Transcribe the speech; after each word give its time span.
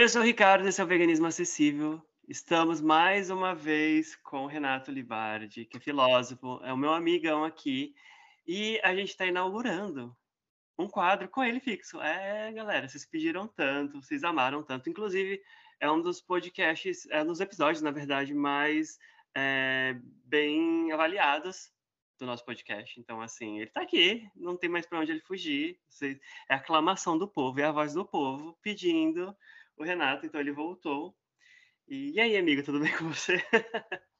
Oi, 0.00 0.04
eu 0.04 0.08
sou 0.08 0.22
o 0.22 0.24
Ricardo, 0.24 0.66
esse 0.66 0.80
é 0.80 0.84
o 0.84 0.86
Veganismo 0.86 1.26
Acessível. 1.26 2.00
Estamos 2.26 2.80
mais 2.80 3.28
uma 3.28 3.54
vez 3.54 4.16
com 4.16 4.44
o 4.44 4.46
Renato 4.46 4.90
Libardi, 4.90 5.66
que 5.66 5.76
é 5.76 5.80
filósofo, 5.80 6.58
é 6.64 6.72
o 6.72 6.76
meu 6.76 6.94
amigão 6.94 7.44
aqui, 7.44 7.94
e 8.46 8.80
a 8.82 8.94
gente 8.96 9.10
está 9.10 9.26
inaugurando 9.26 10.16
um 10.78 10.88
quadro 10.88 11.28
com 11.28 11.44
ele 11.44 11.60
fixo. 11.60 12.00
É, 12.00 12.50
galera, 12.50 12.88
vocês 12.88 13.04
pediram 13.04 13.46
tanto, 13.46 14.00
vocês 14.00 14.24
amaram 14.24 14.62
tanto. 14.62 14.88
Inclusive, 14.88 15.38
é 15.78 15.90
um 15.90 16.00
dos 16.00 16.18
podcasts, 16.18 17.06
é 17.10 17.22
um 17.22 17.26
dos 17.26 17.40
episódios, 17.40 17.82
na 17.82 17.90
verdade, 17.90 18.32
mais 18.32 18.98
é, 19.36 20.00
bem 20.24 20.90
avaliados 20.92 21.70
do 22.18 22.24
nosso 22.24 22.42
podcast. 22.46 22.98
Então, 22.98 23.20
assim, 23.20 23.58
ele 23.58 23.68
está 23.68 23.82
aqui, 23.82 24.26
não 24.34 24.56
tem 24.56 24.70
mais 24.70 24.86
para 24.86 24.98
onde 24.98 25.12
ele 25.12 25.20
fugir. 25.20 25.78
É 26.48 26.54
a 26.54 26.56
aclamação 26.56 27.18
do 27.18 27.28
povo, 27.28 27.60
é 27.60 27.64
a 27.64 27.72
voz 27.72 27.92
do 27.92 28.06
povo 28.06 28.58
pedindo 28.62 29.36
o 29.82 29.86
Renato, 29.86 30.26
então 30.26 30.40
ele 30.40 30.52
voltou. 30.52 31.16
E, 31.88 32.12
e 32.12 32.20
aí, 32.20 32.36
amigo, 32.36 32.62
tudo 32.62 32.80
bem 32.84 32.96
com 32.96 33.08
você? 33.08 33.42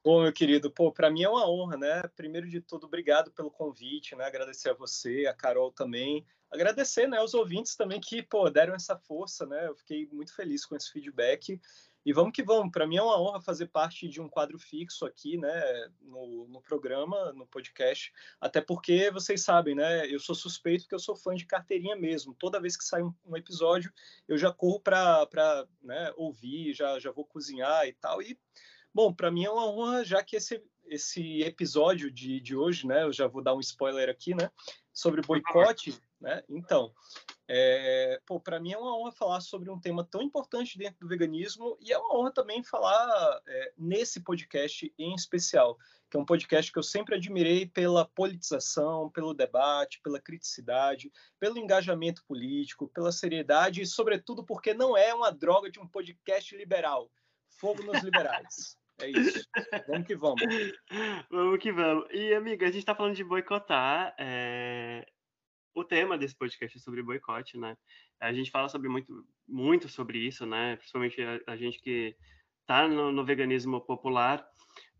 Bom, 0.03 0.23
meu 0.23 0.33
querido, 0.33 0.71
pô, 0.71 0.91
para 0.91 1.11
mim 1.11 1.23
é 1.23 1.29
uma 1.29 1.47
honra, 1.47 1.77
né? 1.77 2.01
Primeiro 2.15 2.49
de 2.49 2.59
tudo, 2.59 2.87
obrigado 2.87 3.31
pelo 3.31 3.51
convite, 3.51 4.15
né? 4.15 4.25
Agradecer 4.25 4.71
a 4.71 4.73
você, 4.73 5.27
a 5.27 5.33
Carol 5.33 5.71
também. 5.71 6.25
Agradecer, 6.51 7.07
né, 7.07 7.21
os 7.21 7.33
ouvintes 7.33 7.75
também 7.75 8.01
que, 8.01 8.21
pô, 8.21 8.49
deram 8.49 8.73
essa 8.73 8.97
força, 8.97 9.45
né? 9.45 9.67
Eu 9.67 9.75
fiquei 9.75 10.07
muito 10.11 10.35
feliz 10.35 10.65
com 10.65 10.75
esse 10.75 10.91
feedback. 10.91 11.61
E 12.05 12.11
vamos 12.11 12.31
que 12.33 12.43
vamos. 12.43 12.71
Para 12.71 12.87
mim 12.87 12.97
é 12.97 13.01
uma 13.01 13.19
honra 13.19 13.41
fazer 13.41 13.67
parte 13.67 14.07
de 14.07 14.19
um 14.19 14.27
quadro 14.27 14.57
fixo 14.57 15.05
aqui, 15.05 15.37
né, 15.37 15.89
no, 16.01 16.47
no, 16.47 16.61
programa, 16.61 17.31
no 17.33 17.45
podcast. 17.45 18.11
Até 18.39 18.59
porque 18.59 19.11
vocês 19.11 19.43
sabem, 19.43 19.75
né, 19.75 20.07
eu 20.07 20.19
sou 20.19 20.33
suspeito 20.33 20.87
que 20.87 20.95
eu 20.95 20.99
sou 20.99 21.15
fã 21.15 21.35
de 21.35 21.45
carteirinha 21.45 21.95
mesmo. 21.95 22.33
Toda 22.33 22.59
vez 22.59 22.75
que 22.75 22.83
sai 22.83 23.03
um, 23.03 23.13
um 23.25 23.37
episódio, 23.37 23.93
eu 24.27 24.37
já 24.37 24.51
corro 24.51 24.79
para 24.79 25.67
né, 25.81 26.11
ouvir, 26.17 26.73
já, 26.73 26.99
já 26.99 27.11
vou 27.11 27.25
cozinhar 27.25 27.87
e 27.87 27.93
tal. 27.93 28.21
E, 28.21 28.37
bom, 28.93 29.13
para 29.13 29.31
mim 29.31 29.45
é 29.45 29.51
uma 29.51 29.67
honra, 29.67 30.03
já 30.03 30.23
que 30.23 30.35
esse, 30.35 30.63
esse 30.85 31.41
episódio 31.43 32.09
de, 32.09 32.39
de 32.39 32.55
hoje, 32.55 32.87
né, 32.87 33.03
eu 33.03 33.13
já 33.13 33.27
vou 33.27 33.43
dar 33.43 33.53
um 33.53 33.59
spoiler 33.59 34.09
aqui, 34.09 34.33
né, 34.33 34.49
sobre 34.91 35.21
boicote, 35.21 35.93
né, 36.21 36.43
então. 36.47 36.93
É, 37.53 38.21
para 38.45 38.61
mim 38.61 38.71
é 38.71 38.77
uma 38.77 38.97
honra 38.97 39.11
falar 39.11 39.41
sobre 39.41 39.69
um 39.69 39.77
tema 39.77 40.05
tão 40.05 40.21
importante 40.21 40.77
dentro 40.77 40.99
do 41.01 41.07
veganismo 41.07 41.77
e 41.81 41.91
é 41.91 41.97
uma 41.97 42.17
honra 42.17 42.31
também 42.31 42.63
falar 42.63 43.41
é, 43.45 43.73
nesse 43.77 44.21
podcast 44.21 44.93
em 44.97 45.13
especial, 45.13 45.77
que 46.09 46.15
é 46.15 46.19
um 46.19 46.25
podcast 46.25 46.71
que 46.71 46.79
eu 46.79 46.83
sempre 46.83 47.15
admirei 47.15 47.65
pela 47.65 48.05
politização, 48.05 49.09
pelo 49.09 49.33
debate, 49.33 49.99
pela 50.01 50.21
criticidade, 50.21 51.11
pelo 51.39 51.57
engajamento 51.57 52.23
político, 52.25 52.87
pela 52.87 53.11
seriedade 53.11 53.81
e, 53.81 53.85
sobretudo, 53.85 54.45
porque 54.45 54.73
não 54.73 54.95
é 54.95 55.13
uma 55.13 55.31
droga 55.31 55.69
de 55.69 55.79
um 55.79 55.87
podcast 55.87 56.55
liberal. 56.55 57.11
Fogo 57.49 57.83
nos 57.83 58.01
liberais. 58.01 58.77
É 59.01 59.09
isso. 59.09 59.45
Vamos 59.87 60.07
que 60.07 60.15
vamos. 60.15 60.41
Vamos 61.29 61.59
que 61.59 61.71
vamos. 61.71 62.07
E, 62.11 62.33
amiga, 62.33 62.65
a 62.65 62.69
gente 62.69 62.79
está 62.79 62.95
falando 62.95 63.15
de 63.15 63.23
boicotar. 63.23 64.15
É 64.17 65.05
o 65.73 65.83
tema 65.83 66.17
desse 66.17 66.35
podcast 66.35 66.77
é 66.77 66.81
sobre 66.81 67.03
boicote, 67.03 67.57
né? 67.57 67.77
A 68.19 68.33
gente 68.33 68.51
fala 68.51 68.69
sobre 68.69 68.89
muito, 68.89 69.25
muito 69.47 69.87
sobre 69.89 70.19
isso, 70.19 70.45
né? 70.45 70.75
Principalmente 70.77 71.21
a, 71.21 71.39
a 71.47 71.55
gente 71.55 71.79
que 71.79 72.15
está 72.61 72.87
no, 72.87 73.11
no, 73.11 73.25
veganismo 73.25 73.81
popular, 73.81 74.45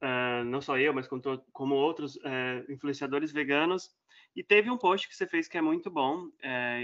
uh, 0.02 0.44
não 0.46 0.62
só 0.62 0.78
eu, 0.78 0.94
mas 0.94 1.08
como, 1.08 1.22
como 1.52 1.76
outros 1.76 2.16
uh, 2.18 2.72
influenciadores 2.72 3.32
veganos. 3.32 3.90
E 4.36 4.44
teve 4.44 4.70
um 4.70 4.78
post 4.78 5.08
que 5.10 5.16
você 5.16 5.28
fez 5.28 5.48
que 5.48 5.58
é 5.58 5.62
muito 5.62 5.92
bom, 5.92 6.30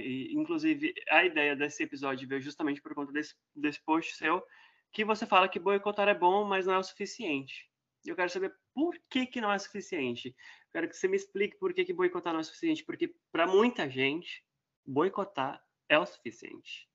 e 0.04 0.34
inclusive 0.34 0.94
a 1.10 1.24
ideia 1.24 1.56
desse 1.56 1.82
episódio 1.82 2.28
veio 2.28 2.42
justamente 2.42 2.82
por 2.82 2.94
conta 2.94 3.14
desse, 3.14 3.36
desse 3.56 3.82
post 3.86 4.18
seu, 4.18 4.44
que 4.92 5.06
você 5.06 5.26
fala 5.26 5.48
que 5.48 5.58
boicotar 5.58 6.10
é 6.10 6.14
bom, 6.14 6.44
mas 6.44 6.66
não 6.66 6.74
é 6.74 6.78
o 6.78 6.84
suficiente. 6.84 7.70
Eu 8.06 8.16
quero 8.16 8.30
saber 8.30 8.56
por 8.74 8.98
que, 9.10 9.26
que 9.26 9.42
não 9.42 9.52
é 9.52 9.60
suficiente. 9.60 10.36
Quero 10.72 10.88
que 10.88 10.96
você 10.96 11.08
me 11.08 11.18
explique 11.18 11.58
por 11.58 11.74
que, 11.74 11.86
que 11.86 11.94
boicotar 11.94 12.34
não 12.34 12.40
é 12.40 12.44
suficiente. 12.44 12.84
Porque, 12.84 13.16
para 13.32 13.48
muita 13.48 13.90
gente, 13.90 14.44
boicotar 14.86 15.64
é 15.90 15.98
o 15.98 16.06
suficiente. 16.06 16.90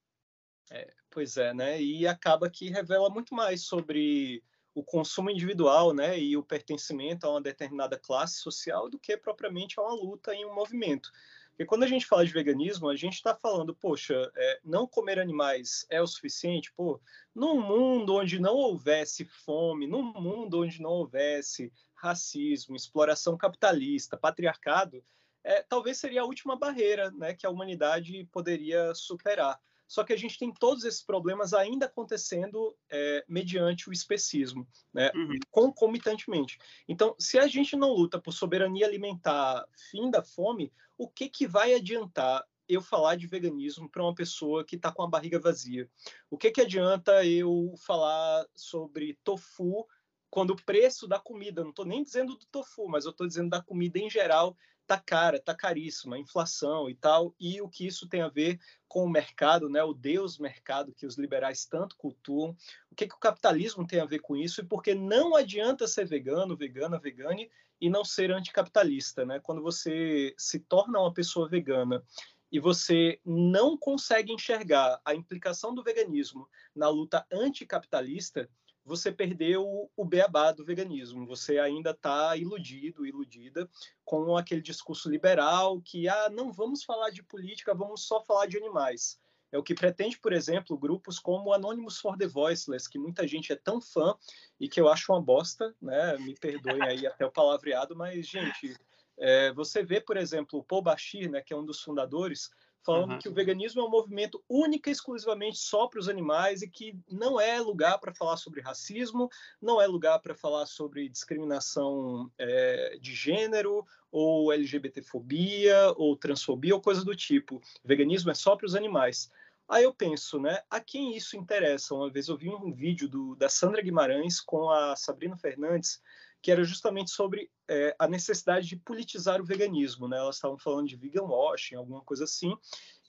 É, 0.71 0.93
pois 1.09 1.37
é, 1.37 1.53
né? 1.53 1.81
E 1.81 2.07
acaba 2.07 2.49
que 2.49 2.69
revela 2.69 3.09
muito 3.09 3.35
mais 3.35 3.63
sobre 3.63 4.43
o 4.73 4.83
consumo 4.83 5.29
individual, 5.29 5.93
né, 5.93 6.19
e 6.19 6.35
o 6.35 6.43
pertencimento 6.43 7.25
a 7.25 7.31
uma 7.31 7.41
determinada 7.41 7.97
classe 7.97 8.37
social 8.37 8.89
do 8.89 8.99
que 8.99 9.15
propriamente 9.15 9.79
a 9.79 9.83
uma 9.83 9.93
luta 9.93 10.33
em 10.33 10.45
um 10.45 10.53
movimento. 10.53 11.11
Porque 11.53 11.65
quando 11.65 11.83
a 11.83 11.87
gente 11.87 12.07
fala 12.07 12.25
de 12.25 12.33
veganismo, 12.33 12.89
a 12.89 12.95
gente 12.95 13.13
está 13.13 13.35
falando, 13.35 13.75
poxa, 13.75 14.31
é, 14.35 14.59
não 14.65 14.87
comer 14.87 15.19
animais 15.19 15.85
é 15.87 16.01
o 16.01 16.07
suficiente? 16.07 16.73
Pô, 16.73 16.99
num 17.33 17.61
mundo 17.61 18.15
onde 18.15 18.39
não 18.39 18.55
houvesse 18.55 19.23
fome, 19.23 19.85
num 19.85 20.01
mundo 20.01 20.63
onde 20.63 20.81
não 20.81 20.89
houvesse 20.89 21.71
racismo, 21.93 22.75
exploração 22.75 23.37
capitalista, 23.37 24.17
patriarcado, 24.17 25.03
é, 25.43 25.61
talvez 25.61 25.99
seria 25.99 26.21
a 26.21 26.25
última 26.25 26.57
barreira 26.57 27.11
né, 27.11 27.35
que 27.35 27.45
a 27.45 27.51
humanidade 27.51 28.27
poderia 28.31 28.95
superar. 28.95 29.59
Só 29.93 30.03
que 30.03 30.11
a 30.11 30.17
gente 30.17 30.39
tem 30.39 30.51
todos 30.51 30.85
esses 30.85 31.03
problemas 31.03 31.53
ainda 31.53 31.85
acontecendo 31.85 32.75
é, 32.89 33.23
mediante 33.27 33.87
o 33.87 33.93
especismo, 33.93 34.67
né, 34.91 35.11
uhum. 35.13 35.37
concomitantemente. 35.51 36.57
Então, 36.87 37.15
se 37.19 37.37
a 37.37 37.45
gente 37.45 37.75
não 37.75 37.93
luta 37.93 38.19
por 38.19 38.31
soberania 38.31 38.87
alimentar, 38.87 39.63
fim 39.91 40.09
da 40.09 40.23
fome, 40.23 40.73
o 40.97 41.07
que, 41.07 41.29
que 41.29 41.45
vai 41.45 41.75
adiantar 41.75 42.43
eu 42.67 42.81
falar 42.81 43.17
de 43.17 43.27
veganismo 43.27 43.87
para 43.87 44.01
uma 44.01 44.15
pessoa 44.15 44.65
que 44.65 44.77
está 44.77 44.91
com 44.91 45.03
a 45.03 45.07
barriga 45.07 45.39
vazia? 45.39 45.87
O 46.27 46.39
que, 46.39 46.49
que 46.49 46.61
adianta 46.61 47.23
eu 47.23 47.75
falar 47.77 48.47
sobre 48.55 49.19
tofu 49.23 49.87
quando 50.27 50.53
o 50.53 50.65
preço 50.65 51.07
da 51.07 51.19
comida, 51.19 51.61
não 51.61 51.69
estou 51.69 51.85
nem 51.85 52.01
dizendo 52.01 52.35
do 52.35 52.45
tofu, 52.47 52.89
mas 52.89 53.05
eu 53.05 53.11
estou 53.11 53.27
dizendo 53.27 53.51
da 53.51 53.61
comida 53.61 53.99
em 53.99 54.09
geral, 54.09 54.57
tá 54.85 54.99
cara, 54.99 55.39
tá 55.39 55.55
caríssima, 55.55 56.17
inflação 56.17 56.89
e 56.89 56.95
tal, 56.95 57.33
e 57.39 57.61
o 57.61 57.69
que 57.69 57.87
isso 57.87 58.07
tem 58.07 58.21
a 58.21 58.29
ver 58.29 58.59
com 58.87 59.03
o 59.03 59.09
mercado, 59.09 59.69
né, 59.69 59.83
o 59.83 59.93
Deus 59.93 60.37
mercado 60.37 60.93
que 60.93 61.05
os 61.05 61.17
liberais 61.17 61.65
tanto 61.65 61.95
cultuam, 61.97 62.55
o 62.91 62.95
que, 62.95 63.07
que 63.07 63.15
o 63.15 63.19
capitalismo 63.19 63.87
tem 63.87 63.99
a 63.99 64.05
ver 64.05 64.19
com 64.19 64.35
isso 64.35 64.61
e 64.61 64.65
porque 64.65 64.93
não 64.93 65.35
adianta 65.35 65.87
ser 65.87 66.05
vegano, 66.05 66.55
vegana, 66.55 66.99
vegane 66.99 67.49
e 67.81 67.89
não 67.89 68.05
ser 68.05 68.31
anticapitalista, 68.31 69.25
né? 69.25 69.39
Quando 69.39 69.61
você 69.61 70.33
se 70.37 70.59
torna 70.59 70.99
uma 70.99 71.13
pessoa 71.13 71.49
vegana 71.49 72.03
e 72.51 72.59
você 72.59 73.19
não 73.25 73.75
consegue 73.75 74.31
enxergar 74.31 75.01
a 75.03 75.15
implicação 75.15 75.73
do 75.73 75.83
veganismo 75.83 76.47
na 76.75 76.87
luta 76.87 77.25
anticapitalista, 77.31 78.47
você 78.85 79.11
perdeu 79.11 79.89
o 79.95 80.05
beabá 80.05 80.51
do 80.51 80.65
veganismo. 80.65 81.25
Você 81.25 81.59
ainda 81.59 81.91
está 81.91 82.35
iludido, 82.35 83.05
iludida 83.05 83.69
com 84.03 84.35
aquele 84.35 84.61
discurso 84.61 85.09
liberal 85.09 85.81
que, 85.81 86.07
ah, 86.07 86.29
não 86.29 86.51
vamos 86.51 86.83
falar 86.83 87.09
de 87.09 87.23
política, 87.23 87.73
vamos 87.73 88.05
só 88.05 88.21
falar 88.21 88.47
de 88.47 88.57
animais. 88.57 89.19
É 89.51 89.57
o 89.57 89.63
que 89.63 89.75
pretende, 89.75 90.19
por 90.19 90.33
exemplo, 90.33 90.77
grupos 90.77 91.19
como 91.19 91.53
Anonymous 91.53 91.99
for 91.99 92.17
the 92.17 92.25
Voiceless, 92.25 92.89
que 92.89 92.97
muita 92.97 93.27
gente 93.27 93.53
é 93.53 93.55
tão 93.55 93.79
fã 93.79 94.15
e 94.59 94.67
que 94.67 94.81
eu 94.81 94.89
acho 94.89 95.11
uma 95.11 95.21
bosta, 95.21 95.75
né? 95.79 96.17
Me 96.17 96.33
perdoem 96.33 96.81
aí 96.81 97.05
até 97.07 97.23
o 97.23 97.31
palavreado, 97.31 97.95
mas, 97.95 98.27
gente, 98.27 98.75
é, 99.17 99.53
você 99.53 99.83
vê, 99.83 100.01
por 100.01 100.17
exemplo, 100.17 100.59
o 100.59 100.63
Paul 100.63 100.81
Bashir, 100.81 101.29
né, 101.29 101.41
que 101.41 101.53
é 101.53 101.55
um 101.55 101.65
dos 101.65 101.81
fundadores, 101.81 102.49
falando 102.83 103.11
uhum. 103.11 103.19
que 103.19 103.29
o 103.29 103.33
veganismo 103.33 103.81
é 103.81 103.85
um 103.85 103.89
movimento 103.89 104.43
única 104.47 104.89
e 104.89 104.93
exclusivamente 104.93 105.57
só 105.57 105.87
para 105.87 105.99
os 105.99 106.09
animais 106.09 106.61
e 106.61 106.69
que 106.69 106.97
não 107.09 107.39
é 107.39 107.59
lugar 107.59 107.97
para 107.99 108.13
falar 108.13 108.37
sobre 108.37 108.61
racismo, 108.61 109.29
não 109.61 109.81
é 109.81 109.87
lugar 109.87 110.19
para 110.19 110.35
falar 110.35 110.65
sobre 110.65 111.09
discriminação 111.09 112.31
é, 112.37 112.97
de 113.01 113.13
gênero 113.13 113.85
ou 114.11 114.51
LGBTfobia 114.51 115.93
ou 115.95 116.15
transfobia 116.15 116.75
ou 116.75 116.81
coisa 116.81 117.03
do 117.03 117.15
tipo. 117.15 117.55
O 117.83 117.87
veganismo 117.87 118.29
é 118.31 118.35
só 118.35 118.55
para 118.55 118.65
os 118.65 118.75
animais. 118.75 119.31
Aí 119.67 119.85
eu 119.85 119.93
penso, 119.93 120.39
né, 120.39 120.61
a 120.69 120.79
quem 120.79 121.15
isso 121.15 121.37
interessa? 121.37 121.95
Uma 121.95 122.09
vez 122.09 122.27
eu 122.27 122.37
vi 122.37 122.49
um 122.49 122.71
vídeo 122.73 123.07
do, 123.07 123.35
da 123.35 123.47
Sandra 123.47 123.81
Guimarães 123.81 124.41
com 124.41 124.69
a 124.69 124.95
Sabrina 124.95 125.37
Fernandes, 125.37 126.01
que 126.43 126.51
era 126.51 126.63
justamente 126.65 127.09
sobre 127.09 127.49
é, 127.69 127.95
a 127.97 128.05
necessidade 128.05 128.67
de 128.67 128.75
politizar 128.75 129.39
o 129.39 129.45
veganismo, 129.45 130.09
né? 130.09 130.17
Elas 130.17 130.35
estavam 130.35 130.57
falando 130.57 130.89
de 130.89 130.97
vegan 130.97 131.23
washing, 131.23 131.75
alguma 131.75 132.01
coisa 132.01 132.25
assim. 132.25 132.53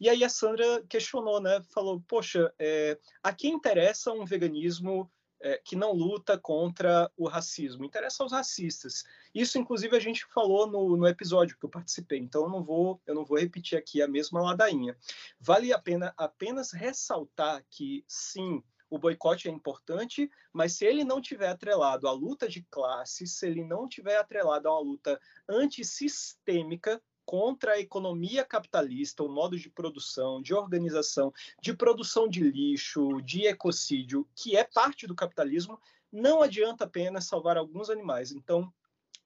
E 0.01 0.09
aí 0.09 0.23
a 0.23 0.29
Sandra 0.29 0.85
questionou, 0.89 1.41
né? 1.41 1.61
Falou, 1.75 2.01
poxa, 2.07 2.55
é, 2.61 2.97
a 3.21 3.33
quem 3.33 3.53
interessa 3.53 4.13
um 4.13 4.25
veganismo 4.25 5.11
é, 5.43 5.61
que 5.65 5.75
não 5.75 5.93
luta 5.93 6.39
contra 6.39 7.11
o 7.17 7.27
racismo? 7.27 7.85
Interessa 7.85 8.23
aos 8.23 8.31
racistas. 8.31 9.03
Isso, 9.35 9.59
inclusive, 9.59 9.97
a 9.97 10.01
gente 10.01 10.25
falou 10.33 10.69
no, 10.69 10.97
no 10.97 11.09
episódio 11.09 11.59
que 11.59 11.67
eu 11.67 11.71
participei. 11.71 12.21
Então, 12.21 12.45
eu 12.45 12.49
não 12.49 12.63
vou, 12.63 13.03
eu 13.05 13.17
não 13.17 13.25
vou 13.25 13.37
repetir 13.37 13.77
aqui 13.77 14.01
a 14.01 14.07
mesma 14.07 14.41
ladainha. 14.41 14.97
Vale 15.41 15.73
a 15.73 15.79
pena 15.81 16.15
apenas 16.17 16.71
ressaltar 16.71 17.67
que 17.69 18.05
sim 18.07 18.63
o 18.91 18.99
boicote 18.99 19.49
é 19.49 19.51
importante, 19.51 20.31
mas 20.53 20.75
se 20.75 20.85
ele 20.85 21.05
não 21.05 21.21
tiver 21.21 21.49
atrelado 21.49 22.07
à 22.07 22.13
luta 22.13 22.49
de 22.49 22.63
classes, 22.71 23.33
se 23.33 23.47
ele 23.47 23.65
não 23.65 23.89
tiver 23.89 24.17
atrelado 24.17 24.69
a 24.69 24.73
uma 24.73 24.81
luta 24.81 25.21
antissistêmica, 25.49 27.03
contra 27.25 27.73
a 27.73 27.81
economia 27.81 28.45
capitalista, 28.45 29.23
o 29.23 29.29
modo 29.29 29.59
de 29.59 29.71
produção, 29.71 30.43
de 30.43 30.55
organização, 30.55 31.33
de 31.61 31.75
produção 31.75 32.29
de 32.29 32.41
lixo, 32.41 33.21
de 33.23 33.47
ecocídio, 33.47 34.29
que 34.35 34.57
é 34.57 34.65
parte 34.65 35.07
do 35.07 35.15
capitalismo, 35.15 35.81
não 36.13 36.43
adianta 36.43 36.85
apenas 36.85 37.25
salvar 37.27 37.57
alguns 37.57 37.91
animais. 37.91 38.31
Então, 38.31 38.73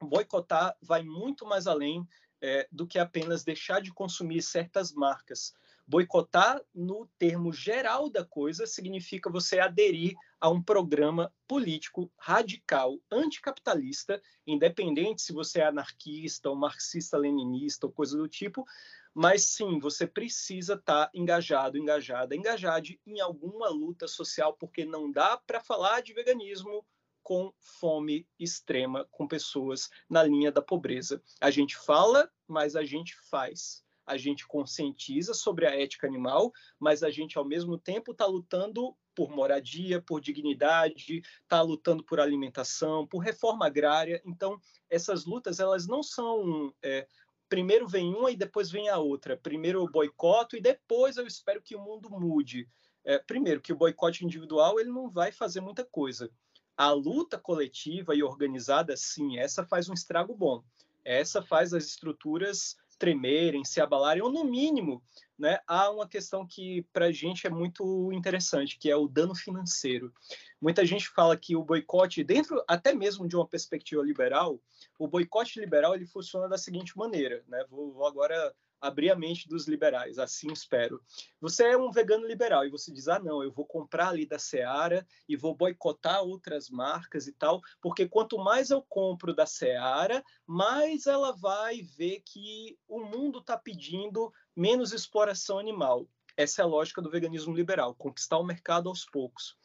boicotar 0.00 0.76
vai 0.80 1.02
muito 1.02 1.44
mais 1.44 1.66
além 1.66 2.06
é, 2.40 2.68
do 2.70 2.86
que 2.86 2.98
apenas 2.98 3.44
deixar 3.44 3.82
de 3.82 3.92
consumir 3.92 4.42
certas 4.42 4.92
marcas. 4.92 5.52
Boicotar, 5.88 6.60
no 6.74 7.08
termo 7.18 7.50
geral 7.50 8.10
da 8.10 8.22
coisa, 8.22 8.66
significa 8.66 9.30
você 9.30 9.58
aderir 9.58 10.14
a 10.38 10.50
um 10.50 10.62
programa 10.62 11.32
político 11.46 12.12
radical, 12.18 13.00
anticapitalista, 13.10 14.20
independente 14.46 15.22
se 15.22 15.32
você 15.32 15.60
é 15.60 15.66
anarquista 15.66 16.50
ou 16.50 16.56
marxista-leninista 16.56 17.86
ou 17.86 17.92
coisa 17.92 18.18
do 18.18 18.28
tipo, 18.28 18.66
mas 19.14 19.46
sim, 19.46 19.78
você 19.78 20.06
precisa 20.06 20.74
estar 20.74 21.06
tá 21.06 21.10
engajado, 21.14 21.78
engajada, 21.78 22.36
engajado 22.36 22.88
em 23.06 23.18
alguma 23.20 23.70
luta 23.70 24.06
social, 24.06 24.52
porque 24.52 24.84
não 24.84 25.10
dá 25.10 25.38
para 25.38 25.58
falar 25.58 26.02
de 26.02 26.12
veganismo 26.12 26.84
com 27.22 27.50
fome 27.58 28.28
extrema, 28.38 29.08
com 29.10 29.26
pessoas 29.26 29.88
na 30.08 30.22
linha 30.22 30.52
da 30.52 30.60
pobreza. 30.60 31.22
A 31.40 31.50
gente 31.50 31.78
fala, 31.78 32.30
mas 32.46 32.76
a 32.76 32.84
gente 32.84 33.16
faz 33.30 33.82
a 34.08 34.16
gente 34.16 34.46
conscientiza 34.46 35.34
sobre 35.34 35.66
a 35.66 35.78
ética 35.78 36.06
animal, 36.06 36.50
mas 36.78 37.02
a 37.02 37.10
gente, 37.10 37.36
ao 37.36 37.44
mesmo 37.44 37.78
tempo, 37.78 38.12
está 38.12 38.24
lutando 38.24 38.96
por 39.14 39.30
moradia, 39.30 40.00
por 40.00 40.20
dignidade, 40.20 41.22
está 41.42 41.60
lutando 41.60 42.02
por 42.02 42.18
alimentação, 42.18 43.06
por 43.06 43.18
reforma 43.18 43.66
agrária. 43.66 44.22
Então, 44.24 44.58
essas 44.88 45.26
lutas, 45.26 45.60
elas 45.60 45.86
não 45.86 46.02
são. 46.02 46.72
É, 46.82 47.06
primeiro 47.48 47.86
vem 47.86 48.14
uma 48.14 48.30
e 48.30 48.36
depois 48.36 48.70
vem 48.70 48.88
a 48.88 48.98
outra. 48.98 49.36
Primeiro 49.36 49.80
eu 49.80 49.90
boicoto 49.90 50.56
e 50.56 50.60
depois 50.60 51.16
eu 51.16 51.26
espero 51.26 51.60
que 51.60 51.76
o 51.76 51.82
mundo 51.82 52.08
mude. 52.08 52.66
É, 53.04 53.18
primeiro, 53.18 53.60
que 53.60 53.72
o 53.72 53.76
boicote 53.76 54.24
individual 54.24 54.80
ele 54.80 54.90
não 54.90 55.10
vai 55.10 55.32
fazer 55.32 55.60
muita 55.60 55.84
coisa. 55.84 56.30
A 56.76 56.92
luta 56.92 57.36
coletiva 57.36 58.14
e 58.14 58.22
organizada, 58.22 58.96
sim, 58.96 59.38
essa 59.38 59.66
faz 59.66 59.88
um 59.88 59.94
estrago 59.94 60.34
bom. 60.34 60.62
Essa 61.04 61.42
faz 61.42 61.74
as 61.74 61.86
estruturas 61.86 62.76
tremerem, 62.98 63.64
se 63.64 63.80
abalarem, 63.80 64.22
ou 64.22 64.30
no 64.30 64.44
mínimo, 64.44 65.02
né, 65.38 65.58
há 65.66 65.88
uma 65.90 66.08
questão 66.08 66.46
que 66.46 66.84
para 66.92 67.06
a 67.06 67.12
gente 67.12 67.46
é 67.46 67.50
muito 67.50 68.12
interessante, 68.12 68.76
que 68.78 68.90
é 68.90 68.96
o 68.96 69.06
dano 69.06 69.34
financeiro. 69.34 70.12
Muita 70.60 70.84
gente 70.84 71.08
fala 71.08 71.36
que 71.36 71.54
o 71.54 71.62
boicote, 71.62 72.24
dentro 72.24 72.62
até 72.66 72.92
mesmo 72.92 73.28
de 73.28 73.36
uma 73.36 73.46
perspectiva 73.46 74.02
liberal, 74.02 74.60
o 74.98 75.06
boicote 75.06 75.60
liberal 75.60 75.94
ele 75.94 76.06
funciona 76.06 76.48
da 76.48 76.58
seguinte 76.58 76.96
maneira, 76.98 77.44
né? 77.46 77.64
Vou, 77.70 77.92
vou 77.92 78.06
agora 78.06 78.52
abrir 78.80 79.10
a 79.10 79.16
mente 79.16 79.48
dos 79.48 79.66
liberais, 79.66 80.18
assim 80.18 80.52
espero. 80.52 81.02
Você 81.40 81.64
é 81.64 81.76
um 81.76 81.90
vegano 81.90 82.26
liberal 82.26 82.64
e 82.64 82.70
você 82.70 82.92
diz: 82.92 83.08
ah, 83.08 83.18
não, 83.18 83.42
eu 83.42 83.50
vou 83.50 83.66
comprar 83.66 84.08
ali 84.08 84.26
da 84.26 84.38
Seara 84.38 85.06
e 85.28 85.36
vou 85.36 85.54
boicotar 85.54 86.22
outras 86.22 86.70
marcas 86.70 87.26
e 87.26 87.32
tal, 87.32 87.60
porque 87.80 88.08
quanto 88.08 88.38
mais 88.38 88.70
eu 88.70 88.82
compro 88.82 89.34
da 89.34 89.46
Seara, 89.46 90.22
mais 90.46 91.06
ela 91.06 91.32
vai 91.32 91.82
ver 91.82 92.22
que 92.24 92.78
o 92.86 93.00
mundo 93.00 93.38
está 93.38 93.56
pedindo 93.56 94.32
menos 94.54 94.92
exploração 94.92 95.58
animal. 95.58 96.08
Essa 96.36 96.62
é 96.62 96.64
a 96.64 96.68
lógica 96.68 97.02
do 97.02 97.10
veganismo 97.10 97.54
liberal, 97.54 97.94
conquistar 97.94 98.38
o 98.38 98.44
mercado 98.44 98.88
aos 98.88 99.04
poucos. 99.04 99.56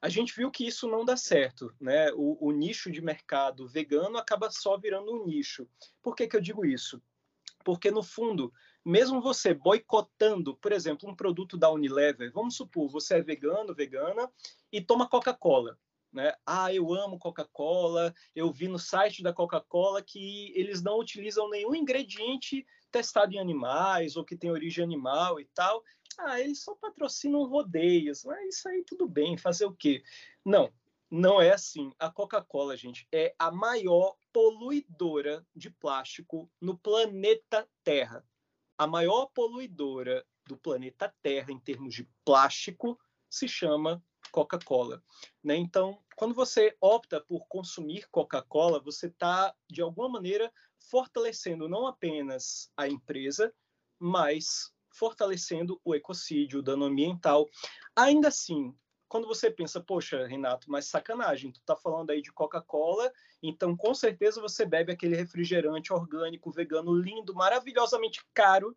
A 0.00 0.08
gente 0.10 0.34
viu 0.36 0.50
que 0.50 0.66
isso 0.66 0.86
não 0.86 1.02
dá 1.02 1.16
certo, 1.16 1.74
né? 1.80 2.12
O, 2.12 2.48
o 2.48 2.52
nicho 2.52 2.90
de 2.90 3.00
mercado 3.00 3.66
vegano 3.66 4.18
acaba 4.18 4.50
só 4.50 4.76
virando 4.76 5.10
um 5.10 5.24
nicho. 5.24 5.66
Por 6.02 6.14
que, 6.14 6.26
que 6.26 6.36
eu 6.36 6.42
digo 6.42 6.64
isso? 6.64 7.02
Porque, 7.64 7.90
no 7.90 8.02
fundo, 8.02 8.52
mesmo 8.84 9.20
você 9.20 9.54
boicotando, 9.54 10.56
por 10.58 10.70
exemplo, 10.70 11.08
um 11.08 11.16
produto 11.16 11.56
da 11.56 11.70
Unilever, 11.70 12.30
vamos 12.30 12.56
supor, 12.56 12.88
você 12.88 13.14
é 13.14 13.22
vegano, 13.22 13.74
vegana, 13.74 14.30
e 14.70 14.80
toma 14.80 15.08
Coca-Cola. 15.08 15.78
Né? 16.12 16.32
Ah, 16.46 16.72
eu 16.72 16.94
amo 16.94 17.18
Coca-Cola, 17.18 18.14
eu 18.36 18.52
vi 18.52 18.68
no 18.68 18.78
site 18.78 19.22
da 19.22 19.32
Coca-Cola 19.32 20.00
que 20.00 20.52
eles 20.54 20.80
não 20.80 21.00
utilizam 21.00 21.50
nenhum 21.50 21.74
ingrediente 21.74 22.64
testado 22.92 23.34
em 23.34 23.40
animais 23.40 24.16
ou 24.16 24.24
que 24.24 24.36
tem 24.36 24.52
origem 24.52 24.84
animal 24.84 25.40
e 25.40 25.46
tal. 25.46 25.82
Ah, 26.16 26.40
eles 26.40 26.62
só 26.62 26.76
patrocinam 26.76 27.42
rodeios, 27.44 28.24
mas 28.24 28.56
isso 28.56 28.68
aí 28.68 28.84
tudo 28.84 29.08
bem, 29.08 29.36
fazer 29.36 29.64
o 29.64 29.74
quê? 29.74 30.04
Não, 30.44 30.72
não 31.14 31.40
é 31.40 31.52
assim. 31.52 31.92
A 31.96 32.10
Coca-Cola, 32.10 32.76
gente, 32.76 33.06
é 33.12 33.34
a 33.38 33.50
maior 33.50 34.16
poluidora 34.32 35.46
de 35.54 35.70
plástico 35.70 36.50
no 36.60 36.76
planeta 36.76 37.68
Terra. 37.84 38.26
A 38.76 38.84
maior 38.84 39.26
poluidora 39.26 40.26
do 40.44 40.56
planeta 40.56 41.14
Terra 41.22 41.52
em 41.52 41.58
termos 41.60 41.94
de 41.94 42.08
plástico 42.24 42.98
se 43.30 43.46
chama 43.46 44.02
Coca-Cola. 44.32 45.00
Né? 45.42 45.56
Então, 45.56 46.02
quando 46.16 46.34
você 46.34 46.76
opta 46.80 47.20
por 47.20 47.46
consumir 47.46 48.08
Coca-Cola, 48.10 48.80
você 48.80 49.06
está, 49.06 49.54
de 49.70 49.80
alguma 49.80 50.08
maneira, 50.08 50.52
fortalecendo 50.90 51.68
não 51.68 51.86
apenas 51.86 52.72
a 52.76 52.88
empresa, 52.88 53.54
mas 54.00 54.72
fortalecendo 54.90 55.80
o 55.84 55.94
ecocídio, 55.94 56.58
o 56.58 56.62
dano 56.62 56.86
ambiental. 56.86 57.48
Ainda 57.94 58.28
assim, 58.28 58.76
quando 59.14 59.28
você 59.28 59.48
pensa, 59.48 59.80
poxa, 59.80 60.26
Renato, 60.26 60.68
mas 60.68 60.86
sacanagem, 60.86 61.52
tu 61.52 61.60
tá 61.64 61.76
falando 61.76 62.10
aí 62.10 62.20
de 62.20 62.32
Coca-Cola, 62.32 63.12
então 63.40 63.76
com 63.76 63.94
certeza 63.94 64.40
você 64.40 64.66
bebe 64.66 64.90
aquele 64.90 65.14
refrigerante 65.14 65.92
orgânico, 65.92 66.50
vegano, 66.50 66.92
lindo, 66.92 67.32
maravilhosamente 67.32 68.26
caro, 68.34 68.76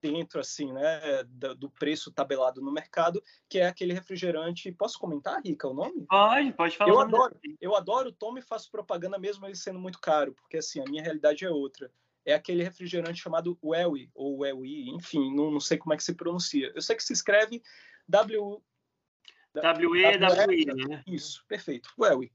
dentro, 0.00 0.40
assim, 0.40 0.72
né, 0.72 1.24
do 1.58 1.68
preço 1.68 2.10
tabelado 2.10 2.62
no 2.62 2.72
mercado, 2.72 3.22
que 3.50 3.58
é 3.58 3.66
aquele 3.66 3.92
refrigerante. 3.92 4.72
Posso 4.72 4.98
comentar, 4.98 5.42
Rica, 5.44 5.68
o 5.68 5.74
nome? 5.74 6.06
Pode, 6.06 6.54
pode 6.54 6.74
falar. 6.74 6.90
Eu 6.90 6.98
adoro, 6.98 7.36
eu 7.60 7.76
adoro 7.76 8.08
o 8.08 8.12
Tom 8.12 8.38
e 8.38 8.40
faço 8.40 8.70
propaganda 8.70 9.18
mesmo 9.18 9.44
ele 9.44 9.56
sendo 9.56 9.78
muito 9.78 10.00
caro, 10.00 10.32
porque 10.32 10.56
assim, 10.56 10.80
a 10.80 10.84
minha 10.84 11.02
realidade 11.02 11.44
é 11.44 11.50
outra. 11.50 11.92
É 12.24 12.32
aquele 12.32 12.62
refrigerante 12.62 13.20
chamado 13.20 13.58
Welly, 13.62 14.10
ou 14.14 14.38
Welly, 14.38 14.88
enfim, 14.88 15.34
não, 15.34 15.50
não 15.50 15.60
sei 15.60 15.76
como 15.76 15.92
é 15.92 15.98
que 15.98 16.02
se 16.02 16.14
pronuncia. 16.14 16.72
Eu 16.74 16.80
sei 16.80 16.96
que 16.96 17.04
se 17.04 17.12
escreve 17.12 17.62
W 18.08 18.62
W-E-W-I, 19.62 20.66
né? 20.66 21.02
Isso, 21.06 21.44
perfeito. 21.46 21.90
Welly. 21.98 22.32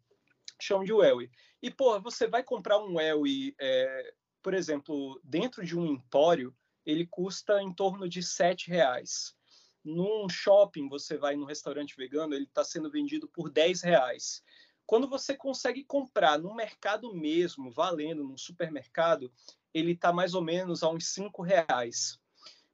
Chama 0.60 0.86
de 0.86 0.94
Welly. 0.94 1.30
E, 1.62 1.70
pô, 1.70 2.00
você 2.00 2.28
vai 2.28 2.44
comprar 2.44 2.80
um 2.80 2.96
Welly, 2.96 3.56
é, 3.60 4.14
por 4.42 4.54
exemplo, 4.54 5.20
dentro 5.24 5.66
de 5.66 5.78
um 5.78 5.86
empório, 5.86 6.56
ele 6.86 7.06
custa 7.06 7.62
em 7.62 7.74
torno 7.74 8.08
de 8.08 8.24
sete 8.24 8.70
reais. 8.70 9.36
Num 9.84 10.30
shopping, 10.30 10.88
você 10.88 11.18
vai 11.18 11.36
num 11.36 11.46
restaurante 11.46 11.96
vegano, 11.96 12.36
ele 12.36 12.46
está 12.46 12.63
sendo 12.63 12.90
vendido 12.90 13.28
por 13.28 13.50
10 13.50 13.82
reais. 13.82 14.44
Quando 14.86 15.08
você 15.08 15.36
consegue 15.36 15.84
comprar 15.84 16.38
no 16.38 16.54
mercado 16.54 17.13
mesmo, 17.16 17.72
valendo, 17.72 18.24
num 18.24 18.38
supermercado, 18.38 19.32
ele 19.74 19.94
está 19.94 20.13
mais 20.13 20.36
ou 20.36 20.42
menos 20.42 20.84
a 20.84 20.90
uns 20.90 21.08
5 21.08 21.42
reais. 21.42 22.20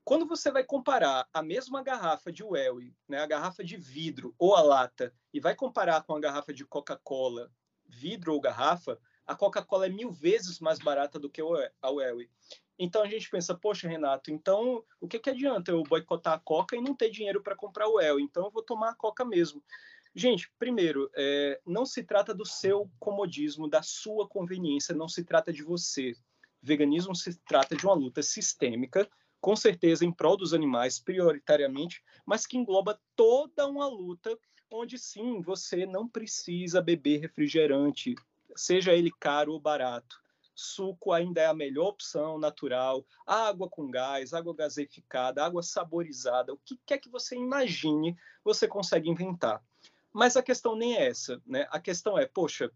Quando 0.07 0.25
você 0.25 0.49
vai 0.49 0.63
comparar 0.63 1.27
a 1.33 1.43
mesma 1.43 1.83
garrafa 1.83 2.31
de 2.31 2.41
Welly, 2.41 2.95
né, 3.09 3.19
a 3.19 3.27
garrafa 3.27 3.61
de 3.61 3.75
vidro 3.75 4.33
ou 4.39 4.55
a 4.55 4.61
lata, 4.61 5.13
e 5.33 5.39
vai 5.41 5.53
comparar 5.53 6.01
com 6.03 6.15
a 6.15 6.19
garrafa 6.21 6.53
de 6.53 6.65
Coca-Cola, 6.65 7.51
vidro 7.85 8.33
ou 8.33 8.39
garrafa, 8.39 8.97
a 9.25 9.35
Coca-Cola 9.35 9.87
é 9.87 9.89
mil 9.89 10.09
vezes 10.09 10.61
mais 10.61 10.79
barata 10.79 11.19
do 11.19 11.29
que 11.29 11.41
a 11.41 11.89
Welly. 11.89 12.31
Então 12.79 13.03
a 13.03 13.07
gente 13.09 13.29
pensa, 13.29 13.53
poxa, 13.53 13.89
Renato, 13.89 14.31
então 14.31 14.81
o 15.01 15.09
que, 15.09 15.19
que 15.19 15.29
adianta 15.29 15.71
eu 15.71 15.83
boicotar 15.83 16.35
a 16.35 16.39
Coca 16.39 16.77
e 16.77 16.81
não 16.81 16.95
ter 16.95 17.09
dinheiro 17.09 17.43
para 17.43 17.53
comprar 17.53 17.89
o 17.89 17.95
Welly? 17.95 18.23
Então 18.23 18.45
eu 18.45 18.51
vou 18.51 18.63
tomar 18.63 18.91
a 18.91 18.95
Coca 18.95 19.25
mesmo. 19.25 19.61
Gente, 20.15 20.49
primeiro, 20.57 21.11
é, 21.17 21.59
não 21.65 21.85
se 21.85 22.01
trata 22.01 22.33
do 22.33 22.45
seu 22.45 22.89
comodismo, 22.97 23.69
da 23.69 23.83
sua 23.83 24.25
conveniência, 24.25 24.95
não 24.95 25.09
se 25.09 25.25
trata 25.25 25.51
de 25.51 25.63
você. 25.63 26.15
Veganismo 26.61 27.13
se 27.13 27.37
trata 27.39 27.75
de 27.75 27.85
uma 27.85 27.93
luta 27.93 28.23
sistêmica 28.23 29.05
com 29.39 29.55
certeza 29.55 30.05
em 30.05 30.11
prol 30.11 30.37
dos 30.37 30.53
animais 30.53 30.99
prioritariamente, 30.99 32.03
mas 32.25 32.45
que 32.45 32.57
engloba 32.57 32.99
toda 33.15 33.67
uma 33.67 33.87
luta 33.87 34.37
onde 34.71 34.97
sim 34.97 35.41
você 35.41 35.85
não 35.85 36.07
precisa 36.07 36.81
beber 36.81 37.21
refrigerante, 37.21 38.15
seja 38.55 38.93
ele 38.93 39.11
caro 39.19 39.53
ou 39.53 39.59
barato. 39.59 40.21
Suco 40.53 41.11
ainda 41.11 41.41
é 41.41 41.45
a 41.45 41.53
melhor 41.53 41.89
opção 41.89 42.39
natural, 42.39 43.05
água 43.25 43.69
com 43.69 43.91
gás, 43.91 44.33
água 44.33 44.55
gaseificada, 44.55 45.45
água 45.45 45.61
saborizada, 45.61 46.51
o 46.51 46.57
que 46.57 46.79
quer 46.83 46.97
que 46.97 47.09
você 47.09 47.35
imagine, 47.35 48.17
você 48.43 48.67
consegue 48.67 49.07
inventar. 49.07 49.63
Mas 50.11 50.35
a 50.35 50.41
questão 50.41 50.75
nem 50.75 50.97
é 50.97 51.09
essa, 51.09 51.39
né? 51.45 51.67
A 51.69 51.79
questão 51.79 52.17
é, 52.17 52.25
poxa, 52.25 52.71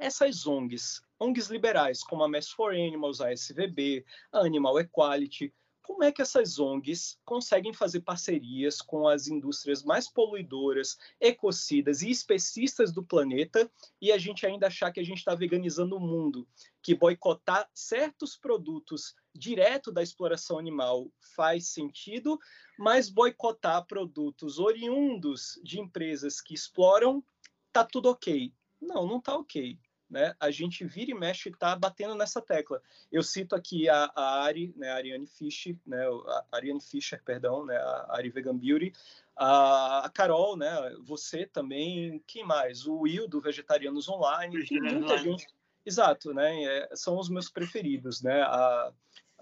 essas 0.00 0.48
ONGs, 0.48 1.00
ONGs 1.20 1.48
liberais 1.48 2.02
como 2.02 2.24
a 2.24 2.28
Mass 2.28 2.50
for 2.50 2.74
Animals, 2.74 3.20
a 3.20 3.32
SVB, 3.32 4.04
a 4.32 4.40
Animal 4.40 4.80
Equality, 4.80 5.54
como 5.82 6.04
é 6.04 6.12
que 6.12 6.22
essas 6.22 6.58
ONGs 6.58 7.18
conseguem 7.24 7.72
fazer 7.72 8.00
parcerias 8.00 8.80
com 8.80 9.08
as 9.08 9.26
indústrias 9.26 9.82
mais 9.82 10.08
poluidoras, 10.08 10.96
ecocidas 11.20 12.02
e 12.02 12.10
especistas 12.10 12.92
do 12.92 13.02
planeta 13.02 13.70
e 14.00 14.12
a 14.12 14.18
gente 14.18 14.46
ainda 14.46 14.68
achar 14.68 14.92
que 14.92 15.00
a 15.00 15.04
gente 15.04 15.18
está 15.18 15.34
veganizando 15.34 15.96
o 15.96 16.00
mundo, 16.00 16.46
que 16.80 16.94
boicotar 16.94 17.68
certos 17.74 18.36
produtos 18.36 19.14
direto 19.34 19.90
da 19.90 20.02
exploração 20.02 20.58
animal 20.58 21.10
faz 21.34 21.68
sentido, 21.68 22.38
mas 22.78 23.08
boicotar 23.08 23.84
produtos 23.86 24.58
oriundos 24.58 25.60
de 25.64 25.80
empresas 25.80 26.40
que 26.40 26.54
exploram, 26.54 27.24
tá 27.72 27.84
tudo 27.84 28.08
ok. 28.08 28.52
Não, 28.80 29.06
não 29.06 29.20
tá 29.20 29.36
ok. 29.36 29.78
Né? 30.12 30.34
A 30.38 30.50
gente 30.50 30.84
vira 30.84 31.10
e 31.10 31.14
mexe 31.14 31.48
e 31.48 31.52
está 31.52 31.74
batendo 31.74 32.14
nessa 32.14 32.38
tecla. 32.42 32.82
Eu 33.10 33.22
cito 33.22 33.56
aqui 33.56 33.88
a, 33.88 34.12
a 34.14 34.42
Ari, 34.42 34.70
né, 34.76 34.90
a 34.90 34.96
Ariane 34.96 35.26
Fischer, 35.26 35.74
né, 35.86 36.04
a 36.06 36.56
Ariane 36.56 36.82
Fischer, 36.82 37.22
perdão, 37.24 37.64
né, 37.64 37.78
a 37.78 38.08
Ari 38.10 38.28
Vegan 38.28 38.58
Beauty, 38.58 38.92
a, 39.34 40.04
a 40.04 40.10
Carol, 40.10 40.54
né, 40.54 40.70
você 41.00 41.46
também, 41.46 42.22
quem 42.26 42.44
mais? 42.44 42.86
O 42.86 42.98
Will 42.98 43.26
do 43.26 43.40
Vegetarianos 43.40 44.06
Online, 44.06 44.66
tem 44.66 44.82
muita 44.82 45.16
gente. 45.16 45.46
Exato, 45.84 46.34
né? 46.34 46.62
É, 46.62 46.90
são 46.94 47.18
os 47.18 47.28
meus 47.28 47.48
preferidos, 47.48 48.22
né? 48.22 48.42
A, 48.42 48.92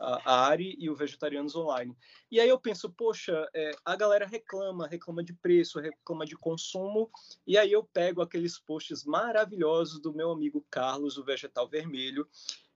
a 0.00 0.46
Ari 0.46 0.76
e 0.78 0.88
o 0.88 0.94
Vegetarianos 0.94 1.54
Online. 1.54 1.96
E 2.30 2.40
aí 2.40 2.48
eu 2.48 2.58
penso, 2.58 2.90
poxa, 2.90 3.46
é, 3.54 3.72
a 3.84 3.94
galera 3.94 4.26
reclama, 4.26 4.86
reclama 4.86 5.22
de 5.22 5.34
preço, 5.34 5.78
reclama 5.78 6.24
de 6.24 6.36
consumo, 6.36 7.10
e 7.46 7.58
aí 7.58 7.70
eu 7.70 7.84
pego 7.84 8.22
aqueles 8.22 8.58
posts 8.58 9.04
maravilhosos 9.04 10.00
do 10.00 10.14
meu 10.14 10.30
amigo 10.30 10.66
Carlos, 10.70 11.18
o 11.18 11.24
Vegetal 11.24 11.68
Vermelho, 11.68 12.26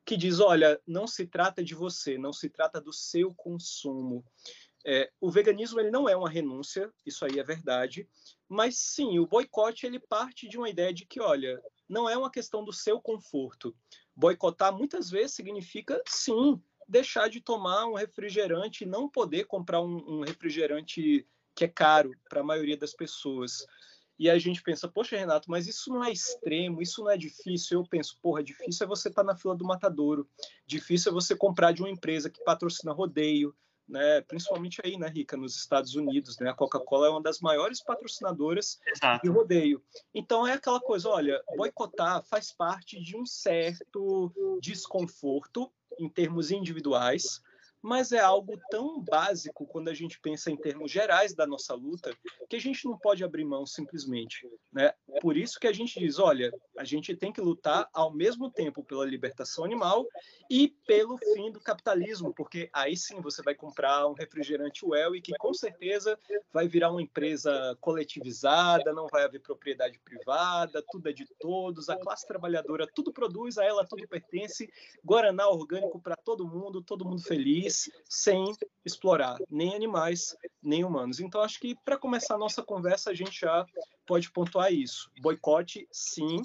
que 0.04 0.16
diz, 0.16 0.38
olha, 0.38 0.78
não 0.86 1.06
se 1.06 1.26
trata 1.26 1.64
de 1.64 1.74
você, 1.74 2.18
não 2.18 2.32
se 2.32 2.50
trata 2.50 2.80
do 2.80 2.92
seu 2.92 3.34
consumo. 3.34 4.24
É, 4.86 5.10
o 5.18 5.30
veganismo 5.30 5.80
ele 5.80 5.90
não 5.90 6.06
é 6.06 6.14
uma 6.14 6.28
renúncia, 6.28 6.92
isso 7.06 7.24
aí 7.24 7.38
é 7.38 7.42
verdade, 7.42 8.06
mas 8.46 8.76
sim, 8.76 9.18
o 9.18 9.26
boicote 9.26 9.86
ele 9.86 9.98
parte 9.98 10.46
de 10.46 10.58
uma 10.58 10.68
ideia 10.68 10.92
de 10.92 11.06
que, 11.06 11.22
olha, 11.22 11.58
não 11.88 12.06
é 12.06 12.16
uma 12.18 12.30
questão 12.30 12.62
do 12.62 12.72
seu 12.72 13.00
conforto. 13.00 13.74
Boicotar 14.14 14.76
muitas 14.76 15.08
vezes 15.08 15.34
significa, 15.34 16.02
sim, 16.06 16.62
deixar 16.88 17.28
de 17.28 17.40
tomar 17.40 17.86
um 17.86 17.94
refrigerante 17.94 18.84
e 18.84 18.86
não 18.86 19.08
poder 19.08 19.44
comprar 19.44 19.80
um, 19.80 19.96
um 20.06 20.20
refrigerante 20.22 21.26
que 21.54 21.64
é 21.64 21.68
caro 21.68 22.12
para 22.28 22.40
a 22.40 22.44
maioria 22.44 22.76
das 22.76 22.92
pessoas. 22.92 23.66
E 24.18 24.30
a 24.30 24.38
gente 24.38 24.62
pensa, 24.62 24.88
poxa, 24.88 25.16
Renato, 25.16 25.50
mas 25.50 25.66
isso 25.66 25.90
não 25.90 26.04
é 26.04 26.12
extremo, 26.12 26.80
isso 26.80 27.02
não 27.02 27.10
é 27.10 27.16
difícil. 27.16 27.80
Eu 27.80 27.86
penso, 27.86 28.16
porra, 28.22 28.42
difícil 28.42 28.84
é 28.84 28.88
você 28.88 29.08
estar 29.08 29.24
tá 29.24 29.32
na 29.32 29.36
fila 29.36 29.56
do 29.56 29.64
matadouro, 29.64 30.28
difícil 30.66 31.10
é 31.10 31.14
você 31.14 31.34
comprar 31.34 31.72
de 31.72 31.82
uma 31.82 31.90
empresa 31.90 32.30
que 32.30 32.42
patrocina 32.44 32.92
rodeio, 32.92 33.54
né? 33.88 34.20
Principalmente 34.22 34.80
aí, 34.84 34.96
né, 34.96 35.08
Rica, 35.08 35.36
nos 35.36 35.56
Estados 35.56 35.94
Unidos, 35.94 36.38
né? 36.38 36.48
A 36.48 36.54
Coca-Cola 36.54 37.08
é 37.08 37.10
uma 37.10 37.22
das 37.22 37.40
maiores 37.40 37.82
patrocinadoras 37.82 38.78
Exato. 38.86 39.22
de 39.26 39.32
rodeio. 39.32 39.82
Então 40.14 40.46
é 40.46 40.52
aquela 40.52 40.80
coisa, 40.80 41.08
olha, 41.08 41.42
boicotar 41.56 42.22
faz 42.24 42.52
parte 42.52 43.00
de 43.00 43.16
um 43.16 43.26
certo 43.26 44.32
desconforto 44.60 45.72
em 45.98 46.08
termos 46.08 46.50
individuais, 46.50 47.40
mas 47.84 48.12
é 48.12 48.18
algo 48.18 48.58
tão 48.70 48.98
básico 48.98 49.66
quando 49.66 49.88
a 49.88 49.94
gente 49.94 50.18
pensa 50.18 50.50
em 50.50 50.56
termos 50.56 50.90
gerais 50.90 51.34
da 51.34 51.46
nossa 51.46 51.74
luta 51.74 52.16
que 52.48 52.56
a 52.56 52.58
gente 52.58 52.82
não 52.86 52.96
pode 52.96 53.22
abrir 53.22 53.44
mão 53.44 53.66
simplesmente, 53.66 54.48
né? 54.72 54.94
Por 55.20 55.36
isso 55.36 55.60
que 55.60 55.66
a 55.66 55.72
gente 55.72 56.00
diz, 56.00 56.18
olha, 56.18 56.50
a 56.78 56.84
gente 56.84 57.14
tem 57.14 57.30
que 57.30 57.42
lutar 57.42 57.86
ao 57.92 58.10
mesmo 58.10 58.50
tempo 58.50 58.82
pela 58.82 59.04
libertação 59.04 59.66
animal 59.66 60.06
e 60.48 60.68
pelo 60.86 61.18
fim 61.18 61.52
do 61.52 61.60
capitalismo, 61.60 62.32
porque 62.32 62.70
aí 62.72 62.96
sim 62.96 63.20
você 63.20 63.42
vai 63.42 63.54
comprar 63.54 64.06
um 64.06 64.14
refrigerante 64.14 64.82
Well 64.82 65.14
e 65.14 65.20
que 65.20 65.36
com 65.36 65.52
certeza 65.52 66.18
vai 66.50 66.66
virar 66.66 66.90
uma 66.90 67.02
empresa 67.02 67.76
coletivizada, 67.82 68.94
não 68.94 69.08
vai 69.08 69.24
haver 69.24 69.42
propriedade 69.42 69.98
privada, 69.98 70.82
tudo 70.90 71.10
é 71.10 71.12
de 71.12 71.26
todos, 71.38 71.90
a 71.90 71.96
classe 71.96 72.26
trabalhadora 72.26 72.86
tudo 72.94 73.12
produz, 73.12 73.58
a 73.58 73.64
ela 73.64 73.86
tudo 73.86 74.08
pertence, 74.08 74.72
Guaraná 75.04 75.50
orgânico 75.50 76.00
para 76.00 76.16
todo 76.16 76.48
mundo, 76.48 76.80
todo 76.80 77.04
mundo 77.04 77.20
feliz 77.20 77.73
sem 78.08 78.44
explorar 78.84 79.38
nem 79.50 79.74
animais, 79.74 80.36
nem 80.62 80.84
humanos. 80.84 81.20
Então, 81.20 81.40
acho 81.40 81.60
que 81.60 81.74
para 81.84 81.98
começar 81.98 82.34
a 82.34 82.38
nossa 82.38 82.62
conversa, 82.62 83.10
a 83.10 83.14
gente 83.14 83.40
já 83.40 83.66
pode 84.06 84.30
pontuar 84.30 84.72
isso. 84.72 85.10
Boicote, 85.20 85.88
sim, 85.90 86.42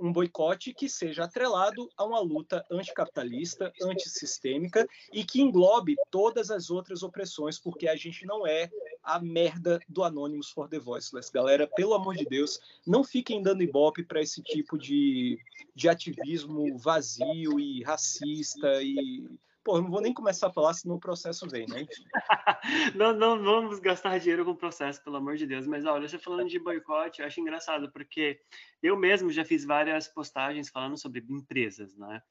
um 0.00 0.12
boicote 0.12 0.72
que 0.72 0.88
seja 0.88 1.24
atrelado 1.24 1.88
a 1.96 2.04
uma 2.04 2.18
luta 2.20 2.64
anticapitalista, 2.70 3.72
antissistêmica 3.82 4.88
e 5.12 5.22
que 5.22 5.42
englobe 5.42 5.94
todas 6.10 6.50
as 6.50 6.70
outras 6.70 7.02
opressões, 7.02 7.58
porque 7.58 7.86
a 7.86 7.94
gente 7.94 8.24
não 8.24 8.46
é 8.46 8.70
a 9.02 9.20
merda 9.20 9.78
do 9.88 10.02
Anonymous 10.02 10.50
for 10.50 10.68
the 10.68 10.78
Voiceless. 10.78 11.30
Galera, 11.30 11.66
pelo 11.66 11.94
amor 11.94 12.16
de 12.16 12.24
Deus, 12.24 12.58
não 12.86 13.04
fiquem 13.04 13.42
dando 13.42 13.62
ibope 13.62 14.02
para 14.02 14.22
esse 14.22 14.42
tipo 14.42 14.78
de, 14.78 15.38
de 15.74 15.88
ativismo 15.88 16.78
vazio 16.78 17.60
e 17.60 17.82
racista 17.82 18.82
e 18.82 19.28
Pô, 19.62 19.80
não 19.80 19.90
vou 19.90 20.00
nem 20.00 20.14
começar 20.14 20.46
a 20.46 20.52
falar 20.52 20.72
senão 20.72 20.96
o 20.96 21.00
processo 21.00 21.46
vem, 21.46 21.66
né? 21.66 21.86
não, 22.96 23.12
não 23.12 23.42
vamos 23.42 23.78
gastar 23.78 24.18
dinheiro 24.18 24.44
com 24.44 24.54
processo, 24.54 25.02
pelo 25.04 25.16
amor 25.16 25.36
de 25.36 25.46
Deus. 25.46 25.66
Mas 25.66 25.84
olha, 25.84 26.08
você 26.08 26.18
falando 26.18 26.48
de 26.48 26.58
boicote, 26.58 27.20
eu 27.20 27.26
acho 27.26 27.40
engraçado, 27.40 27.92
porque 27.92 28.40
eu 28.82 28.96
mesmo 28.96 29.30
já 29.30 29.44
fiz 29.44 29.64
várias 29.64 30.08
postagens 30.08 30.70
falando 30.70 30.96
sobre 30.96 31.24
empresas, 31.28 31.94
né? 31.96 32.22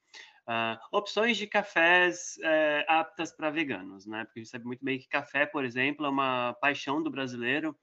Uh, 0.48 0.98
opções 0.98 1.38
de 1.38 1.46
cafés 1.46 2.40
é, 2.42 2.84
aptas 2.88 3.32
para 3.32 3.52
veganos, 3.52 4.08
né? 4.08 4.26
Porque 4.26 4.40
a 4.40 4.44
gente 4.44 4.52
sabe 4.52 4.66
muito 4.66 4.84
bem 4.84 4.98
que 4.98 5.08
café, 5.08 5.46
por 5.46 5.64
exemplo, 5.64 6.08
é 6.08 6.10
uma 6.10 6.54
paixão 6.54 7.04
do 7.04 7.12
brasileiro 7.12 7.78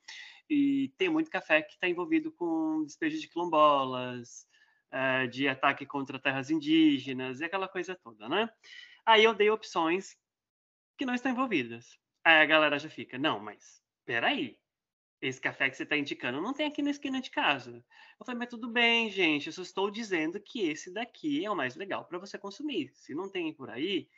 e 0.51 0.93
tem 0.99 1.09
muito 1.09 1.31
café 1.31 1.63
que 1.63 1.75
está 1.75 1.89
envolvido 1.89 2.33
com 2.33 2.83
despejo 2.85 3.21
de 3.21 3.29
quilombolas, 3.29 4.49
é, 4.91 5.29
de 5.29 5.47
ataque 5.47 5.87
contra 5.87 6.19
terras 6.19 6.51
indígenas 6.51 7.41
e 7.41 7.45
aquela 7.45 7.69
coisa 7.69 7.95
toda, 7.95 8.29
né? 8.29 8.49
Aí 9.07 9.23
eu 9.23 9.33
dei 9.33 9.49
opções 9.51 10.19
que 10.99 11.07
não 11.07 11.15
estão 11.15 11.31
envolvidas. 11.31 11.99
Aí 12.25 12.43
a 12.43 12.47
galera 12.47 12.79
já 12.79 12.91
fica, 12.91 13.17
não, 13.17 13.39
mas 13.39 13.81
peraí, 14.05 14.59
esse 15.21 15.41
café 15.41 15.71
que 15.71 15.77
você 15.77 15.85
está 15.85 15.97
indicando 15.97 16.43
não 16.43 16.53
tem 16.53 16.67
aqui 16.67 16.83
na 16.83 16.91
esquina 16.91 17.21
de 17.21 17.31
casa. 17.31 17.85
Eu 18.19 18.27
falei, 18.27 18.41
mas 18.41 18.49
tudo 18.49 18.69
bem, 18.69 19.09
gente, 19.09 19.47
eu 19.47 19.53
só 19.53 19.63
estou 19.63 19.91
dizendo 19.91 20.41
que 20.41 20.69
esse 20.69 20.93
daqui 20.93 21.45
é 21.45 21.51
o 21.51 21.57
mais 21.57 21.77
legal 21.77 22.05
para 22.05 22.19
você 22.19 22.37
consumir. 22.37 22.91
Se 22.95 23.15
não 23.15 23.31
tem 23.31 23.55
por 23.55 23.71
aí, 23.71 24.09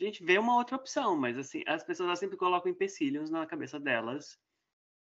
a 0.00 0.04
gente 0.04 0.24
vê 0.24 0.36
uma 0.36 0.56
outra 0.56 0.76
opção, 0.76 1.16
mas 1.16 1.38
assim, 1.38 1.62
as 1.66 1.84
pessoas 1.84 2.18
sempre 2.18 2.36
colocam 2.36 2.70
empecilhos 2.70 3.30
na 3.30 3.46
cabeça 3.46 3.78
delas, 3.78 4.38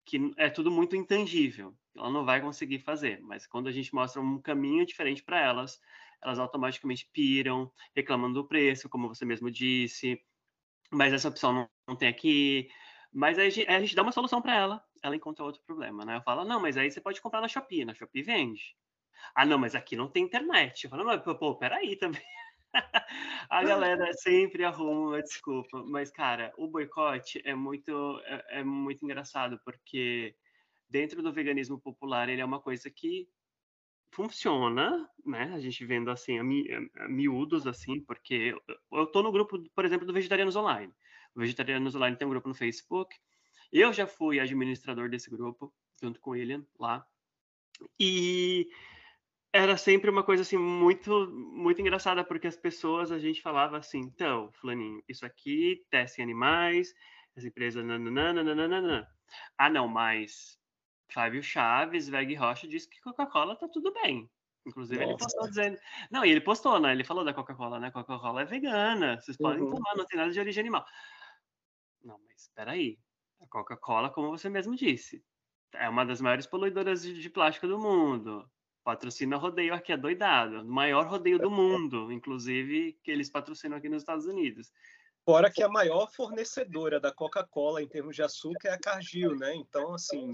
que 0.06 0.32
é 0.38 0.48
tudo 0.48 0.70
muito 0.70 0.96
intangível. 0.96 1.76
Ela 1.94 2.10
não 2.10 2.24
vai 2.24 2.40
conseguir 2.40 2.78
fazer, 2.78 3.20
mas 3.20 3.46
quando 3.46 3.68
a 3.68 3.72
gente 3.72 3.94
mostra 3.94 4.20
um 4.20 4.40
caminho 4.40 4.86
diferente 4.86 5.22
para 5.22 5.40
elas, 5.40 5.78
elas 6.22 6.38
automaticamente 6.38 7.08
piram, 7.12 7.72
reclamando 7.94 8.34
do 8.34 8.48
preço, 8.48 8.88
como 8.88 9.08
você 9.08 9.24
mesmo 9.24 9.50
disse, 9.50 10.20
mas 10.90 11.12
essa 11.12 11.28
opção 11.28 11.52
não, 11.52 11.70
não 11.86 11.96
tem 11.96 12.08
aqui. 12.08 12.68
Mas 13.12 13.38
aí 13.38 13.46
a 13.46 13.50
gente, 13.50 13.68
a 13.68 13.80
gente 13.80 13.94
dá 13.94 14.02
uma 14.02 14.12
solução 14.12 14.40
para 14.40 14.56
ela, 14.56 14.84
ela 15.02 15.16
encontra 15.16 15.44
outro 15.44 15.62
problema, 15.64 16.04
né? 16.04 16.16
Eu 16.16 16.22
falo, 16.22 16.44
não, 16.44 16.60
mas 16.60 16.76
aí 16.76 16.90
você 16.90 17.00
pode 17.00 17.20
comprar 17.20 17.40
na 17.40 17.48
Shopee, 17.48 17.84
na 17.84 17.94
Shopee 17.94 18.22
vende. 18.22 18.76
Ah, 19.34 19.44
não, 19.44 19.58
mas 19.58 19.74
aqui 19.74 19.96
não 19.96 20.08
tem 20.08 20.24
internet. 20.24 20.84
Eu 20.84 20.90
falo, 20.90 21.04
não, 21.04 21.18
pô, 21.36 21.56
peraí 21.56 21.96
também. 21.96 22.22
a 23.50 23.64
galera 23.64 24.12
sempre 24.14 24.64
arruma 24.64 25.08
uma 25.08 25.22
desculpa. 25.22 25.82
Mas, 25.86 26.10
cara, 26.10 26.52
o 26.56 26.68
boicote 26.68 27.40
é 27.44 27.54
muito, 27.54 28.20
é, 28.24 28.60
é, 28.60 28.64
muito 28.64 29.04
engraçado, 29.04 29.60
porque 29.64 30.34
dentro 30.88 31.22
do 31.22 31.32
veganismo 31.32 31.80
popular 31.80 32.28
ele 32.28 32.40
é 32.40 32.44
uma 32.44 32.60
coisa 32.60 32.90
que 32.90 33.28
funciona, 34.10 35.08
né? 35.24 35.52
A 35.54 35.60
gente 35.60 35.84
vendo 35.84 36.10
assim, 36.10 36.38
a, 36.38 36.44
mi, 36.44 36.66
a, 36.98 37.08
miúdos, 37.08 37.66
assim, 37.66 38.00
porque 38.00 38.54
eu, 38.90 39.06
tô 39.06 39.22
no 39.22 39.32
grupo, 39.32 39.58
por 39.74 39.84
exemplo, 39.84 40.06
do 40.06 40.12
Vegetarianos 40.12 40.56
Online. 40.56 40.92
O 41.34 41.40
Vegetarianos 41.40 41.94
Online 41.94 42.16
tem 42.16 42.26
um 42.26 42.30
grupo 42.30 42.48
no 42.48 42.54
Facebook. 42.54 43.14
Eu 43.72 43.92
já 43.92 44.06
fui 44.06 44.40
administrador 44.40 45.08
desse 45.08 45.30
grupo, 45.30 45.72
junto 46.02 46.20
com 46.20 46.30
o 46.30 46.32
William, 46.32 46.66
lá. 46.78 47.06
E 47.98 48.68
era 49.52 49.76
sempre 49.76 50.10
uma 50.10 50.22
coisa 50.22 50.42
assim 50.42 50.56
muito 50.56 51.28
muito 51.28 51.80
engraçada 51.80 52.22
porque 52.22 52.46
as 52.46 52.56
pessoas 52.56 53.10
a 53.10 53.18
gente 53.18 53.42
falava 53.42 53.78
assim 53.78 53.98
então 53.98 54.50
fulaninho 54.52 55.02
isso 55.08 55.26
aqui 55.26 55.84
teste 55.90 56.20
em 56.20 56.24
animais 56.24 56.94
essa 57.36 57.48
empresa 57.48 57.82
nananana 57.82 59.08
ah 59.58 59.68
não 59.68 59.88
mas 59.88 60.59
Fábio 61.12 61.42
Chaves, 61.42 62.08
Veg 62.08 62.34
Rocha, 62.34 62.68
disse 62.68 62.88
que 62.88 63.00
Coca-Cola 63.00 63.56
tá 63.56 63.68
tudo 63.68 63.92
bem. 63.92 64.30
Inclusive, 64.66 65.00
Nossa. 65.00 65.10
ele 65.10 65.18
postou 65.18 65.48
dizendo. 65.48 65.78
Não, 66.10 66.24
e 66.24 66.30
ele 66.30 66.40
postou, 66.40 66.78
né? 66.80 66.92
Ele 66.92 67.04
falou 67.04 67.24
da 67.24 67.32
Coca-Cola, 67.32 67.78
né? 67.78 67.90
Coca-Cola 67.90 68.42
é 68.42 68.44
vegana, 68.44 69.20
vocês 69.20 69.36
podem 69.36 69.62
uhum. 69.62 69.70
tomar, 69.70 69.96
não 69.96 70.06
tem 70.06 70.18
nada 70.18 70.30
de 70.30 70.40
origem 70.40 70.60
animal. 70.60 70.84
Não, 72.02 72.18
mas 72.26 72.42
espera 72.42 72.72
aí. 72.72 72.98
A 73.40 73.46
Coca-Cola, 73.46 74.10
como 74.10 74.30
você 74.30 74.50
mesmo 74.50 74.76
disse, 74.76 75.24
é 75.74 75.88
uma 75.88 76.04
das 76.04 76.20
maiores 76.20 76.46
poluidoras 76.46 77.02
de, 77.02 77.20
de 77.20 77.30
plástico 77.30 77.66
do 77.66 77.78
mundo. 77.78 78.48
Patrocina 78.84 79.36
rodeio 79.36 79.74
aqui, 79.74 79.92
é 79.92 79.96
doidado. 79.96 80.60
O 80.60 80.64
maior 80.64 81.06
rodeio 81.06 81.38
do 81.38 81.50
mundo, 81.50 82.10
inclusive, 82.12 82.98
que 83.02 83.10
eles 83.10 83.30
patrocinam 83.30 83.76
aqui 83.76 83.88
nos 83.88 84.02
Estados 84.02 84.26
Unidos. 84.26 84.70
Fora 85.24 85.50
que 85.50 85.62
a 85.62 85.68
maior 85.68 86.10
fornecedora 86.10 86.98
da 86.98 87.12
Coca-Cola 87.12 87.82
em 87.82 87.88
termos 87.88 88.16
de 88.16 88.22
açúcar 88.22 88.68
é 88.68 88.72
a 88.72 88.78
Cargill, 88.78 89.36
né? 89.36 89.54
Então, 89.54 89.94
assim, 89.94 90.32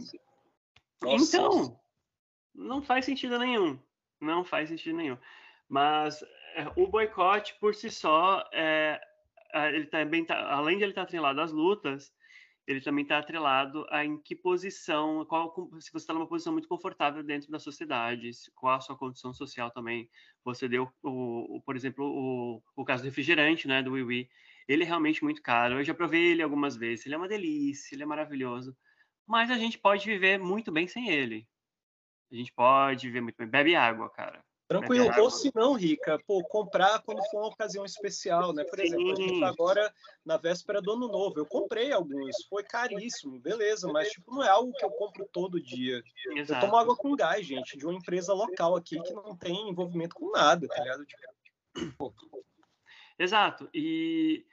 nossa. 1.03 1.37
Então, 1.37 1.81
não 2.55 2.83
faz 2.83 3.05
sentido 3.05 3.39
nenhum. 3.39 3.79
Não 4.21 4.45
faz 4.45 4.69
sentido 4.69 4.97
nenhum. 4.97 5.19
Mas 5.69 6.23
é, 6.55 6.67
o 6.77 6.87
boicote 6.87 7.55
por 7.61 7.75
si 7.75 7.91
só, 7.91 8.43
é, 8.53 9.01
ele 9.73 9.87
também 9.87 10.25
tá, 10.25 10.51
além 10.53 10.79
de 10.79 10.85
ele 10.85 10.93
estar 10.93 11.03
tá 11.03 11.07
atrelado 11.07 11.41
às 11.41 11.53
lutas, 11.53 12.13
ele 12.67 12.81
também 12.81 13.03
está 13.03 13.19
atrelado 13.19 13.87
a 13.91 14.05
em 14.05 14.19
que 14.19 14.35
posição, 14.35 15.25
qual, 15.27 15.55
se 15.79 15.93
você 15.93 15.99
está 15.99 16.13
numa 16.13 16.27
posição 16.27 16.53
muito 16.53 16.67
confortável 16.67 17.23
dentro 17.23 17.51
da 17.51 17.61
sociedade, 17.61 18.31
qual 18.57 18.75
a 18.75 18.81
sua 18.81 18.97
condição 18.97 19.33
social 19.33 19.71
também. 19.71 20.11
Você 20.45 20.69
deu, 20.69 20.91
o, 21.03 21.57
o 21.57 21.63
por 21.63 21.77
exemplo, 21.77 22.05
o, 22.05 22.63
o 22.75 22.85
caso 22.85 23.03
do 23.03 23.07
refrigerante, 23.07 23.69
né, 23.69 23.83
do 23.83 23.93
Wiwi. 23.93 24.29
Ele 24.67 24.83
é 24.83 24.87
realmente 24.87 25.23
muito 25.23 25.41
caro. 25.43 25.79
Eu 25.79 25.85
já 25.85 25.95
provei 25.95 26.33
ele 26.33 26.43
algumas 26.43 26.77
vezes. 26.77 27.07
Ele 27.07 27.15
é 27.15 27.19
uma 27.19 27.29
delícia, 27.29 27.95
ele 27.95 28.03
é 28.03 28.07
maravilhoso. 28.07 28.77
Mas 29.27 29.51
a 29.51 29.59
gente 29.59 29.79
pode 29.79 30.07
viver 30.07 30.39
muito 30.39 30.71
bem 30.71 30.87
sem 30.87 31.11
ele. 31.11 31.47
A 32.31 32.35
gente 32.35 32.53
pode 32.53 33.07
viver 33.07 33.21
muito 33.21 33.37
bem. 33.37 33.49
Bebe 33.49 33.75
água, 33.75 34.09
cara. 34.11 34.45
Tranquilo. 34.69 35.09
Ou 35.21 35.31
se 35.31 35.53
não, 35.55 35.75
Rica, 35.75 36.19
pô, 36.27 36.43
comprar 36.43 37.01
quando 37.03 37.23
for 37.31 37.39
uma 37.39 37.49
ocasião 37.49 37.85
especial, 37.85 38.53
né? 38.53 38.65
Por 38.65 38.81
exemplo, 38.81 39.13
a 39.13 39.15
gente 39.15 39.41
tá 39.41 39.49
agora 39.49 39.95
na 40.25 40.37
véspera 40.37 40.83
do 40.83 40.93
ano 40.93 41.07
novo. 41.07 41.39
Eu 41.39 41.47
comprei 41.47 41.93
alguns, 41.93 42.35
foi 42.49 42.65
caríssimo, 42.65 43.39
beleza, 43.39 43.87
mas 43.93 44.11
tipo, 44.11 44.35
não 44.35 44.43
é 44.43 44.49
algo 44.49 44.73
que 44.73 44.85
eu 44.85 44.91
compro 44.91 45.29
todo 45.33 45.63
dia. 45.63 46.03
Exato. 46.35 46.65
Eu 46.65 46.69
tomo 46.69 46.81
água 46.81 46.97
com 46.97 47.15
gás, 47.15 47.47
gente, 47.47 47.77
de 47.77 47.87
uma 47.87 47.95
empresa 47.95 48.35
local 48.35 48.75
aqui 48.75 49.01
que 49.01 49.15
não 49.15 49.37
tem 49.37 49.69
envolvimento 49.69 50.17
com 50.17 50.33
nada, 50.33 50.67
tá 50.67 50.83
ligado? 50.83 51.07
Tipo, 51.07 52.13
Exato. 53.19 53.69
E 53.73 54.45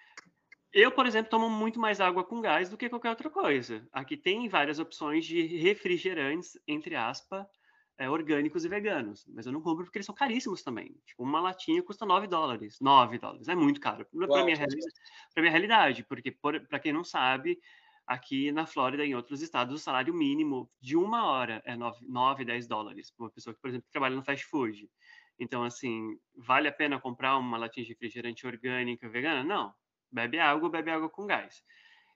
eu, 0.74 0.92
por 0.92 1.06
exemplo, 1.06 1.30
tomo 1.30 1.50
muito 1.50 1.80
mais 1.80 2.02
água 2.02 2.24
com 2.24 2.42
gás 2.42 2.70
do 2.70 2.78
que 2.78 2.90
qualquer 2.90 3.10
outra 3.10 3.30
coisa. 3.30 3.88
Aqui 3.92 4.18
tem 4.18 4.50
várias 4.50 4.80
opções 4.80 5.26
de 5.26 5.42
refrigerantes, 5.58 6.60
entre 6.68 6.96
aspas, 6.96 7.46
é, 7.98 8.10
orgânicos 8.10 8.66
e 8.66 8.70
veganos, 8.70 9.26
mas 9.28 9.46
eu 9.46 9.52
não 9.52 9.62
compro 9.62 9.86
porque 9.86 10.00
eles 10.00 10.06
são 10.06 10.16
caríssimos 10.16 10.64
também. 10.64 10.96
Tipo, 11.06 11.24
uma 11.24 11.40
latinha 11.40 11.84
custa 11.84 12.06
9 12.06 12.28
dólares. 12.28 12.78
9 12.82 13.20
dólares, 13.20 13.48
é 13.48 13.56
muito 13.56 13.80
caro. 13.80 14.08
Para 14.32 14.44
minha, 14.44 14.58
minha 15.38 15.52
realidade, 15.52 16.04
porque, 16.06 16.32
para 16.32 16.80
quem 16.80 16.92
não 16.92 17.04
sabe, 17.04 17.60
aqui 18.08 18.52
na 18.52 18.66
Flórida 18.66 19.06
e 19.06 19.10
em 19.10 19.16
outros 19.16 19.42
estados, 19.42 19.74
o 19.76 19.78
salário 19.84 20.14
mínimo 20.14 20.72
de 20.82 20.98
uma 20.98 21.26
hora 21.28 21.62
é 21.66 21.76
9, 21.76 22.06
9 22.08 22.46
10 22.46 22.68
dólares. 22.68 23.12
Para 23.12 23.26
uma 23.26 23.32
pessoa 23.32 23.54
que, 23.54 23.62
por 23.62 23.70
exemplo, 23.70 23.88
trabalha 23.92 24.16
no 24.16 24.24
fast 24.24 24.46
food. 24.46 24.90
Então, 25.40 25.64
assim, 25.64 26.18
vale 26.36 26.68
a 26.68 26.72
pena 26.72 27.00
comprar 27.00 27.38
uma 27.38 27.58
latinha 27.58 27.86
de 27.86 27.92
refrigerante 27.94 28.46
orgânica 28.48 29.08
vegana? 29.10 29.44
Não. 29.44 29.74
Bebe 30.14 30.40
água, 30.40 30.70
bebe 30.70 30.92
água 30.92 31.10
com 31.10 31.26
gás. 31.26 31.64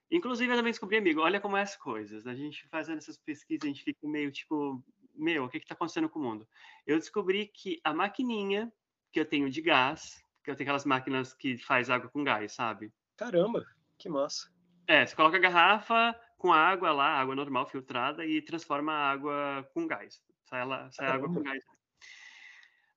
Inclusive, 0.09 0.51
eu 0.51 0.55
também 0.55 0.71
descobri, 0.71 0.97
amigo, 0.97 1.19
olha 1.19 1.41
como 1.41 1.57
é 1.57 1.63
as 1.63 1.75
coisas. 1.75 2.27
A 2.27 2.35
gente 2.35 2.67
fazendo 2.69 2.99
essas 2.99 3.17
pesquisas, 3.17 3.63
a 3.63 3.67
gente 3.67 3.83
fica 3.83 4.07
meio, 4.07 4.31
tipo, 4.31 4.81
meu, 5.15 5.45
o 5.45 5.49
que 5.49 5.57
está 5.57 5.73
acontecendo 5.73 6.07
com 6.07 6.19
o 6.19 6.23
mundo? 6.23 6.47
Eu 6.85 6.97
descobri 6.97 7.47
que 7.47 7.81
a 7.83 7.93
maquininha 7.93 8.71
que 9.11 9.19
eu 9.19 9.25
tenho 9.25 9.49
de 9.49 9.61
gás, 9.61 10.23
que 10.43 10.51
eu 10.51 10.55
tenho 10.55 10.67
aquelas 10.67 10.85
máquinas 10.85 11.33
que 11.33 11.57
faz 11.57 11.89
água 11.89 12.09
com 12.09 12.23
gás, 12.23 12.53
sabe? 12.53 12.93
Caramba, 13.17 13.65
que 13.97 14.07
massa. 14.07 14.47
É, 14.87 15.05
você 15.05 15.15
coloca 15.15 15.37
a 15.37 15.39
garrafa 15.39 16.15
com 16.37 16.53
água 16.53 16.93
lá, 16.93 17.19
água 17.19 17.35
normal 17.35 17.65
filtrada 17.65 18.25
e 18.25 18.41
transforma 18.41 18.93
a 18.93 19.11
água 19.11 19.67
com 19.73 19.87
gás. 19.87 20.21
Sai, 20.45 20.61
ela, 20.61 20.89
sai 20.91 21.07
água 21.07 21.27
com 21.27 21.41
gás. 21.41 21.63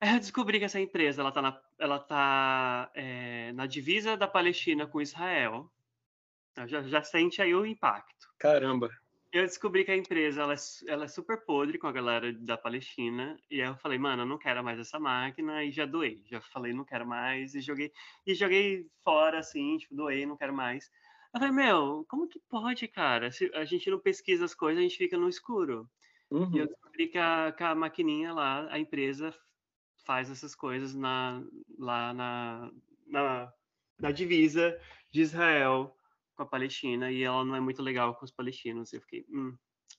Aí 0.00 0.10
eu 0.14 0.18
descobri 0.18 0.58
que 0.58 0.64
essa 0.64 0.80
empresa 0.80 1.22
ela 1.22 1.32
tá, 1.32 1.42
na, 1.42 1.60
ela 1.78 1.98
tá 1.98 2.90
é, 2.94 3.52
na 3.52 3.66
divisa 3.66 4.16
da 4.16 4.28
Palestina 4.28 4.86
com 4.86 5.00
Israel. 5.00 5.70
Já, 6.66 6.82
já 6.82 7.02
sente 7.02 7.40
aí 7.40 7.54
o 7.54 7.64
impacto. 7.64 8.28
Caramba 8.38 8.90
eu 9.32 9.42
descobri 9.44 9.84
que 9.84 9.92
a 9.92 9.96
empresa 9.96 10.42
ela 10.42 10.54
é, 10.54 10.56
ela 10.88 11.04
é, 11.04 11.08
super 11.08 11.44
podre 11.44 11.78
com 11.78 11.86
a 11.86 11.92
galera 11.92 12.32
da 12.32 12.58
Palestina. 12.58 13.36
E 13.50 13.62
aí 13.62 13.68
eu 13.68 13.76
falei, 13.76 13.98
mano, 13.98 14.22
eu 14.22 14.26
não 14.26 14.38
quero 14.38 14.62
mais 14.62 14.78
essa 14.78 14.98
máquina 14.98 15.62
e 15.62 15.70
já 15.70 15.86
doei. 15.86 16.22
Já 16.26 16.40
falei, 16.40 16.72
não 16.72 16.84
quero 16.84 17.06
mais 17.06 17.54
e 17.54 17.60
joguei 17.60 17.92
e 18.26 18.34
joguei 18.34 18.86
fora 19.04 19.38
assim, 19.38 19.78
tipo, 19.78 19.94
doei, 19.94 20.26
não 20.26 20.36
quero 20.36 20.52
mais. 20.52 20.90
Eu 21.32 21.38
falei, 21.38 21.54
meu, 21.54 22.04
como 22.08 22.26
que 22.26 22.40
pode, 22.48 22.88
cara? 22.88 23.30
Se 23.30 23.50
a 23.54 23.64
gente 23.64 23.88
não 23.88 24.00
pesquisa 24.00 24.44
as 24.44 24.54
coisas, 24.54 24.80
a 24.80 24.82
gente 24.82 24.98
fica 24.98 25.16
no 25.16 25.28
escuro. 25.28 25.88
Uhum. 26.28 26.50
E 26.52 26.58
eu 26.58 26.64
uhum. 26.64 26.66
descobri 26.66 27.06
que 27.06 27.18
a, 27.18 27.52
que 27.56 27.62
a 27.62 27.74
maquininha 27.74 28.32
lá, 28.32 28.66
a 28.68 28.80
empresa 28.80 29.32
faz 30.10 30.28
essas 30.28 30.56
coisas 30.56 30.92
na, 30.92 31.40
lá 31.78 32.12
na, 32.12 32.72
na, 33.06 33.52
na 33.96 34.10
divisa 34.10 34.76
de 35.08 35.20
Israel 35.20 35.96
com 36.34 36.42
a 36.42 36.46
Palestina 36.46 37.12
e 37.12 37.22
ela 37.22 37.44
não 37.44 37.54
é 37.54 37.60
muito 37.60 37.80
legal 37.80 38.16
com 38.16 38.24
os 38.24 38.32
palestinos. 38.32 38.92
Eu 38.92 39.00
fiquei, 39.02 39.24
hum, 39.30 39.56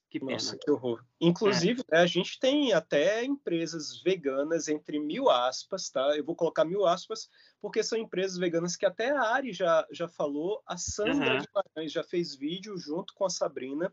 que 0.10 0.19
pena. 0.19 0.34
Nossa, 0.34 0.58
que 0.58 0.69
horror. 0.69 1.02
Inclusive, 1.21 1.82
é. 1.89 2.00
a 2.00 2.06
gente 2.06 2.38
tem 2.41 2.74
até 2.74 3.24
empresas 3.24 4.02
veganas, 4.04 4.67
entre 4.67 5.00
mil 5.00 5.30
aspas, 5.30 5.89
tá? 5.89 6.02
Eu 6.17 6.26
vou 6.26 6.36
colocar 6.36 6.65
mil 6.65 6.86
aspas, 6.86 7.30
porque 7.62 7.82
são 7.82 7.97
empresas 7.97 8.38
veganas 8.38 8.76
que 8.76 8.86
até 8.86 9.12
a 9.12 9.21
Ari 9.21 9.54
já, 9.54 9.88
já 9.93 10.10
falou, 10.10 10.62
a 10.67 10.76
Sandra 10.76 11.36
uhum. 11.36 11.39
Guimarães 11.39 11.89
já 11.89 12.04
fez 12.04 12.36
vídeo 12.36 12.78
junto 12.78 13.13
com 13.13 13.24
a 13.24 13.30
Sabrina, 13.30 13.89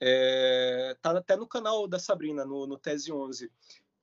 é, 0.00 0.96
tá 1.02 1.10
até 1.10 1.36
no 1.36 1.48
canal 1.48 1.88
da 1.88 1.98
Sabrina, 1.98 2.44
no, 2.44 2.68
no 2.68 2.78
Tese 2.78 3.10
11, 3.10 3.50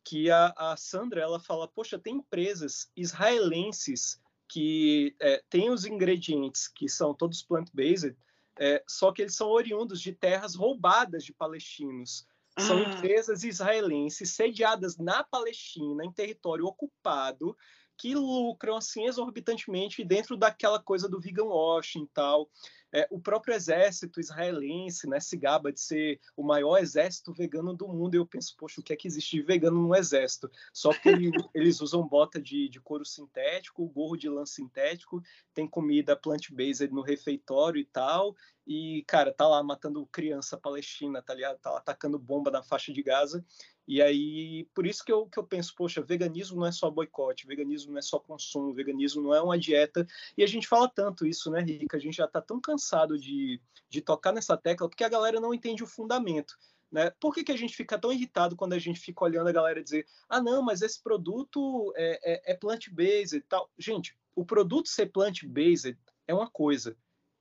que 0.08 0.32
a, 0.32 0.54
a 0.56 0.78
Sandra, 0.78 1.20
ela 1.22 1.38
fala, 1.38 1.68
poxa, 1.68 2.00
tem 2.00 2.16
empresas 2.16 2.90
israelenses 2.96 4.22
que 4.48 5.14
é, 5.20 5.44
tem 5.50 5.70
os 5.70 5.86
ingredientes 5.86 6.70
que 6.70 6.88
são 6.88 7.14
todos 7.14 7.44
plant-based, 7.44 8.16
é, 8.58 8.82
só 8.88 9.12
que 9.12 9.22
eles 9.22 9.36
são 9.36 9.50
oriundos 9.50 10.00
de 10.00 10.14
terras 10.14 10.56
roubadas 10.56 11.26
de 11.26 11.34
palestinos. 11.34 12.26
São 12.58 12.78
ah. 12.78 12.84
empresas 12.84 13.44
israelenses 13.44 14.32
sediadas 14.32 14.98
na 14.98 15.26
Palestina, 15.26 16.06
em 16.06 16.12
território 16.12 16.66
ocupado, 16.66 17.56
que 17.98 18.14
lucram 18.14 18.78
assim 18.78 19.06
exorbitantemente 19.06 20.04
dentro 20.04 20.38
daquela 20.38 20.80
coisa 20.80 21.10
do 21.10 21.20
vegan 21.20 21.46
washing 21.46 22.04
e 22.04 22.08
tal. 22.08 22.50
É, 22.94 23.06
o 23.12 23.20
próprio 23.20 23.54
exército 23.54 24.20
israelense 24.20 25.08
né, 25.10 25.20
se 25.20 25.36
gaba 25.36 25.74
de 25.74 25.82
ser 25.82 26.22
o 26.38 26.44
maior 26.44 26.78
exército 26.78 27.34
vegano 27.34 27.74
do 27.74 27.88
mundo. 27.88 28.16
E 28.16 28.18
eu 28.18 28.26
penso, 28.26 28.56
poxa, 28.58 28.80
o 28.80 28.84
que 28.84 28.94
é 28.94 28.96
que 28.96 29.08
existe 29.08 29.36
de 29.36 29.42
vegano 29.42 29.82
no 29.82 29.96
exército? 29.96 30.50
Só 30.72 30.94
que 30.94 31.10
ele, 31.10 31.32
eles 31.54 31.82
usam 31.82 32.08
bota 32.08 32.42
de, 32.42 32.70
de 32.70 32.80
couro 32.80 33.04
sintético, 33.04 33.88
gorro 33.90 34.16
de 34.16 34.30
lã 34.30 34.46
sintético, 34.46 35.22
tem 35.54 35.68
comida 35.68 36.16
plant-based 36.16 36.90
no 36.94 37.02
refeitório 37.02 37.80
e 37.80 37.86
tal. 37.86 38.36
E, 38.66 39.04
cara, 39.08 39.34
tá 39.34 39.48
lá 39.48 39.64
matando 39.64 40.06
criança 40.08 40.58
palestina, 40.58 41.22
tá 41.22 41.34
ligado? 41.34 41.58
Tá 41.60 41.78
atacando 41.78 42.20
bomba 42.20 42.52
na 42.52 42.62
faixa 42.62 42.94
de 42.94 43.02
Gaza. 43.02 43.46
E 43.88 44.02
aí, 44.02 44.66
por 44.76 44.86
isso 44.86 45.04
que 45.04 45.12
eu, 45.12 45.28
que 45.28 45.40
eu 45.40 45.44
penso, 45.46 45.74
poxa, 45.74 46.02
veganismo 46.02 46.60
não 46.60 46.68
é 46.68 46.72
só 46.74 46.92
boicote, 46.92 47.48
veganismo 47.48 47.94
não 47.94 48.00
é 48.00 48.02
só 48.02 48.20
consumo, 48.20 48.74
veganismo 48.74 49.22
não 49.22 49.34
é 49.34 49.42
uma 49.42 49.58
dieta. 49.58 50.06
E 50.38 50.44
a 50.44 50.48
gente 50.48 50.68
fala 50.68 50.90
tanto 50.90 51.26
isso, 51.26 51.50
né, 51.50 51.62
Rica? 51.62 51.96
A 51.96 52.00
gente 52.00 52.18
já 52.18 52.26
está 52.26 52.42
tão 52.42 52.60
cansado 52.60 53.18
de, 53.18 53.62
de 53.90 54.02
tocar 54.02 54.34
nessa 54.34 54.58
tecla 54.58 54.90
porque 54.90 55.06
a 55.06 55.10
galera 55.10 55.40
não 55.40 55.54
entende 55.54 55.84
o 55.84 55.88
fundamento. 55.88 56.58
Né? 56.92 57.12
Por 57.20 57.34
que, 57.34 57.44
que 57.44 57.52
a 57.52 57.58
gente 57.58 57.76
fica 57.76 57.98
tão 57.98 58.12
irritado 58.12 58.56
quando 58.56 58.74
a 58.74 58.80
gente 58.80 59.00
fica 59.00 59.24
olhando 59.24 59.48
a 59.48 59.54
galera 59.54 59.84
dizer 59.84 60.06
ah, 60.28 60.42
não, 60.42 60.62
mas 60.62 60.82
esse 60.82 61.02
produto 61.02 61.94
é, 61.96 62.34
é, 62.34 62.52
é 62.52 62.56
plant-based 62.56 63.38
e 63.38 63.42
tal? 63.42 63.70
Gente, 63.78 64.18
o 64.36 64.46
produto 64.46 64.90
ser 64.90 65.08
plant-based 65.08 65.98
é 66.28 66.34
uma 66.34 66.50
coisa. 66.50 66.96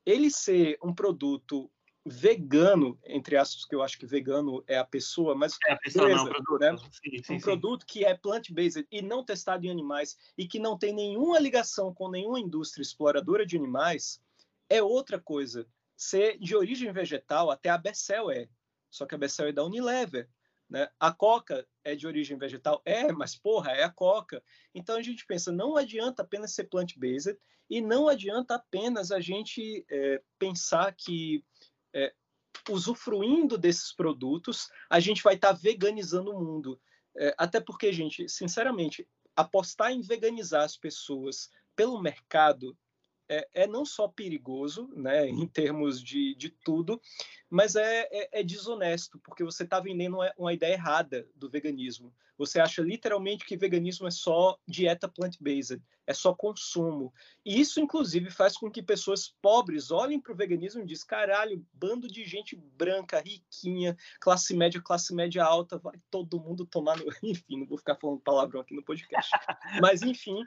Ele 0.05 0.31
ser 0.31 0.79
um 0.83 0.95
produto 0.95 1.71
vegano, 2.09 2.97
entre 3.05 3.37
aspas, 3.37 3.65
que 3.65 3.75
eu 3.75 3.83
acho 3.83 3.99
que 3.99 4.07
vegano 4.07 4.63
é 4.69 4.79
a 4.79 4.85
pessoa, 4.85 5.35
mas 5.35 5.59
é 5.67 5.73
a 5.73 5.77
pessoa, 5.77 6.07
beleza, 6.07 6.25
não, 6.25 6.33
produto. 6.33 6.61
Né? 6.61 6.77
Sim, 6.79 7.23
sim, 7.23 7.35
um 7.35 7.39
sim. 7.39 7.45
produto 7.45 7.85
que 7.85 8.05
é 8.05 8.17
plant-based 8.17 8.87
e 8.93 9.03
não 9.03 9.25
testado 9.25 9.67
em 9.67 9.71
animais 9.71 10.17
e 10.39 10.47
que 10.47 10.61
não 10.61 10.79
tem 10.79 10.95
nenhuma 10.95 11.41
ligação 11.41 11.93
com 11.93 12.09
nenhuma 12.09 12.39
indústria 12.39 12.83
exploradora 12.83 13.45
de 13.45 13.57
animais 13.57 14.21
é 14.71 14.81
outra 14.81 15.21
coisa. 15.21 15.67
Ser 15.97 16.39
de 16.39 16.55
origem 16.55 16.93
vegetal, 16.93 17.51
até 17.51 17.71
a 17.71 17.79
Bessel 17.79 18.31
é, 18.31 18.49
só 18.89 19.05
que 19.05 19.15
a 19.15 19.19
Bessel 19.19 19.49
é 19.49 19.53
da 19.53 19.65
Unilever. 19.65 20.29
Né? 20.69 20.89
A 20.99 21.13
Coca 21.13 21.67
é 21.85 21.95
de 21.95 22.07
origem 22.07 22.39
vegetal? 22.39 22.83
É, 22.85 23.11
mas 23.13 23.37
porra, 23.37 23.73
é 23.73 23.83
a 23.83 23.91
Coca. 23.91 24.43
Então 24.75 24.97
a 24.97 25.03
gente 25.03 25.27
pensa, 25.27 25.51
não 25.51 25.77
adianta 25.77 26.23
apenas 26.23 26.55
ser 26.55 26.65
plant-based 26.65 27.37
e 27.69 27.81
não 27.81 28.09
adianta 28.09 28.55
apenas 28.55 29.11
a 29.11 29.21
gente 29.21 29.85
é, 29.91 30.23
pensar 30.39 30.95
que 30.95 31.45
é, 31.97 32.13
usufruindo 32.69 33.57
desses 33.57 33.93
produtos, 33.93 34.69
a 34.91 35.01
gente 35.01 35.23
vai 35.23 35.35
estar 35.35 35.55
tá 35.55 35.61
veganizando 35.61 36.31
o 36.31 36.39
mundo. 36.39 36.79
É, 37.17 37.35
até 37.39 37.59
porque, 37.59 37.91
gente, 37.93 38.29
sinceramente, 38.29 39.09
apostar 39.35 39.93
em 39.93 40.03
veganizar 40.03 40.63
as 40.63 40.77
pessoas 40.77 41.49
pelo 41.75 42.01
mercado 42.01 42.77
é, 43.29 43.49
é, 43.55 43.67
não 43.67 43.85
só 43.85 44.09
perigoso, 44.09 44.89
né, 44.95 45.29
em 45.29 45.47
termos 45.47 46.03
de, 46.03 46.35
de 46.35 46.51
tudo, 46.51 47.01
mas 47.49 47.77
é, 47.77 48.09
é, 48.11 48.41
é 48.41 48.43
desonesto, 48.43 49.19
porque 49.21 49.45
você 49.45 49.63
está 49.63 49.79
vendendo 49.81 50.17
uma, 50.17 50.33
uma, 50.37 50.53
ideia 50.53 50.75
errada 50.75 51.29
do 51.35 51.49
veganismo. 51.49 52.13
Você 52.37 52.61
acha 52.61 52.83
literalmente 52.83 53.47
que 53.47 53.57
veganismo 53.57 54.07
é 54.07 54.11
só 54.11 54.59
dieta 54.67 55.09
plant-based, 55.09 55.81
é 56.07 56.13
só 56.13 56.35
consumo. 56.35 57.13
E 57.45 57.59
isso, 57.59 57.81
inclusive, 57.81 58.31
faz 58.31 58.59
com 58.59 58.71
que 58.71 58.83
pessoas 58.83 59.35
pobres 59.41 59.91
olhem 59.91 60.21
para 60.21 60.33
o 60.33 60.37
veganismo 60.37 60.83
e 60.83 60.87
dizem: 60.87 61.07
caralho, 61.07 61.65
bando 61.73 62.09
de 62.09 62.25
gente 62.25 62.55
branca, 62.55 63.21
riquinha, 63.21 63.97
classe 64.21 64.55
média, 64.55 64.83
classe 64.83 65.15
média 65.15 65.45
alta, 65.45 65.79
vai 65.79 65.99
todo 66.11 66.41
mundo 66.41 66.67
tomar. 66.67 66.99
No... 66.99 67.05
Enfim, 67.23 67.61
não 67.61 67.67
vou 67.67 67.79
ficar 67.79 67.97
falando 67.97 68.21
palavrão 68.21 68.61
aqui 68.61 68.75
no 68.75 68.85
podcast. 68.85 69.31
mas, 69.81 70.03
enfim, 70.03 70.45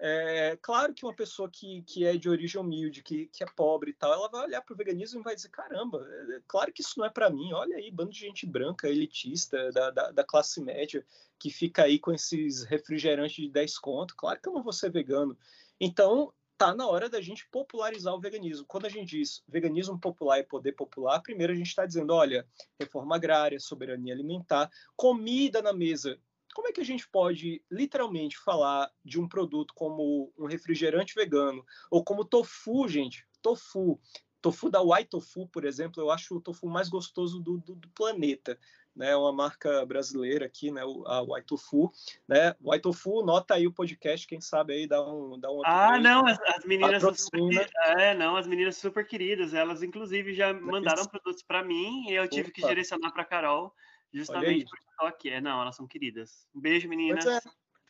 É, 0.00 0.56
claro 0.62 0.94
que 0.94 1.04
uma 1.04 1.14
pessoa 1.14 1.50
que, 1.50 1.82
que 1.82 2.06
é 2.06 2.16
de 2.16 2.28
origem 2.28 2.60
humilde, 2.60 3.02
que, 3.02 3.26
que 3.26 3.42
é 3.42 3.46
pobre 3.46 3.90
e 3.90 3.94
tal, 3.94 4.12
ela 4.12 4.28
vai 4.28 4.44
olhar 4.44 4.62
para 4.62 4.72
o 4.72 4.76
veganismo 4.76 5.20
e 5.20 5.24
vai 5.24 5.34
dizer: 5.34 5.48
caramba, 5.48 6.06
é, 6.36 6.40
claro 6.46 6.72
que 6.72 6.82
isso 6.82 6.98
não 6.98 7.06
é 7.06 7.10
para 7.10 7.28
mim. 7.28 7.52
Olha 7.52 7.76
aí, 7.76 7.90
bando 7.90 8.12
de 8.12 8.20
gente 8.20 8.46
branca, 8.46 8.88
elitista, 8.88 9.72
da, 9.72 9.90
da, 9.90 10.10
da, 10.12 10.24
classe 10.24 10.60
média, 10.60 11.04
que 11.36 11.50
fica 11.50 11.82
aí 11.82 11.98
com 11.98 12.12
esses 12.12 12.62
refrigerantes 12.62 13.36
de 13.36 13.50
10 13.50 13.78
conto. 13.78 14.14
Claro 14.14 14.40
que 14.40 14.48
eu 14.48 14.52
não 14.52 14.62
vou 14.62 14.72
ser 14.72 14.90
vegano. 14.92 15.36
Então, 15.80 16.32
tá 16.56 16.72
na 16.72 16.86
hora 16.86 17.08
da 17.08 17.20
gente 17.20 17.48
popularizar 17.48 18.14
o 18.14 18.20
veganismo. 18.20 18.66
Quando 18.66 18.86
a 18.86 18.88
gente 18.88 19.18
diz 19.18 19.42
veganismo 19.48 19.98
popular 19.98 20.38
e 20.38 20.44
poder 20.44 20.72
popular, 20.72 21.20
primeiro 21.20 21.52
a 21.52 21.56
gente 21.56 21.68
está 21.68 21.84
dizendo: 21.84 22.14
olha, 22.14 22.46
reforma 22.78 23.16
agrária, 23.16 23.58
soberania 23.58 24.14
alimentar, 24.14 24.70
comida 24.94 25.60
na 25.60 25.72
mesa 25.72 26.20
como 26.58 26.66
é 26.66 26.72
que 26.72 26.80
a 26.80 26.84
gente 26.84 27.08
pode 27.08 27.62
literalmente 27.70 28.36
falar 28.36 28.90
de 29.04 29.20
um 29.20 29.28
produto 29.28 29.72
como 29.74 30.32
um 30.36 30.44
refrigerante 30.44 31.14
vegano 31.14 31.64
ou 31.88 32.02
como 32.02 32.24
tofu, 32.24 32.88
gente? 32.88 33.24
Tofu. 33.40 34.00
Tofu 34.42 34.68
da 34.68 34.82
White 34.82 35.10
Tofu, 35.10 35.46
por 35.46 35.64
exemplo, 35.64 36.02
eu 36.02 36.10
acho 36.10 36.34
o 36.34 36.40
tofu 36.40 36.66
mais 36.66 36.88
gostoso 36.88 37.38
do, 37.38 37.58
do, 37.58 37.76
do 37.76 37.88
planeta. 37.90 38.58
Né, 38.96 39.14
uma 39.14 39.32
marca 39.32 39.86
brasileira 39.86 40.46
aqui, 40.46 40.72
né, 40.72 40.80
a 41.06 41.22
White 41.22 41.46
Tofu, 41.46 41.92
né, 42.26 42.56
White 42.60 42.82
Tofu, 42.82 43.22
nota 43.24 43.54
aí 43.54 43.64
o 43.64 43.72
podcast, 43.72 44.26
quem 44.26 44.40
sabe 44.40 44.72
aí 44.72 44.88
dá 44.88 45.00
um, 45.00 45.38
dá 45.38 45.48
um 45.52 45.62
Ah, 45.64 46.00
não, 46.00 46.26
as, 46.26 46.40
as 46.40 46.64
meninas 46.64 47.00
são 47.00 47.14
super, 47.14 47.70
é, 47.96 48.12
não, 48.16 48.36
as 48.36 48.48
meninas 48.48 48.76
super 48.76 49.06
queridas, 49.06 49.54
elas 49.54 49.84
inclusive 49.84 50.34
já 50.34 50.52
mandaram 50.52 51.06
produtos 51.06 51.44
para 51.44 51.62
mim 51.62 52.08
e 52.08 52.14
eu 52.14 52.26
tive 52.26 52.48
Opa. 52.48 52.52
que 52.54 52.66
direcionar 52.66 53.12
para 53.12 53.24
Carol 53.24 53.72
Justamente 54.12 54.66
por 54.66 54.78
toque. 54.98 55.30
É, 55.30 55.40
não, 55.40 55.60
elas 55.60 55.76
são 55.76 55.86
queridas. 55.86 56.46
Um 56.54 56.60
beijo, 56.60 56.88
meninas. 56.88 57.24
É. 57.26 57.40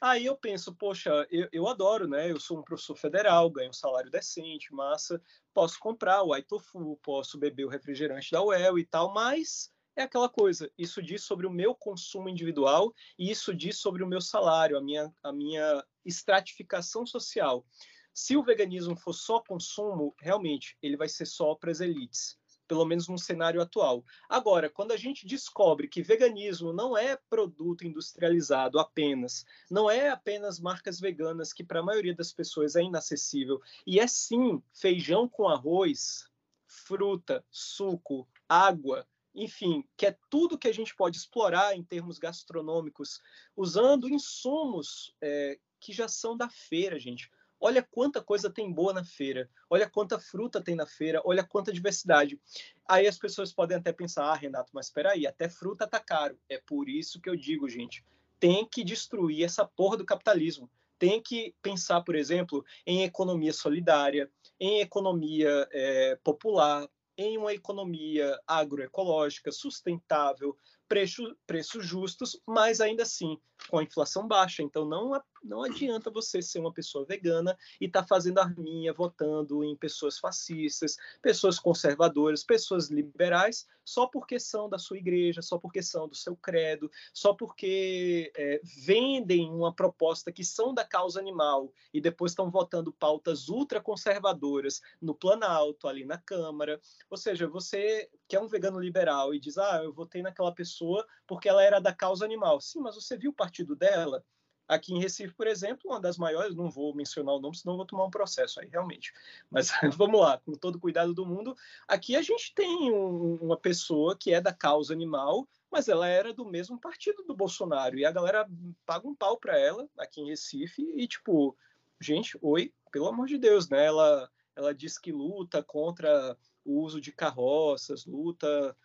Aí 0.00 0.26
eu 0.26 0.36
penso, 0.36 0.74
poxa, 0.74 1.26
eu, 1.30 1.48
eu, 1.50 1.66
adoro, 1.66 2.06
né? 2.06 2.30
Eu 2.30 2.38
sou 2.38 2.58
um 2.58 2.62
professor 2.62 2.96
federal, 2.96 3.50
ganho 3.50 3.70
um 3.70 3.72
salário 3.72 4.10
decente, 4.10 4.72
massa, 4.72 5.20
posso 5.52 5.78
comprar 5.80 6.22
o 6.22 6.32
Aitofu, 6.32 6.96
posso 7.02 7.36
beber 7.36 7.64
o 7.64 7.68
refrigerante 7.68 8.30
da 8.30 8.42
UEL 8.42 8.78
e 8.78 8.84
tal, 8.84 9.12
mas 9.12 9.72
é 9.96 10.02
aquela 10.02 10.28
coisa, 10.28 10.70
isso 10.78 11.02
diz 11.02 11.24
sobre 11.24 11.44
o 11.44 11.50
meu 11.50 11.74
consumo 11.74 12.28
individual 12.28 12.94
e 13.18 13.28
isso 13.28 13.52
diz 13.52 13.78
sobre 13.78 14.04
o 14.04 14.06
meu 14.06 14.20
salário, 14.20 14.78
a 14.78 14.80
minha, 14.80 15.12
a 15.24 15.32
minha 15.32 15.84
estratificação 16.04 17.04
social. 17.04 17.66
Se 18.14 18.36
o 18.36 18.44
veganismo 18.44 18.96
for 18.96 19.12
só 19.12 19.40
consumo, 19.40 20.14
realmente, 20.20 20.76
ele 20.80 20.96
vai 20.96 21.08
ser 21.08 21.26
só 21.26 21.56
para 21.56 21.72
as 21.72 21.80
elites 21.80 22.37
pelo 22.68 22.84
menos 22.84 23.08
no 23.08 23.18
cenário 23.18 23.60
atual. 23.60 24.04
Agora, 24.28 24.68
quando 24.68 24.92
a 24.92 24.96
gente 24.96 25.26
descobre 25.26 25.88
que 25.88 26.02
veganismo 26.02 26.72
não 26.72 26.96
é 26.96 27.16
produto 27.30 27.86
industrializado 27.86 28.78
apenas, 28.78 29.44
não 29.70 29.90
é 29.90 30.10
apenas 30.10 30.60
marcas 30.60 31.00
veganas 31.00 31.52
que 31.52 31.64
para 31.64 31.80
a 31.80 31.82
maioria 31.82 32.14
das 32.14 32.32
pessoas 32.32 32.76
é 32.76 32.82
inacessível, 32.82 33.60
e 33.86 33.98
é 33.98 34.06
sim 34.06 34.62
feijão 34.72 35.26
com 35.26 35.48
arroz, 35.48 36.28
fruta, 36.66 37.42
suco, 37.50 38.28
água, 38.46 39.06
enfim, 39.34 39.84
que 39.96 40.06
é 40.06 40.16
tudo 40.28 40.58
que 40.58 40.68
a 40.68 40.72
gente 40.72 40.94
pode 40.94 41.16
explorar 41.16 41.74
em 41.74 41.82
termos 41.82 42.18
gastronômicos, 42.18 43.20
usando 43.56 44.08
insumos 44.08 45.14
é, 45.20 45.58
que 45.80 45.92
já 45.92 46.08
são 46.08 46.36
da 46.36 46.48
feira, 46.48 46.98
gente. 46.98 47.30
Olha 47.60 47.82
quanta 47.82 48.22
coisa 48.22 48.48
tem 48.48 48.72
boa 48.72 48.92
na 48.92 49.04
feira, 49.04 49.50
olha 49.68 49.88
quanta 49.88 50.18
fruta 50.18 50.62
tem 50.62 50.76
na 50.76 50.86
feira, 50.86 51.20
olha 51.24 51.42
quanta 51.42 51.72
diversidade. 51.72 52.40
Aí 52.88 53.06
as 53.06 53.18
pessoas 53.18 53.52
podem 53.52 53.76
até 53.76 53.92
pensar, 53.92 54.24
ah, 54.24 54.34
Renato, 54.34 54.70
mas 54.72 54.86
espera 54.86 55.12
aí, 55.12 55.26
até 55.26 55.48
fruta 55.48 55.86
tá 55.86 55.98
caro. 55.98 56.38
É 56.48 56.58
por 56.58 56.88
isso 56.88 57.20
que 57.20 57.28
eu 57.28 57.36
digo, 57.36 57.68
gente, 57.68 58.04
tem 58.38 58.64
que 58.64 58.84
destruir 58.84 59.44
essa 59.44 59.64
porra 59.64 59.96
do 59.96 60.06
capitalismo. 60.06 60.70
Tem 60.98 61.20
que 61.22 61.54
pensar, 61.62 62.02
por 62.02 62.14
exemplo, 62.14 62.64
em 62.86 63.02
economia 63.02 63.52
solidária, 63.52 64.30
em 64.58 64.80
economia 64.80 65.68
é, 65.72 66.16
popular, 66.22 66.88
em 67.16 67.36
uma 67.36 67.52
economia 67.52 68.38
agroecológica 68.46 69.50
sustentável, 69.50 70.56
preço, 70.88 71.36
preços 71.44 71.84
justos, 71.84 72.40
mas 72.46 72.80
ainda 72.80 73.02
assim 73.02 73.36
com 73.68 73.78
a 73.78 73.82
inflação 73.82 74.26
baixa. 74.26 74.62
Então 74.62 74.84
não, 74.84 75.20
não 75.42 75.62
adianta 75.62 76.10
você 76.10 76.42
ser 76.42 76.58
uma 76.58 76.72
pessoa 76.72 77.04
vegana 77.04 77.56
e 77.80 77.86
estar 77.86 78.02
tá 78.02 78.06
fazendo 78.06 78.38
arminha, 78.38 78.92
votando 78.92 79.64
em 79.64 79.76
pessoas 79.76 80.18
fascistas, 80.18 80.96
pessoas 81.22 81.58
conservadoras, 81.58 82.44
pessoas 82.44 82.88
liberais, 82.88 83.66
só 83.84 84.06
porque 84.06 84.38
são 84.38 84.68
da 84.68 84.78
sua 84.78 84.98
igreja, 84.98 85.40
só 85.40 85.58
porque 85.58 85.82
são 85.82 86.08
do 86.08 86.14
seu 86.14 86.36
credo, 86.36 86.90
só 87.12 87.32
porque 87.32 88.32
é, 88.36 88.60
vendem 88.84 89.50
uma 89.50 89.74
proposta 89.74 90.30
que 90.30 90.44
são 90.44 90.74
da 90.74 90.84
causa 90.84 91.18
animal 91.18 91.72
e 91.92 92.00
depois 92.00 92.32
estão 92.32 92.50
votando 92.50 92.92
pautas 92.92 93.48
ultraconservadoras 93.48 94.80
no 95.00 95.14
Planalto, 95.14 95.88
ali 95.88 96.04
na 96.04 96.18
Câmara. 96.18 96.80
Ou 97.08 97.16
seja, 97.16 97.46
você 97.46 98.10
que 98.28 98.36
é 98.36 98.40
um 98.40 98.46
vegano 98.46 98.78
liberal 98.78 99.34
e 99.34 99.40
diz, 99.40 99.56
ah, 99.56 99.80
eu 99.82 99.92
votei 99.92 100.22
naquela 100.22 100.52
pessoa 100.52 101.06
porque 101.26 101.48
ela 101.48 101.62
era 101.62 101.80
da 101.80 101.94
causa 101.94 102.24
animal. 102.24 102.60
Sim, 102.60 102.80
mas 102.80 102.94
você 102.94 103.16
viu 103.16 103.30
o 103.30 103.34
partido 103.34 103.74
dela? 103.74 104.22
Aqui 104.68 104.92
em 104.92 105.00
Recife, 105.00 105.32
por 105.32 105.46
exemplo, 105.46 105.90
uma 105.90 105.98
das 105.98 106.18
maiores, 106.18 106.54
não 106.54 106.70
vou 106.70 106.94
mencionar 106.94 107.34
o 107.34 107.40
nome, 107.40 107.56
senão 107.56 107.76
vou 107.76 107.86
tomar 107.86 108.04
um 108.04 108.10
processo 108.10 108.60
aí, 108.60 108.68
realmente. 108.68 109.14
Mas 109.50 109.70
vamos 109.96 110.20
lá, 110.20 110.38
com 110.38 110.52
todo 110.52 110.78
cuidado 110.78 111.14
do 111.14 111.24
mundo. 111.24 111.56
Aqui 111.88 112.14
a 112.14 112.20
gente 112.20 112.54
tem 112.54 112.92
um, 112.92 113.36
uma 113.36 113.56
pessoa 113.56 114.14
que 114.14 114.32
é 114.32 114.40
da 114.42 114.52
causa 114.52 114.92
animal, 114.92 115.48
mas 115.70 115.88
ela 115.88 116.06
era 116.06 116.34
do 116.34 116.44
mesmo 116.44 116.78
partido 116.78 117.22
do 117.22 117.34
Bolsonaro. 117.34 117.98
E 117.98 118.04
a 118.04 118.12
galera 118.12 118.46
paga 118.84 119.08
um 119.08 119.14
pau 119.14 119.38
para 119.38 119.58
ela 119.58 119.88
aqui 119.96 120.20
em 120.20 120.28
Recife 120.28 120.82
e, 120.94 121.08
tipo, 121.08 121.56
gente, 121.98 122.38
oi, 122.42 122.72
pelo 122.92 123.08
amor 123.08 123.26
de 123.26 123.38
Deus, 123.38 123.70
né? 123.70 123.86
Ela, 123.86 124.30
ela 124.54 124.74
diz 124.74 124.98
que 124.98 125.10
luta 125.10 125.62
contra 125.62 126.36
o 126.62 126.82
uso 126.82 127.00
de 127.00 127.10
carroças, 127.10 128.04
luta 128.04 128.76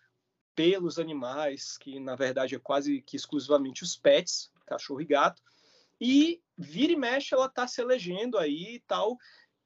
pelos 0.55 0.99
animais, 0.99 1.77
que 1.77 1.99
na 1.99 2.15
verdade 2.15 2.55
é 2.55 2.59
quase 2.59 3.01
que 3.01 3.15
exclusivamente 3.15 3.83
os 3.83 3.97
pets, 3.97 4.51
cachorro 4.65 5.01
e 5.01 5.05
gato, 5.05 5.41
e 6.03 6.43
vira 6.57 6.91
e 6.91 6.97
mexe 6.97 7.33
ela 7.33 7.45
está 7.45 7.65
se 7.65 7.79
elegendo 7.79 8.37
aí 8.37 8.75
e 8.75 8.79
tal, 8.81 9.17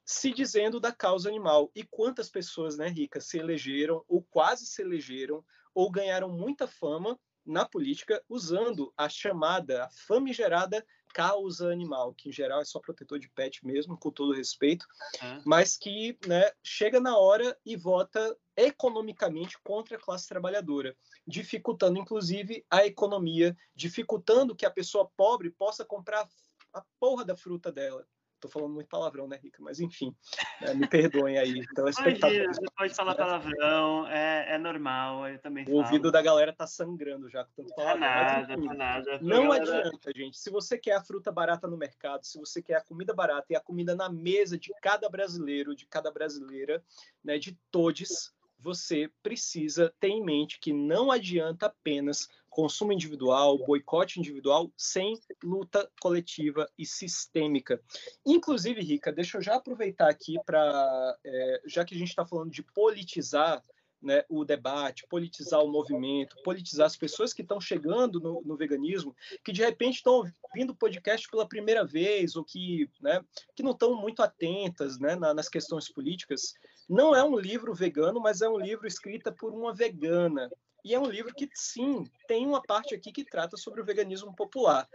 se 0.06 0.32
dizendo 0.32 0.80
da 0.80 0.91
causa 0.91 1.28
animal. 1.28 1.71
E 1.73 1.84
quantas 1.84 2.30
pessoas, 2.30 2.78
né, 2.78 2.88
Rica, 2.88 3.19
se 3.19 3.39
elegeram 3.39 4.06
ou 4.08 4.21
quase 4.21 4.67
se 4.67 4.84
elegeram 4.84 5.43
ou 5.73 5.89
ganharam 5.89 6.30
muita 6.30 6.67
fama 6.67 7.19
na 7.43 7.67
política 7.67 8.23
usando 8.30 8.93
a 8.95 9.10
chamada, 9.10 9.86
a 9.86 9.89
famigerada 9.89 10.86
causa 11.13 11.71
animal, 11.71 12.13
que 12.13 12.29
em 12.29 12.31
geral 12.31 12.61
é 12.61 12.65
só 12.65 12.79
protetor 12.79 13.19
de 13.19 13.29
pet 13.29 13.65
mesmo, 13.65 13.97
com 13.97 14.11
todo 14.11 14.33
respeito, 14.33 14.85
uhum. 15.21 15.41
mas 15.45 15.77
que 15.77 16.17
né, 16.27 16.51
chega 16.63 16.99
na 16.99 17.17
hora 17.17 17.57
e 17.65 17.75
vota 17.75 18.37
economicamente 18.55 19.57
contra 19.63 19.97
a 19.97 19.99
classe 19.99 20.27
trabalhadora, 20.27 20.95
dificultando 21.25 21.99
inclusive 21.99 22.65
a 22.69 22.85
economia, 22.85 23.55
dificultando 23.75 24.55
que 24.55 24.65
a 24.65 24.71
pessoa 24.71 25.09
pobre 25.15 25.51
possa 25.51 25.85
comprar 25.85 26.27
a 26.73 26.83
porra 26.99 27.23
da 27.23 27.35
fruta 27.35 27.71
dela. 27.71 28.05
Tô 28.39 28.47
falando 28.47 28.73
muito 28.73 28.88
palavrão, 28.88 29.28
né, 29.28 29.39
Rica? 29.41 29.62
Mas 29.62 29.80
enfim, 29.80 30.15
né, 30.62 30.73
me 30.73 30.88
perdoem 30.88 31.38
aí. 31.38 31.60
Então, 31.71 31.86
Imagina, 31.88 32.54
pode 32.78 32.93
falar 32.93 33.15
palavrão, 33.15 34.08
é, 34.08 34.54
é 34.56 34.58
normal, 34.58 35.28
eu 35.28 35.39
também 35.39 35.63
O 35.63 35.67
falo. 35.67 35.78
ouvido 35.80 36.12
da 36.12 36.21
galera 36.21 36.54
tá 36.54 36.67
sangrando 36.67 37.30
já 37.30 37.43
com 37.43 37.52
tanto 37.56 37.73
palavrão. 37.76 38.00
Nada, 38.00 38.58
nada. 38.58 39.19
Não 39.21 39.47
galera... 39.47 39.80
adianta, 39.80 40.12
gente. 40.15 40.38
Se 40.38 40.50
você 40.50 40.78
quer 40.78 40.93
a 40.93 41.04
fruta 41.04 41.32
barata 41.32 41.67
no 41.67 41.78
mercado, 41.78 42.26
se 42.26 42.39
você 42.39 42.62
quer 42.62 42.76
a 42.76 42.84
comida 42.84 43.13
barata 43.13 43.47
e 43.50 43.56
a 43.56 43.60
comida 43.60 43.95
na 43.95 44.10
mesa 44.10 44.58
de 44.58 44.71
cada 44.82 45.10
brasileiro, 45.10 45.76
de 45.76 45.88
cada 45.88 46.12
brasileira, 46.12 46.84
né, 47.23 47.39
de 47.39 47.58
todos, 47.71 48.34
você 48.60 49.10
precisa 49.21 49.93
ter 50.00 50.10
em 50.10 50.23
mente 50.23 50.60
que 50.60 50.73
não 50.73 51.12
adianta 51.12 51.67
apenas 51.67 52.28
consumo 52.57 52.91
individual, 52.91 53.55
boicote 53.59 54.19
individual, 54.19 54.71
sem 54.75 55.13
luta 55.43 55.87
coletiva 56.01 56.67
e 56.75 56.87
sistêmica. 56.87 57.79
Inclusive, 58.25 58.81
Rica, 58.81 59.11
deixa 59.11 59.37
eu 59.37 59.43
já 59.43 59.57
aproveitar 59.57 60.09
aqui 60.09 60.37
para, 60.43 61.15
é, 61.23 61.61
já 61.67 61.85
que 61.85 61.93
a 61.93 61.97
gente 61.99 62.09
está 62.09 62.25
falando 62.25 62.49
de 62.49 62.63
politizar 62.63 63.63
né, 64.01 64.23
o 64.27 64.43
debate, 64.43 65.05
politizar 65.07 65.63
o 65.63 65.71
movimento, 65.71 66.35
politizar 66.43 66.87
as 66.87 66.97
pessoas 66.97 67.31
que 67.31 67.43
estão 67.43 67.61
chegando 67.61 68.19
no, 68.19 68.41
no, 68.43 68.57
veganismo, 68.57 69.15
que 69.45 69.51
de 69.51 69.61
repente 69.61 69.97
estão 69.97 70.23
ouvindo 70.41 70.71
o 70.71 70.75
podcast 70.75 71.29
pela 71.29 71.47
primeira 71.47 71.85
vez 71.85 72.35
ou 72.35 72.43
que, 72.43 72.89
né, 72.99 73.23
que 73.55 73.61
não 73.61 73.71
estão 73.71 73.95
muito 73.95 74.23
atentas 74.23 74.97
né, 74.97 75.15
nas 75.15 75.47
questões 75.47 75.91
políticas. 75.93 76.55
Não 76.89 77.15
é 77.15 77.23
um 77.23 77.37
livro 77.37 77.71
vegano, 77.75 78.19
mas 78.19 78.41
é 78.41 78.49
um 78.49 78.57
livro 78.57 78.87
escrito 78.87 79.31
por 79.33 79.53
uma 79.53 79.75
vegana. 79.75 80.49
E 80.83 80.93
é 80.93 80.99
um 80.99 81.09
livro 81.09 81.33
que, 81.33 81.49
sim, 81.53 82.05
tem 82.27 82.45
uma 82.45 82.61
parte 82.61 82.95
aqui 82.95 83.11
que 83.11 83.25
trata 83.25 83.57
sobre 83.57 83.81
o 83.81 83.85
veganismo 83.85 84.35
popular. 84.35 84.87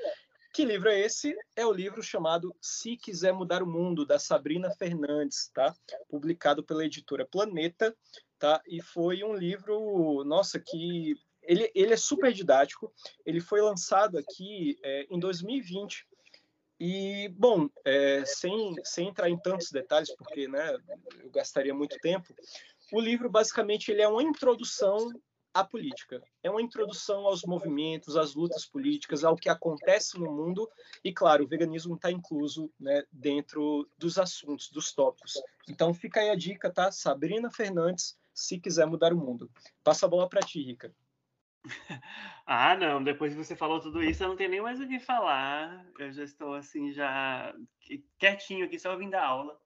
Que 0.52 0.64
livro 0.64 0.90
é 0.90 1.00
esse? 1.00 1.34
É 1.56 1.64
o 1.64 1.72
livro 1.72 2.02
chamado 2.02 2.54
Se 2.60 2.96
Quiser 2.96 3.32
Mudar 3.32 3.62
o 3.62 3.66
Mundo, 3.66 4.04
da 4.04 4.18
Sabrina 4.18 4.70
Fernandes, 4.70 5.50
tá? 5.54 5.74
Publicado 6.08 6.62
pela 6.62 6.84
editora 6.84 7.24
Planeta, 7.24 7.96
tá? 8.38 8.60
E 8.66 8.82
foi 8.82 9.24
um 9.24 9.34
livro, 9.34 10.22
nossa, 10.24 10.60
que 10.60 11.16
ele, 11.42 11.70
ele 11.74 11.94
é 11.94 11.96
super 11.96 12.32
didático. 12.32 12.92
Ele 13.24 13.40
foi 13.40 13.62
lançado 13.62 14.18
aqui 14.18 14.78
é, 14.82 15.06
em 15.10 15.18
2020 15.18 16.06
E, 16.78 17.28
bom, 17.30 17.68
é, 17.84 18.22
sem, 18.26 18.74
sem 18.84 19.08
entrar 19.08 19.30
em 19.30 19.38
tantos 19.38 19.70
detalhes, 19.70 20.14
porque 20.14 20.48
né, 20.48 20.76
eu 21.22 21.30
gastaria 21.30 21.72
muito 21.72 21.96
tempo, 22.00 22.34
o 22.92 23.00
livro, 23.00 23.30
basicamente, 23.30 23.90
ele 23.90 24.02
é 24.02 24.08
uma 24.08 24.22
introdução 24.22 25.10
à 25.54 25.64
política. 25.64 26.22
É 26.42 26.50
uma 26.50 26.62
introdução 26.62 27.26
aos 27.26 27.42
movimentos, 27.42 28.16
às 28.16 28.34
lutas 28.34 28.64
políticas, 28.66 29.24
ao 29.24 29.36
que 29.36 29.48
acontece 29.48 30.18
no 30.18 30.30
mundo. 30.30 30.68
E, 31.04 31.12
claro, 31.12 31.44
o 31.44 31.46
veganismo 31.46 31.94
está 31.94 32.10
incluso 32.10 32.70
né, 32.78 33.04
dentro 33.10 33.88
dos 33.98 34.18
assuntos, 34.18 34.70
dos 34.70 34.92
tópicos. 34.92 35.34
Então, 35.68 35.92
fica 35.92 36.20
aí 36.20 36.30
a 36.30 36.36
dica, 36.36 36.70
tá? 36.70 36.90
Sabrina 36.90 37.50
Fernandes, 37.50 38.18
se 38.32 38.58
quiser 38.58 38.86
mudar 38.86 39.12
o 39.12 39.16
mundo. 39.16 39.50
Passa 39.84 40.06
a 40.06 40.08
bola 40.08 40.28
para 40.28 40.40
ti, 40.40 40.62
Rica. 40.62 40.94
Ah, 42.44 42.76
não, 42.76 43.02
depois 43.02 43.32
que 43.32 43.42
você 43.42 43.54
falou 43.54 43.80
tudo 43.80 44.02
isso, 44.02 44.24
eu 44.24 44.28
não 44.28 44.36
tenho 44.36 44.50
nem 44.50 44.60
mais 44.60 44.80
o 44.80 44.86
que 44.86 44.98
falar. 44.98 45.86
Eu 45.96 46.12
já 46.12 46.24
estou 46.24 46.54
assim, 46.54 46.92
já 46.92 47.54
quietinho 48.18 48.66
aqui, 48.66 48.80
só 48.80 48.92
ouvindo 48.92 49.14
a 49.14 49.24
aula. 49.24 49.61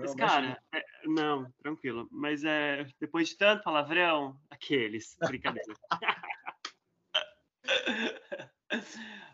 Mas, 0.00 0.14
cara, 0.14 0.62
é, 0.72 0.82
não, 1.06 1.50
tranquilo. 1.62 2.08
Mas 2.10 2.44
é, 2.44 2.86
depois 2.98 3.28
de 3.28 3.36
tanto 3.36 3.62
palavrão, 3.62 4.40
aqueles, 4.50 5.16
brincadeira. 5.20 5.74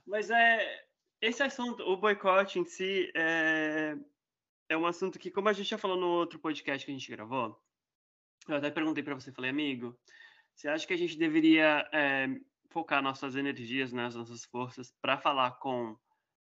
Mas 0.06 0.30
é, 0.30 0.86
esse 1.20 1.42
assunto, 1.42 1.82
o 1.82 1.96
boicote 1.96 2.58
em 2.58 2.64
si, 2.64 3.10
é, 3.14 3.96
é 4.68 4.76
um 4.76 4.86
assunto 4.86 5.18
que, 5.18 5.30
como 5.30 5.48
a 5.48 5.52
gente 5.52 5.70
já 5.70 5.78
falou 5.78 5.96
no 5.96 6.08
outro 6.08 6.38
podcast 6.38 6.84
que 6.84 6.90
a 6.90 6.94
gente 6.94 7.10
gravou, 7.10 7.60
eu 8.48 8.56
até 8.56 8.70
perguntei 8.70 9.02
para 9.02 9.14
você, 9.14 9.32
falei, 9.32 9.50
amigo, 9.50 9.98
você 10.54 10.68
acha 10.68 10.86
que 10.86 10.92
a 10.92 10.98
gente 10.98 11.18
deveria 11.18 11.88
é, 11.92 12.28
focar 12.70 13.02
nossas 13.02 13.36
energias, 13.36 13.92
né, 13.92 14.04
nossas 14.04 14.44
forças, 14.44 14.92
para 15.00 15.18
falar 15.18 15.52
com 15.52 15.98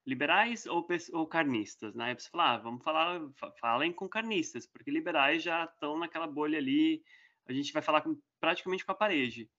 liberais 0.07 0.67
ou, 0.67 0.87
ou 1.13 1.27
carnistas? 1.27 1.95
Na 1.95 2.05
né? 2.05 2.11
época 2.11 2.25
você 2.25 2.31
fala, 2.31 2.55
ah, 2.55 2.59
vamos 2.59 2.83
falar, 2.83 3.21
falem 3.61 3.93
com 3.93 4.09
carnistas, 4.09 4.67
porque 4.67 4.91
liberais 4.91 5.43
já 5.43 5.65
estão 5.65 5.99
naquela 5.99 6.27
bolha 6.27 6.59
ali, 6.59 7.03
a 7.47 7.53
gente 7.53 7.73
vai 7.73 7.83
falar 7.83 8.01
com, 8.03 8.19
praticamente 8.41 8.85
com 8.85 8.93
a 8.93 8.95
parede. 8.95 9.51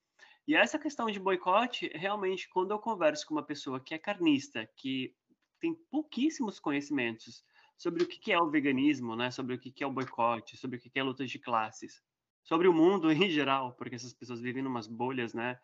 E 0.48 0.56
essa 0.56 0.78
questão 0.78 1.08
de 1.08 1.20
boicote, 1.20 1.90
realmente, 1.96 2.48
quando 2.50 2.72
eu 2.72 2.80
converso 2.80 3.26
com 3.26 3.34
uma 3.34 3.46
pessoa 3.46 3.80
que 3.80 3.96
é 3.96 3.98
carnista, 3.98 4.70
que 4.76 5.16
tem 5.60 5.74
pouquíssimos 5.90 6.60
conhecimentos 6.60 7.44
sobre 7.78 8.04
o 8.04 8.08
que 8.08 8.32
é 8.32 8.40
o 8.40 8.50
veganismo, 8.50 9.16
né, 9.16 9.32
sobre 9.32 9.56
o 9.56 9.60
que 9.60 9.84
é 9.84 9.88
o 9.88 9.92
boicote, 9.92 10.56
sobre 10.56 10.78
o 10.78 10.80
que 10.80 10.92
é 10.96 11.02
a 11.02 11.06
luta 11.06 11.26
de 11.26 11.40
classes, 11.40 12.02
sobre 12.44 12.68
o 12.68 12.74
mundo 12.74 13.10
em 13.12 13.30
geral, 13.30 13.74
porque 13.74 13.96
essas 13.96 14.14
pessoas 14.14 14.40
vivem 14.40 14.64
em 14.64 14.68
umas 14.68 14.88
bolhas, 14.88 15.34
né? 15.34 15.60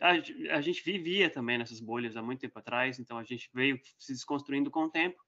A, 0.00 0.56
a, 0.56 0.60
gente 0.60 0.82
vivia 0.82 1.30
também 1.30 1.58
nessas 1.58 1.80
bolhas 1.80 2.16
há 2.16 2.22
muito 2.22 2.40
tempo 2.40 2.58
atrás, 2.58 2.98
então 2.98 3.18
a 3.18 3.24
gente 3.24 3.50
veio 3.52 3.80
se 3.98 4.12
desconstruindo 4.12 4.70
com 4.70 4.84
o 4.84 4.90
tempo. 4.90 5.22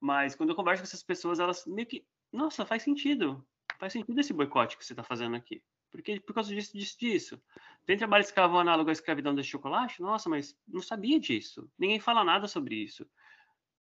Mas 0.00 0.34
quando 0.34 0.50
eu 0.50 0.56
converso 0.56 0.82
com 0.82 0.86
essas 0.86 1.02
pessoas, 1.02 1.38
elas 1.38 1.64
meio 1.66 1.86
que, 1.86 2.06
nossa, 2.32 2.66
faz 2.66 2.82
sentido, 2.82 3.46
faz 3.78 3.92
sentido 3.92 4.18
esse 4.20 4.32
boicote 4.32 4.76
que 4.76 4.84
você 4.84 4.92
está 4.92 5.02
fazendo 5.02 5.36
aqui. 5.36 5.62
Porque 5.90 6.20
por 6.20 6.34
causa 6.34 6.54
disso, 6.54 6.76
disso, 6.76 6.96
disso. 6.98 7.42
Tem 7.86 7.96
trabalho 7.96 8.22
escravo 8.22 8.58
análogo 8.58 8.90
à 8.90 8.92
escravidão 8.92 9.34
de 9.34 9.42
chocolate? 9.42 10.02
Nossa, 10.02 10.28
mas 10.28 10.54
não 10.66 10.82
sabia 10.82 11.18
disso. 11.18 11.70
Ninguém 11.78 11.98
fala 11.98 12.22
nada 12.22 12.46
sobre 12.46 12.74
isso. 12.74 13.08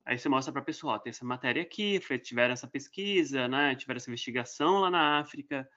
Aí 0.05 0.19
você 0.19 0.29
mostra 0.29 0.53
para 0.53 0.63
a 0.63 0.65
pessoa, 0.65 0.95
ó, 0.95 0.99
tem 0.99 1.11
essa 1.11 1.25
matéria 1.25 1.63
aqui, 1.63 2.01
tiveram 2.19 2.53
essa 2.53 2.67
pesquisa, 2.67 3.47
né? 3.49 3.75
Tiveram 3.77 3.97
essa 3.97 4.11
investigação 4.11 4.81
lá 4.81 4.91
na 4.91 5.21
África. 5.21 5.69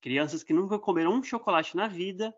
Crianças 0.00 0.42
que 0.42 0.52
nunca 0.52 0.78
comeram 0.78 1.14
um 1.14 1.22
chocolate 1.22 1.74
na 1.74 1.88
vida 1.88 2.34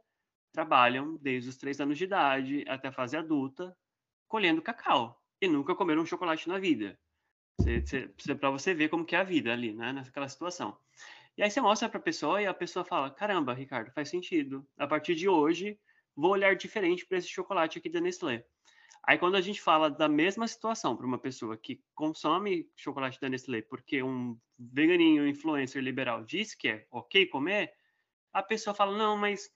trabalham 0.52 1.16
desde 1.16 1.50
os 1.50 1.56
três 1.56 1.80
anos 1.80 1.98
de 1.98 2.04
idade 2.04 2.64
até 2.68 2.88
a 2.88 2.92
fase 2.92 3.16
adulta 3.16 3.76
colhendo 4.28 4.62
cacau 4.62 5.22
e 5.40 5.48
nunca 5.48 5.74
comeram 5.74 6.02
um 6.02 6.06
chocolate 6.06 6.48
na 6.48 6.58
vida. 6.58 6.98
Para 8.40 8.50
você 8.50 8.74
ver 8.74 8.88
como 8.88 9.04
que 9.04 9.16
é 9.16 9.18
a 9.18 9.24
vida 9.24 9.52
ali, 9.52 9.72
né? 9.72 9.92
Naquela 9.92 10.28
situação. 10.28 10.76
E 11.36 11.42
aí 11.42 11.50
você 11.50 11.60
mostra 11.60 11.88
para 11.88 11.98
a 11.98 12.02
pessoa 12.02 12.40
e 12.40 12.46
a 12.46 12.54
pessoa 12.54 12.84
fala: 12.84 13.10
caramba, 13.10 13.52
Ricardo, 13.52 13.92
faz 13.92 14.08
sentido. 14.08 14.66
A 14.78 14.86
partir 14.86 15.14
de 15.14 15.28
hoje, 15.28 15.78
vou 16.14 16.32
olhar 16.32 16.56
diferente 16.56 17.06
para 17.06 17.18
esse 17.18 17.28
chocolate 17.28 17.78
aqui 17.78 17.90
da 17.90 18.00
Nestlé. 18.00 18.44
Aí 19.06 19.18
quando 19.18 19.36
a 19.36 19.40
gente 19.40 19.60
fala 19.60 19.88
da 19.88 20.08
mesma 20.08 20.48
situação 20.48 20.96
para 20.96 21.06
uma 21.06 21.18
pessoa 21.18 21.56
que 21.56 21.80
consome 21.94 22.68
chocolate 22.74 23.20
da 23.20 23.28
Nestlé 23.28 23.62
porque 23.62 24.02
um 24.02 24.36
veganinho 24.58 25.28
influencer 25.28 25.80
liberal 25.80 26.24
disse 26.24 26.56
que 26.56 26.68
é 26.68 26.86
ok 26.90 27.26
comer, 27.26 27.72
a 28.32 28.42
pessoa 28.42 28.74
fala, 28.74 28.98
não, 28.98 29.16
mas 29.16 29.48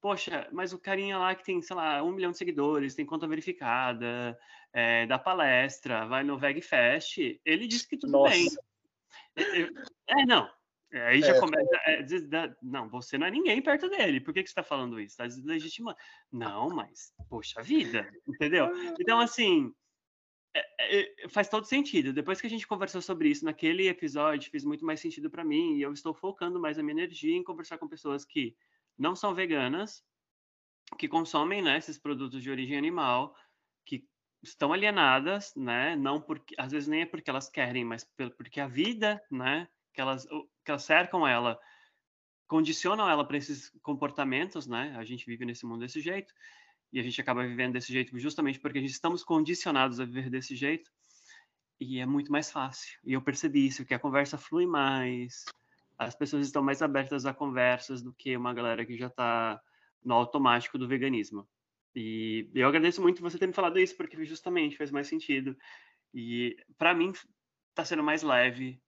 poxa, 0.00 0.48
mas 0.52 0.72
o 0.72 0.78
carinha 0.78 1.18
lá 1.18 1.34
que 1.34 1.44
tem, 1.44 1.60
sei 1.60 1.76
lá, 1.76 2.02
um 2.02 2.12
milhão 2.12 2.30
de 2.30 2.38
seguidores, 2.38 2.94
tem 2.94 3.04
conta 3.04 3.28
verificada, 3.28 4.38
é, 4.72 5.06
dá 5.06 5.18
palestra, 5.18 6.06
vai 6.06 6.24
no 6.24 6.38
VegFest, 6.38 7.40
ele 7.44 7.66
disse 7.66 7.88
que 7.88 7.96
tudo 7.96 8.12
Nossa. 8.12 8.30
bem. 8.30 8.48
É, 10.08 10.26
não, 10.26 10.48
é, 10.92 11.06
aí 11.06 11.20
já 11.20 11.36
é, 11.36 11.40
começa. 11.40 11.76
É, 11.86 12.04
não, 12.62 12.88
você 12.88 13.16
não 13.16 13.26
é 13.26 13.30
ninguém 13.30 13.62
perto 13.62 13.88
dele. 13.88 14.20
Por 14.20 14.34
que, 14.34 14.42
que 14.42 14.48
você 14.48 14.52
está 14.52 14.62
falando 14.62 14.98
isso? 14.98 15.12
Está 15.12 15.26
deslegitimando. 15.26 15.96
Não, 16.32 16.68
mas, 16.68 17.12
poxa 17.28 17.62
vida, 17.62 18.10
entendeu? 18.26 18.68
Então, 18.98 19.20
assim, 19.20 19.72
é, 20.52 21.24
é, 21.24 21.28
faz 21.28 21.48
todo 21.48 21.64
sentido. 21.64 22.12
Depois 22.12 22.40
que 22.40 22.46
a 22.46 22.50
gente 22.50 22.66
conversou 22.66 23.00
sobre 23.00 23.28
isso 23.28 23.44
naquele 23.44 23.88
episódio, 23.88 24.50
fez 24.50 24.64
muito 24.64 24.84
mais 24.84 24.98
sentido 25.00 25.30
para 25.30 25.44
mim. 25.44 25.76
E 25.76 25.82
eu 25.82 25.92
estou 25.92 26.12
focando 26.12 26.58
mais 26.58 26.78
a 26.78 26.82
minha 26.82 26.92
energia 26.92 27.36
em 27.36 27.44
conversar 27.44 27.78
com 27.78 27.86
pessoas 27.86 28.24
que 28.24 28.56
não 29.00 29.16
são 29.16 29.34
veganas, 29.34 30.04
que 30.98 31.08
consomem 31.08 31.62
né, 31.62 31.78
esses 31.78 31.98
produtos 31.98 32.42
de 32.42 32.50
origem 32.50 32.76
animal, 32.76 33.34
que 33.84 34.06
estão 34.42 34.72
alienadas, 34.72 35.54
né? 35.56 35.96
Não 35.96 36.20
porque, 36.20 36.54
às 36.58 36.70
vezes 36.70 36.88
nem 36.88 37.02
é 37.02 37.06
porque 37.06 37.30
elas 37.30 37.48
querem, 37.48 37.84
mas 37.84 38.04
porque 38.36 38.60
a 38.60 38.68
vida, 38.68 39.20
né? 39.30 39.68
que 39.92 40.00
elas, 40.00 40.26
que 40.26 40.70
elas 40.70 40.82
cercam 40.82 41.26
ela, 41.26 41.58
condicionam 42.46 43.08
ela 43.08 43.24
para 43.26 43.36
esses 43.36 43.70
comportamentos, 43.82 44.66
né? 44.66 44.94
A 44.96 45.04
gente 45.04 45.26
vive 45.26 45.44
nesse 45.44 45.66
mundo 45.66 45.80
desse 45.80 46.00
jeito 46.00 46.32
e 46.92 46.98
a 46.98 47.02
gente 47.02 47.20
acaba 47.20 47.46
vivendo 47.46 47.74
desse 47.74 47.92
jeito 47.92 48.18
justamente 48.18 48.58
porque 48.58 48.78
a 48.78 48.80
gente 48.80 48.90
estamos 48.90 49.22
condicionados 49.22 50.00
a 50.00 50.04
viver 50.04 50.30
desse 50.30 50.56
jeito 50.56 50.90
e 51.78 51.98
é 51.98 52.06
muito 52.06 52.32
mais 52.32 52.50
fácil. 52.50 52.98
E 53.04 53.12
eu 53.12 53.22
percebi 53.22 53.66
isso, 53.66 53.84
que 53.84 53.94
a 53.94 53.98
conversa 53.98 54.36
flui 54.36 54.66
mais, 54.66 55.44
as 56.00 56.14
pessoas 56.14 56.46
estão 56.46 56.62
mais 56.62 56.80
abertas 56.80 57.26
a 57.26 57.34
conversas 57.34 58.00
do 58.00 58.10
que 58.14 58.34
uma 58.34 58.54
galera 58.54 58.86
que 58.86 58.96
já 58.96 59.08
está 59.08 59.60
no 60.02 60.14
automático 60.14 60.78
do 60.78 60.88
veganismo. 60.88 61.46
E 61.94 62.48
eu 62.54 62.66
agradeço 62.66 63.02
muito 63.02 63.20
você 63.20 63.38
ter 63.38 63.46
me 63.46 63.52
falado 63.52 63.78
isso, 63.78 63.94
porque 63.94 64.24
justamente 64.24 64.78
faz 64.78 64.90
mais 64.90 65.08
sentido. 65.08 65.54
E 66.14 66.56
para 66.78 66.94
mim 66.94 67.12
está 67.68 67.84
sendo 67.84 68.02
mais 68.02 68.22
leve, 68.22 68.80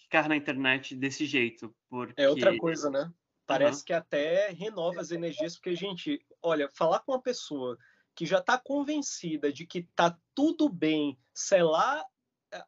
ficar 0.00 0.30
na 0.30 0.36
internet 0.36 0.96
desse 0.96 1.26
jeito. 1.26 1.76
Porque... 1.90 2.22
É 2.22 2.26
outra 2.26 2.56
coisa, 2.56 2.88
né? 2.88 3.12
Parece 3.46 3.80
uhum. 3.80 3.84
que 3.84 3.92
até 3.92 4.48
renova 4.48 5.02
as 5.02 5.10
energias, 5.10 5.56
porque, 5.56 5.76
gente, 5.76 6.24
olha, 6.40 6.70
falar 6.72 7.00
com 7.00 7.12
uma 7.12 7.22
pessoa 7.22 7.76
que 8.14 8.24
já 8.24 8.38
está 8.38 8.58
convencida 8.58 9.52
de 9.52 9.66
que 9.66 9.82
tá 9.94 10.18
tudo 10.34 10.70
bem 10.70 11.18
selar 11.34 12.02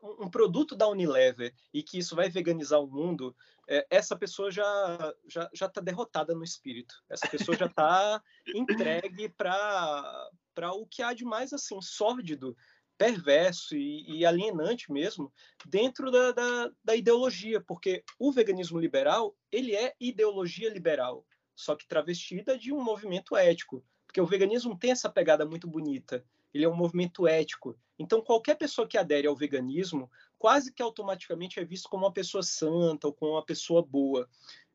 um 0.02 0.28
produto 0.30 0.74
da 0.74 0.88
Unilever 0.88 1.54
e 1.72 1.82
que 1.82 1.98
isso 1.98 2.16
vai 2.16 2.28
veganizar 2.28 2.80
o 2.80 2.90
mundo, 2.90 3.34
é, 3.68 3.86
essa 3.90 4.16
pessoa 4.16 4.50
já 4.50 5.14
já 5.26 5.48
já 5.52 5.66
está 5.66 5.80
derrotada 5.80 6.34
no 6.34 6.44
espírito. 6.44 6.94
Essa 7.08 7.28
pessoa 7.28 7.56
já 7.56 7.66
está 7.66 8.22
entregue 8.54 9.28
para 9.28 10.30
para 10.54 10.72
o 10.72 10.86
que 10.86 11.02
há 11.02 11.12
de 11.12 11.24
mais 11.24 11.52
assim 11.52 11.80
sórdido 11.80 12.56
perverso 12.98 13.76
e, 13.76 14.18
e 14.18 14.26
alienante 14.26 14.90
mesmo 14.90 15.32
dentro 15.64 16.10
da, 16.10 16.32
da, 16.32 16.70
da, 16.82 16.96
ideologia, 16.96 17.60
porque 17.60 18.02
o 18.18 18.32
veganismo 18.32 18.78
liberal 18.78 19.36
ele 19.52 19.74
é 19.76 19.94
ideologia 20.00 20.68
liberal, 20.68 21.24
só 21.54 21.76
que 21.76 21.86
travestida 21.86 22.58
de 22.58 22.72
um 22.72 22.82
movimento 22.82 23.36
ético, 23.36 23.84
porque 24.04 24.20
o 24.20 24.26
veganismo 24.26 24.76
tem 24.76 24.90
essa 24.90 25.08
pegada 25.08 25.46
muito 25.46 25.68
bonita. 25.68 26.24
Ele 26.52 26.64
é 26.64 26.68
um 26.68 26.76
movimento 26.76 27.26
ético. 27.26 27.78
Então, 27.98 28.22
qualquer 28.22 28.56
pessoa 28.56 28.86
que 28.86 28.96
adere 28.96 29.26
ao 29.26 29.36
veganismo, 29.36 30.10
quase 30.38 30.72
que 30.72 30.82
automaticamente 30.82 31.58
é 31.58 31.64
visto 31.64 31.88
como 31.88 32.04
uma 32.04 32.12
pessoa 32.12 32.42
santa 32.42 33.06
ou 33.06 33.12
como 33.12 33.32
uma 33.32 33.44
pessoa 33.44 33.82
boa. 33.82 34.28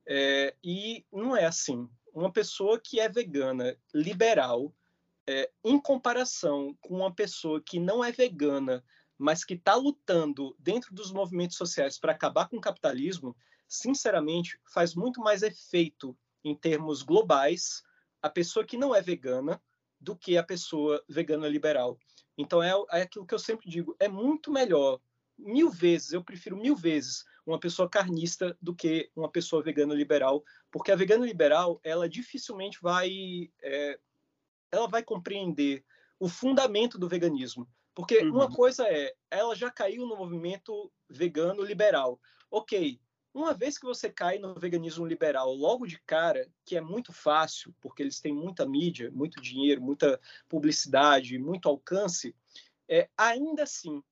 É, 0.06 0.56
e 0.64 1.06
não 1.12 1.36
é 1.36 1.46
assim. 1.46 1.90
Uma 2.14 2.32
pessoa 2.32 2.80
que 2.80 3.00
é 3.00 3.10
vegana, 3.10 3.78
liberal, 3.94 4.74
é, 5.28 5.50
em 5.64 5.80
comparação 5.80 6.78
com 6.82 6.98
uma 6.98 7.14
pessoa 7.14 7.62
que 7.62 7.80
não 7.80 8.04
é 8.04 8.12
vegana, 8.12 8.84
mas 9.18 9.46
que 9.46 9.54
está 9.54 9.76
lutando 9.76 10.56
dentro 10.60 10.94
dos 10.94 11.12
movimentos 11.12 11.56
sociais 11.56 11.98
para 11.98 12.12
acabar 12.12 12.50
com 12.50 12.58
o 12.58 12.62
capitalismo, 12.62 13.36
sinceramente, 13.68 14.60
faz 14.74 14.94
muito 14.94 15.22
mais 15.22 15.42
efeito 15.42 16.16
em 16.44 16.54
termos 16.54 17.02
globais 17.02 17.82
a 18.22 18.30
pessoa 18.30 18.66
que 18.66 18.78
não 18.78 18.94
é 18.94 19.02
vegana 19.02 19.62
do 20.04 20.16
que 20.16 20.38
a 20.38 20.44
pessoa 20.44 21.02
vegana 21.08 21.48
liberal. 21.48 21.98
Então 22.38 22.62
é, 22.62 22.74
é 22.92 23.02
aquilo 23.04 23.26
que 23.26 23.34
eu 23.34 23.40
sempre 23.40 23.70
digo, 23.70 23.96
é 24.00 24.08
muito 24.08 24.52
melhor, 24.52 25.00
mil 25.38 25.70
vezes, 25.70 26.12
eu 26.12 26.24
prefiro 26.24 26.58
mil 26.58 26.76
vezes 26.76 27.24
uma 27.46 27.60
pessoa 27.60 27.90
carnista 27.90 28.58
do 28.62 28.76
que 28.76 29.10
uma 29.16 29.30
pessoa 29.30 29.64
vegana 29.64 29.94
liberal, 29.94 30.44
porque 30.72 30.92
a 30.92 30.96
vegana 30.96 31.26
liberal, 31.26 31.80
ela 31.84 32.08
dificilmente 32.08 32.80
vai 32.82 33.50
é, 33.62 34.00
ela 34.72 34.88
vai 34.88 35.04
compreender 35.04 35.86
o 36.20 36.28
fundamento 36.28 36.98
do 36.98 37.08
veganismo. 37.08 37.68
Porque 37.94 38.20
uhum. 38.20 38.32
uma 38.32 38.52
coisa 38.52 38.88
é, 38.88 39.14
ela 39.30 39.56
já 39.56 39.70
caiu 39.70 40.08
no 40.08 40.18
movimento 40.18 40.92
vegano 41.08 41.62
liberal. 41.64 42.20
Ok, 42.50 43.00
uma 43.34 43.54
vez 43.54 43.78
que 43.78 43.86
você 43.86 44.10
cai 44.10 44.38
no 44.38 44.54
veganismo 44.54 45.06
liberal 45.06 45.54
logo 45.54 45.88
de 45.88 46.00
cara, 46.06 46.48
que 46.64 46.78
é 46.78 46.82
muito 46.82 47.12
fácil, 47.12 47.74
porque 47.82 48.04
eles 48.04 48.20
têm 48.20 48.34
muita 48.34 48.66
mídia, 48.66 49.10
muito 49.12 49.42
dinheiro, 49.42 49.82
muita 49.82 50.20
publicidade, 50.48 51.40
muito 51.40 51.68
alcance, 51.68 52.36
é, 52.88 53.10
ainda 53.18 53.64
assim, 53.64 54.04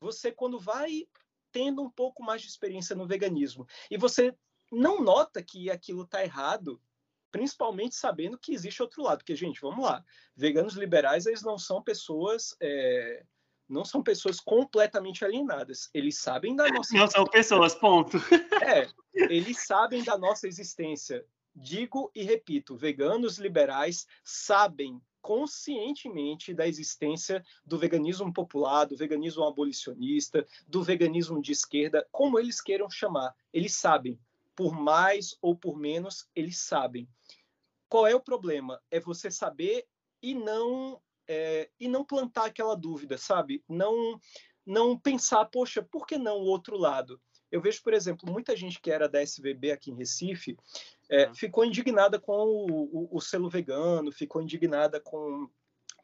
você 0.00 0.32
quando 0.32 0.58
vai 0.58 1.06
tendo 1.52 1.82
um 1.82 1.90
pouco 1.90 2.22
mais 2.22 2.42
de 2.42 2.48
experiência 2.48 2.96
no 2.96 3.06
veganismo 3.06 3.66
e 3.90 3.96
você 3.96 4.36
não 4.72 5.00
nota 5.00 5.42
que 5.42 5.70
aquilo 5.70 6.02
está 6.02 6.24
errado, 6.24 6.82
principalmente 7.30 7.94
sabendo 7.94 8.38
que 8.38 8.52
existe 8.52 8.82
outro 8.82 9.02
lado. 9.02 9.18
Porque, 9.18 9.36
gente, 9.36 9.60
vamos 9.60 9.84
lá, 9.84 10.04
veganos 10.34 10.74
liberais, 10.74 11.26
eles 11.26 11.42
não 11.42 11.58
são 11.58 11.82
pessoas 11.82 12.56
é, 12.60 13.24
não 13.68 13.84
são 13.84 14.02
pessoas 14.02 14.40
completamente 14.40 15.24
alienadas. 15.24 15.88
Eles 15.92 16.18
sabem 16.18 16.54
da 16.54 16.68
nossa. 16.68 16.94
Não 16.96 17.06
são 17.08 17.24
pessoas, 17.24 17.74
ponto. 17.74 18.18
É, 18.64 18.88
eles 19.14 19.66
sabem 19.66 20.02
da 20.02 20.16
nossa 20.16 20.48
existência. 20.48 21.24
Digo 21.54 22.10
e 22.14 22.22
repito, 22.24 22.76
veganos 22.76 23.38
liberais 23.38 24.06
sabem 24.24 25.00
conscientemente 25.24 26.52
da 26.52 26.66
existência 26.66 27.42
do 27.64 27.78
veganismo 27.78 28.32
popular, 28.32 28.84
do 28.84 28.96
veganismo 28.96 29.44
abolicionista, 29.44 30.46
do 30.66 30.82
veganismo 30.82 31.40
de 31.40 31.52
esquerda, 31.52 32.06
como 32.12 32.38
eles 32.38 32.60
queiram 32.60 32.90
chamar. 32.90 33.34
Eles 33.52 33.74
sabem. 33.74 34.18
Por 34.54 34.74
mais 34.74 35.36
ou 35.40 35.56
por 35.56 35.78
menos, 35.78 36.28
eles 36.34 36.58
sabem. 36.58 37.08
Qual 37.88 38.06
é 38.06 38.14
o 38.14 38.20
problema? 38.20 38.80
É 38.90 39.00
você 39.00 39.30
saber 39.30 39.86
e 40.20 40.34
não 40.34 41.00
é, 41.28 41.70
e 41.78 41.88
não 41.88 42.04
plantar 42.04 42.46
aquela 42.46 42.74
dúvida, 42.74 43.16
sabe? 43.18 43.64
Não, 43.68 44.18
não 44.66 44.98
pensar, 44.98 45.44
poxa, 45.46 45.82
por 45.82 46.06
que 46.06 46.18
não 46.18 46.38
o 46.38 46.46
outro 46.46 46.76
lado? 46.76 47.20
Eu 47.50 47.60
vejo, 47.60 47.82
por 47.82 47.94
exemplo, 47.94 48.30
muita 48.30 48.56
gente 48.56 48.80
que 48.80 48.90
era 48.90 49.08
da 49.08 49.22
SVB 49.22 49.70
aqui 49.70 49.90
em 49.90 49.96
Recife 49.96 50.56
é, 51.08 51.28
uhum. 51.28 51.34
ficou 51.34 51.64
indignada 51.64 52.18
com 52.18 52.32
o, 52.32 52.66
o, 52.66 53.16
o, 53.16 53.20
selo 53.20 53.48
vegano, 53.48 54.10
ficou 54.10 54.42
indignada 54.42 55.00
com, 55.00 55.48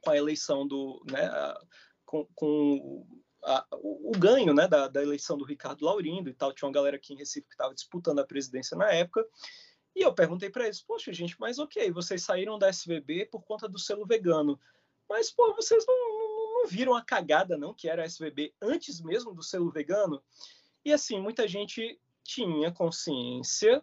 com 0.00 0.10
a 0.10 0.16
eleição 0.16 0.66
do, 0.66 1.02
né, 1.10 1.24
a, 1.24 1.60
com, 2.04 2.24
com 2.34 3.04
a, 3.42 3.66
o, 3.72 4.10
o, 4.10 4.12
ganho, 4.12 4.54
né, 4.54 4.68
da, 4.68 4.86
da 4.86 5.02
eleição 5.02 5.36
do 5.36 5.44
Ricardo 5.44 5.84
Laurindo 5.84 6.30
e 6.30 6.34
tal. 6.34 6.52
Tinha 6.52 6.68
uma 6.68 6.74
galera 6.74 6.96
aqui 6.96 7.14
em 7.14 7.16
Recife 7.16 7.48
que 7.48 7.54
estava 7.54 7.74
disputando 7.74 8.20
a 8.20 8.26
presidência 8.26 8.76
na 8.76 8.90
época. 8.92 9.26
E 9.96 10.02
eu 10.02 10.14
perguntei 10.14 10.50
para 10.50 10.66
eles, 10.66 10.80
poxa, 10.80 11.12
gente, 11.12 11.34
mas 11.40 11.58
ok, 11.58 11.90
vocês 11.90 12.22
saíram 12.22 12.58
da 12.58 12.68
SVB 12.68 13.26
por 13.26 13.42
conta 13.42 13.68
do 13.68 13.78
selo 13.78 14.06
vegano. 14.06 14.58
Mas, 15.10 15.28
pô, 15.28 15.52
vocês 15.56 15.84
não, 15.88 16.18
não, 16.18 16.62
não 16.62 16.66
viram 16.68 16.94
a 16.94 17.02
cagada, 17.02 17.58
não, 17.58 17.74
que 17.74 17.88
era 17.88 18.04
a 18.04 18.06
SVB 18.06 18.54
antes 18.62 19.00
mesmo 19.00 19.34
do 19.34 19.42
selo 19.42 19.68
vegano? 19.68 20.22
E, 20.84 20.92
assim, 20.92 21.20
muita 21.20 21.48
gente 21.48 22.00
tinha 22.22 22.70
consciência, 22.70 23.82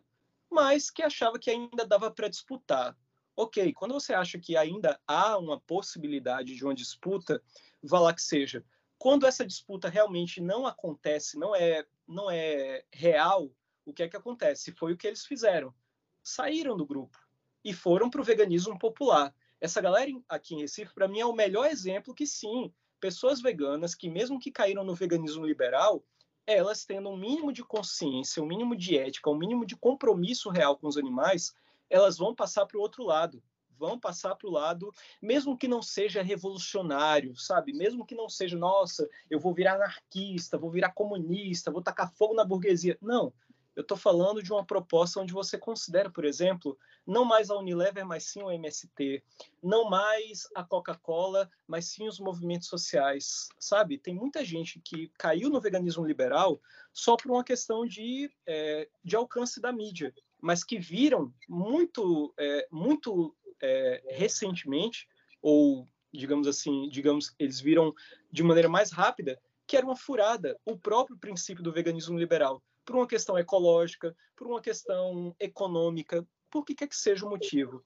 mas 0.50 0.90
que 0.90 1.04
achava 1.04 1.38
que 1.38 1.52
ainda 1.52 1.86
dava 1.86 2.10
para 2.10 2.30
disputar. 2.30 2.98
Ok, 3.36 3.74
quando 3.74 3.94
você 3.94 4.13
acha 4.13 4.40
que 4.40 4.56
ainda 4.56 4.98
há 5.06 5.38
uma 5.38 5.60
possibilidade 5.60 6.56
de 6.56 6.63
uma 6.63 6.74
disputa, 6.74 7.44
vá 7.84 8.00
lá 8.00 8.13
que 8.13 8.22
seja. 8.22 8.63
Quando 8.98 9.28
essa 9.28 9.46
disputa 9.46 9.90
realmente 9.90 10.40
não 10.40 10.66
acontece, 10.66 11.38
não 11.38 11.54
é, 11.54 11.86
não 12.08 12.32
é 12.32 12.86
real, 12.90 13.52
o 13.86 13.92
que 13.94 14.04
é 14.04 14.08
que 14.08 14.16
acontece? 14.16 14.72
Foi 14.72 14.94
o 14.94 14.98
que 14.98 15.06
eles 15.06 15.26
fizeram. 15.26 15.76
Saíram 16.24 16.78
do 16.78 16.86
grupo 16.86 17.20
e 17.66 17.74
foram 17.74 18.10
para 18.10 18.22
o 18.22 18.24
veganismo 18.24 18.80
popular. 18.80 19.36
Essa 19.60 19.82
galera 19.82 20.12
aqui 20.30 20.54
em 20.54 20.62
Recife, 20.62 20.93
para 20.93 21.08
mim, 21.08 21.20
é 21.20 21.26
o 21.26 21.34
melhor 21.34 21.65
exemplo 21.65 22.13
que 22.13 22.28
sim, 22.28 22.72
pessoas 23.00 23.41
veganas 23.41 23.96
que, 23.96 24.10
mesmo 24.10 24.39
que 24.39 24.52
caíram 24.52 24.84
no 24.84 24.93
veganismo 24.93 25.46
liberal, 25.46 26.04
elas 26.46 26.86
tendo 26.86 27.10
um 27.10 27.17
mínimo 27.17 27.52
de 27.52 27.63
consciência, 27.63 28.41
um 28.41 28.46
mínimo 28.46 28.76
de 28.76 28.98
ética, 28.98 29.30
um 29.30 29.38
mínimo 29.38 29.65
de 29.65 29.76
compromisso 29.76 30.50
real 30.50 30.78
com 30.78 30.88
os 30.88 30.98
animais, 30.98 31.54
elas 31.89 32.17
vão 32.17 32.36
passar 32.36 32.65
para 32.65 32.78
o 32.78 32.82
outro 32.82 33.04
lado. 33.04 33.41
Vão 33.78 34.00
passar 34.00 34.34
para 34.36 34.48
o 34.48 34.52
lado, 34.52 34.91
mesmo 35.22 35.56
que 35.56 35.67
não 35.67 35.84
seja 35.84 36.24
revolucionário, 36.24 37.36
sabe? 37.36 37.74
Mesmo 37.74 38.06
que 38.06 38.15
não 38.15 38.28
seja, 38.28 38.58
nossa, 38.58 39.08
eu 39.30 39.39
vou 39.39 39.54
virar 39.54 39.76
anarquista, 39.76 40.58
vou 40.58 40.72
virar 40.72 40.93
comunista, 40.93 41.70
vou 41.70 41.84
tacar 41.84 42.12
fogo 42.12 42.34
na 42.34 42.43
burguesia. 42.43 42.98
Não. 43.00 43.32
Eu 43.78 43.84
estou 43.84 43.96
falando 43.96 44.42
de 44.42 44.52
uma 44.52 44.66
proposta 44.66 45.20
onde 45.20 45.32
você 45.32 45.56
considera, 45.56 46.10
por 46.10 46.26
exemplo, 46.26 46.76
não 47.06 47.24
mais 47.24 47.52
a 47.52 47.56
Unilever, 47.56 48.04
mas 48.04 48.24
sim 48.24 48.42
o 48.42 48.50
MST, 48.50 49.24
não 49.62 49.88
mais 49.88 50.50
a 50.56 50.63
Coca-Cola, 50.63 51.48
mas 51.68 51.86
sim 51.86 52.08
os 52.08 52.20
movimentos 52.20 52.70
sociais, 52.70 53.50
sabe? 53.60 54.00
Tem 54.00 54.16
muita 54.16 54.44
gente 54.44 54.82
que 54.84 55.12
caiu 55.16 55.48
no 55.52 55.62
veganismo 55.62 56.04
liberal 56.04 56.60
só 56.92 57.16
por 57.16 57.30
uma 57.30 57.44
questão 57.44 57.86
de, 57.86 58.32
é, 58.48 58.90
de 59.04 59.16
alcance 59.16 59.62
da 59.62 59.72
mídia, 59.72 60.12
mas 60.42 60.63
que 60.63 60.80
viram 60.80 61.32
muito, 61.48 62.34
é, 62.36 62.68
muito 62.72 63.38
é, 63.62 64.02
recentemente, 64.10 65.08
ou 65.40 65.88
digamos 66.12 66.48
assim, 66.48 66.90
digamos, 66.90 67.36
eles 67.38 67.60
viram 67.60 67.94
de 68.32 68.42
maneira 68.42 68.68
mais 68.68 68.92
rápida 68.92 69.40
que 69.68 69.78
era 69.78 69.86
uma 69.86 69.96
furada 69.96 70.58
o 70.66 70.76
próprio 70.76 71.18
princípio 71.18 71.62
do 71.62 71.72
veganismo 71.72 72.18
liberal 72.18 72.63
por 72.88 72.95
uma 72.95 73.06
questão 73.06 73.38
ecológica, 73.38 74.15
por 74.34 74.47
uma 74.47 74.62
questão 74.62 75.36
econômica, 75.41 76.26
por 76.50 76.63
que 76.63 76.73
quer 76.73 76.88
que 76.88 76.95
seja 76.95 77.26
o 77.26 77.30
motivo. 77.30 77.84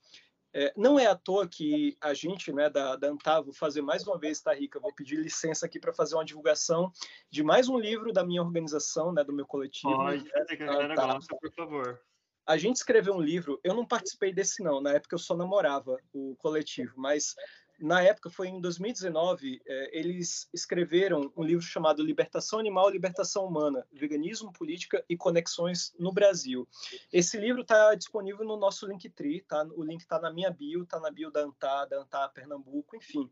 É, 0.53 0.71
não 0.77 0.99
é 0.99 1.07
à 1.07 1.15
toa 1.15 1.47
que 1.47 1.97
a 1.99 2.13
gente, 2.13 2.53
né, 2.53 2.69
da, 2.69 2.95
da 2.95 3.07
Antavo, 3.07 3.51
fazer 3.51 3.81
mais 3.81 4.05
uma 4.05 4.19
vez, 4.19 4.41
tá, 4.41 4.53
Rica? 4.53 4.79
Vou 4.79 4.93
pedir 4.93 5.15
licença 5.15 5.65
aqui 5.65 5.79
para 5.79 5.91
fazer 5.91 6.13
uma 6.13 6.25
divulgação 6.25 6.91
de 7.31 7.41
mais 7.41 7.67
um 7.67 7.79
livro 7.79 8.13
da 8.13 8.23
minha 8.23 8.43
organização, 8.43 9.11
né, 9.11 9.23
do 9.23 9.33
meu 9.33 9.47
coletivo. 9.47 9.95
Pode, 9.95 10.23
que 10.23 10.63
a 10.63 10.95
tá. 10.95 11.13
gosta, 11.13 11.35
por 11.35 11.51
favor. 11.51 11.99
A 12.45 12.57
gente 12.57 12.75
escreveu 12.75 13.15
um 13.15 13.21
livro, 13.21 13.59
eu 13.63 13.73
não 13.73 13.87
participei 13.87 14.31
desse 14.31 14.61
não, 14.61 14.81
na 14.81 14.91
época 14.91 15.15
eu 15.15 15.19
só 15.19 15.35
namorava 15.35 15.97
o 16.13 16.35
coletivo, 16.37 16.93
mas 16.97 17.33
na 17.81 18.01
época, 18.01 18.29
foi 18.29 18.47
em 18.47 18.61
2019, 18.61 19.61
é, 19.65 19.99
eles 19.99 20.47
escreveram 20.53 21.31
um 21.35 21.43
livro 21.43 21.63
chamado 21.63 22.03
Libertação 22.03 22.59
Animal 22.59 22.89
Libertação 22.89 23.45
Humana, 23.45 23.85
Veganismo, 23.91 24.53
Política 24.53 25.03
e 25.09 25.17
Conexões 25.17 25.93
no 25.97 26.11
Brasil. 26.11 26.67
Esse 27.11 27.37
livro 27.37 27.61
está 27.61 27.95
disponível 27.95 28.45
no 28.45 28.57
nosso 28.57 28.87
Linktree, 28.87 29.41
tá? 29.41 29.67
o 29.75 29.83
link 29.83 30.01
está 30.01 30.19
na 30.19 30.31
minha 30.31 30.51
bio, 30.51 30.83
está 30.83 30.99
na 30.99 31.09
bio 31.09 31.31
da 31.31 31.41
ANTA, 31.41 31.85
da 31.85 32.01
ANTA 32.01 32.29
Pernambuco, 32.29 32.95
enfim. 32.95 33.29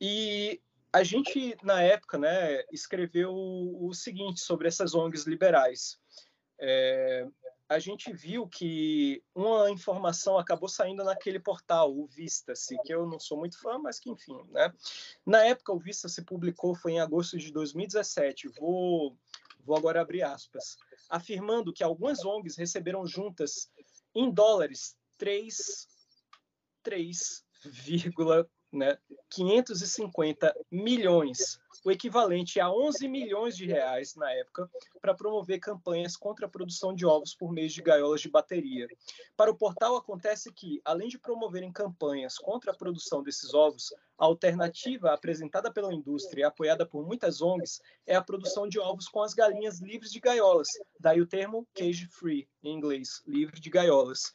E 0.00 0.60
a 0.92 1.02
gente, 1.02 1.56
na 1.62 1.82
época, 1.82 2.18
né, 2.18 2.62
escreveu 2.72 3.32
o 3.34 3.92
seguinte 3.94 4.40
sobre 4.40 4.68
essas 4.68 4.94
ONGs 4.94 5.26
liberais. 5.26 5.98
É, 6.60 7.26
a 7.68 7.78
gente 7.78 8.10
viu 8.12 8.48
que 8.48 9.22
uma 9.34 9.70
informação 9.70 10.38
acabou 10.38 10.68
saindo 10.68 11.04
naquele 11.04 11.38
portal, 11.38 11.94
o 11.94 12.06
Vista-se, 12.06 12.80
que 12.82 12.94
eu 12.94 13.06
não 13.06 13.20
sou 13.20 13.36
muito 13.38 13.60
fã, 13.60 13.78
mas 13.78 14.00
que 14.00 14.10
enfim, 14.10 14.40
né? 14.50 14.72
Na 15.24 15.44
época 15.44 15.72
o 15.72 15.78
Vista-se 15.78 16.22
publicou, 16.22 16.74
foi 16.74 16.92
em 16.92 17.00
agosto 17.00 17.36
de 17.36 17.52
2017, 17.52 18.48
vou, 18.58 19.14
vou 19.60 19.76
agora 19.76 20.00
abrir 20.00 20.22
aspas, 20.22 20.78
afirmando 21.10 21.72
que 21.72 21.84
algumas 21.84 22.24
ONGs 22.24 22.56
receberam 22.56 23.06
juntas 23.06 23.70
em 24.14 24.30
dólares 24.30 24.96
3, 25.18 25.86
3, 26.82 27.44
né, 28.72 28.98
550 29.30 30.54
milhões, 30.70 31.58
o 31.84 31.90
equivalente 31.90 32.60
a 32.60 32.70
11 32.70 33.08
milhões 33.08 33.56
de 33.56 33.66
reais 33.66 34.14
na 34.14 34.30
época, 34.32 34.70
para 35.00 35.14
promover 35.14 35.58
campanhas 35.58 36.16
contra 36.16 36.46
a 36.46 36.48
produção 36.48 36.94
de 36.94 37.06
ovos 37.06 37.34
por 37.34 37.52
meio 37.52 37.68
de 37.68 37.80
gaiolas 37.80 38.20
de 38.20 38.28
bateria. 38.28 38.86
Para 39.36 39.50
o 39.50 39.56
portal 39.56 39.96
acontece 39.96 40.52
que, 40.52 40.80
além 40.84 41.08
de 41.08 41.18
promoverem 41.18 41.72
campanhas 41.72 42.36
contra 42.36 42.72
a 42.72 42.76
produção 42.76 43.22
desses 43.22 43.54
ovos, 43.54 43.94
a 44.18 44.24
alternativa 44.24 45.12
apresentada 45.12 45.72
pela 45.72 45.94
indústria 45.94 46.42
e 46.42 46.44
apoiada 46.44 46.84
por 46.84 47.06
muitas 47.06 47.40
ONGs 47.40 47.80
é 48.06 48.16
a 48.16 48.22
produção 48.22 48.68
de 48.68 48.78
ovos 48.78 49.08
com 49.08 49.22
as 49.22 49.32
galinhas 49.32 49.80
livres 49.80 50.10
de 50.10 50.20
gaiolas, 50.20 50.68
daí 50.98 51.20
o 51.20 51.26
termo 51.26 51.66
cage 51.72 52.06
free 52.06 52.48
em 52.62 52.74
inglês, 52.74 53.22
livre 53.26 53.60
de 53.60 53.70
gaiolas. 53.70 54.32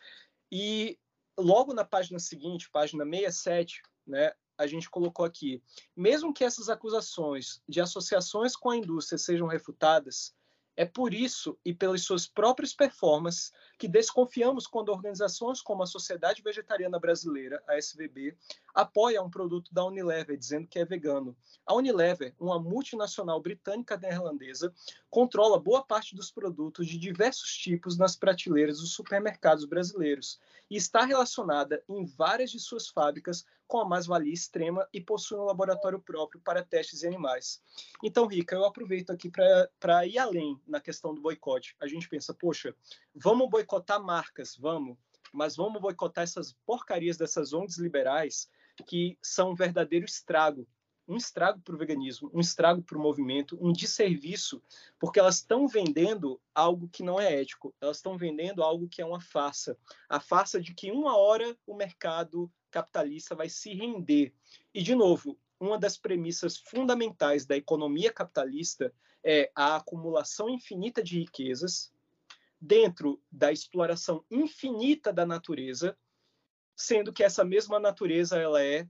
E 0.51 0.97
logo 1.37 1.73
na 1.73 1.83
página 1.83 2.19
seguinte, 2.19 2.69
página 2.69 3.03
67, 3.03 3.81
né, 4.05 4.31
a 4.57 4.67
gente 4.67 4.89
colocou 4.89 5.25
aqui, 5.25 5.61
mesmo 5.95 6.33
que 6.33 6.43
essas 6.43 6.69
acusações 6.69 7.61
de 7.67 7.81
associações 7.81 8.55
com 8.55 8.69
a 8.69 8.77
indústria 8.77 9.17
sejam 9.17 9.47
refutadas, 9.47 10.33
é 10.75 10.85
por 10.85 11.13
isso 11.13 11.57
e 11.63 11.73
pelas 11.73 12.01
suas 12.01 12.25
próprias 12.25 12.73
performances 12.73 13.51
que 13.77 13.87
desconfiamos 13.87 14.65
quando 14.65 14.89
organizações 14.89 15.61
como 15.61 15.83
a 15.83 15.87
Sociedade 15.87 16.41
Vegetariana 16.41 16.99
Brasileira, 16.99 17.61
a 17.67 17.77
SVB, 17.77 18.35
apoia 18.73 19.21
um 19.21 19.29
produto 19.29 19.71
da 19.71 19.85
Unilever 19.85 20.35
dizendo 20.35 20.67
que 20.67 20.79
é 20.79 20.85
vegano. 20.85 21.35
A 21.65 21.75
Unilever, 21.75 22.33
uma 22.39 22.59
multinacional 22.59 23.39
britânica 23.39 23.97
neerlandesa, 23.97 24.73
controla 25.11 25.59
boa 25.59 25.83
parte 25.83 26.15
dos 26.15 26.31
produtos 26.31 26.87
de 26.87 26.97
diversos 26.97 27.55
tipos 27.55 27.95
nas 27.97 28.15
prateleiras 28.15 28.79
dos 28.79 28.93
supermercados 28.93 29.65
brasileiros 29.65 30.39
e 30.71 30.75
está 30.75 31.05
relacionada 31.05 31.83
em 31.87 32.03
várias 32.03 32.49
de 32.49 32.59
suas 32.59 32.87
fábricas 32.87 33.45
com 33.67 33.79
a 33.79 33.85
mais-valia 33.85 34.33
extrema 34.33 34.87
e 34.93 35.01
possuem 35.01 35.41
um 35.41 35.45
laboratório 35.45 35.99
próprio 35.99 36.41
para 36.41 36.63
testes 36.63 37.03
em 37.03 37.07
animais. 37.07 37.61
Então, 38.03 38.27
Rica, 38.27 38.55
eu 38.55 38.65
aproveito 38.65 39.09
aqui 39.09 39.31
para 39.79 40.05
ir 40.05 40.17
além 40.17 40.59
na 40.67 40.79
questão 40.79 41.13
do 41.13 41.21
boicote. 41.21 41.75
A 41.79 41.87
gente 41.87 42.07
pensa, 42.07 42.33
poxa, 42.33 42.75
vamos 43.15 43.49
boicotar 43.49 44.01
marcas, 44.01 44.55
vamos, 44.55 44.97
mas 45.31 45.55
vamos 45.55 45.81
boicotar 45.81 46.23
essas 46.23 46.53
porcarias 46.65 47.17
dessas 47.17 47.53
ONGs 47.53 47.77
liberais 47.77 48.49
que 48.87 49.17
são 49.21 49.51
um 49.51 49.55
verdadeiro 49.55 50.05
estrago 50.05 50.67
um 51.07 51.17
estrago 51.17 51.59
para 51.61 51.75
o 51.75 51.77
veganismo, 51.77 52.29
um 52.33 52.39
estrago 52.39 52.81
para 52.81 52.97
o 52.97 53.01
movimento, 53.01 53.57
um 53.61 53.71
desserviço, 53.71 54.61
porque 54.99 55.19
elas 55.19 55.35
estão 55.35 55.67
vendendo 55.67 56.39
algo 56.53 56.87
que 56.87 57.03
não 57.03 57.19
é 57.19 57.41
ético, 57.41 57.73
elas 57.81 57.97
estão 57.97 58.17
vendendo 58.17 58.63
algo 58.63 58.87
que 58.87 59.01
é 59.01 59.05
uma 59.05 59.19
farsa. 59.19 59.77
A 60.07 60.19
farsa 60.19 60.61
de 60.61 60.73
que 60.73 60.91
uma 60.91 61.17
hora 61.17 61.57
o 61.67 61.75
mercado 61.75 62.51
capitalista 62.71 63.35
vai 63.35 63.49
se 63.49 63.73
render. 63.73 64.33
E, 64.73 64.81
de 64.81 64.95
novo, 64.95 65.37
uma 65.59 65.77
das 65.77 65.97
premissas 65.97 66.57
fundamentais 66.57 67.45
da 67.45 67.55
economia 67.55 68.11
capitalista 68.11 68.93
é 69.23 69.51
a 69.55 69.77
acumulação 69.77 70.49
infinita 70.49 71.01
de 71.01 71.19
riquezas 71.19 71.93
dentro 72.59 73.21
da 73.31 73.51
exploração 73.51 74.23
infinita 74.31 75.11
da 75.11 75.25
natureza, 75.25 75.97
sendo 76.75 77.13
que 77.13 77.23
essa 77.23 77.43
mesma 77.43 77.79
natureza 77.79 78.37
ela 78.37 78.63
é 78.63 78.87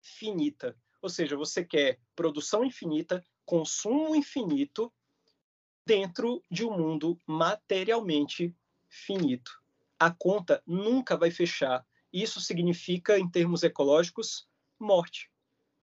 finita. 0.00 0.76
Ou 1.04 1.10
seja, 1.10 1.36
você 1.36 1.62
quer 1.62 1.98
produção 2.16 2.64
infinita, 2.64 3.22
consumo 3.44 4.16
infinito 4.16 4.90
dentro 5.84 6.42
de 6.50 6.64
um 6.64 6.74
mundo 6.74 7.20
materialmente 7.26 8.56
finito. 8.88 9.62
A 10.00 10.10
conta 10.10 10.62
nunca 10.66 11.14
vai 11.14 11.30
fechar. 11.30 11.86
Isso 12.10 12.40
significa, 12.40 13.18
em 13.18 13.28
termos 13.28 13.62
ecológicos, 13.62 14.48
morte. 14.80 15.30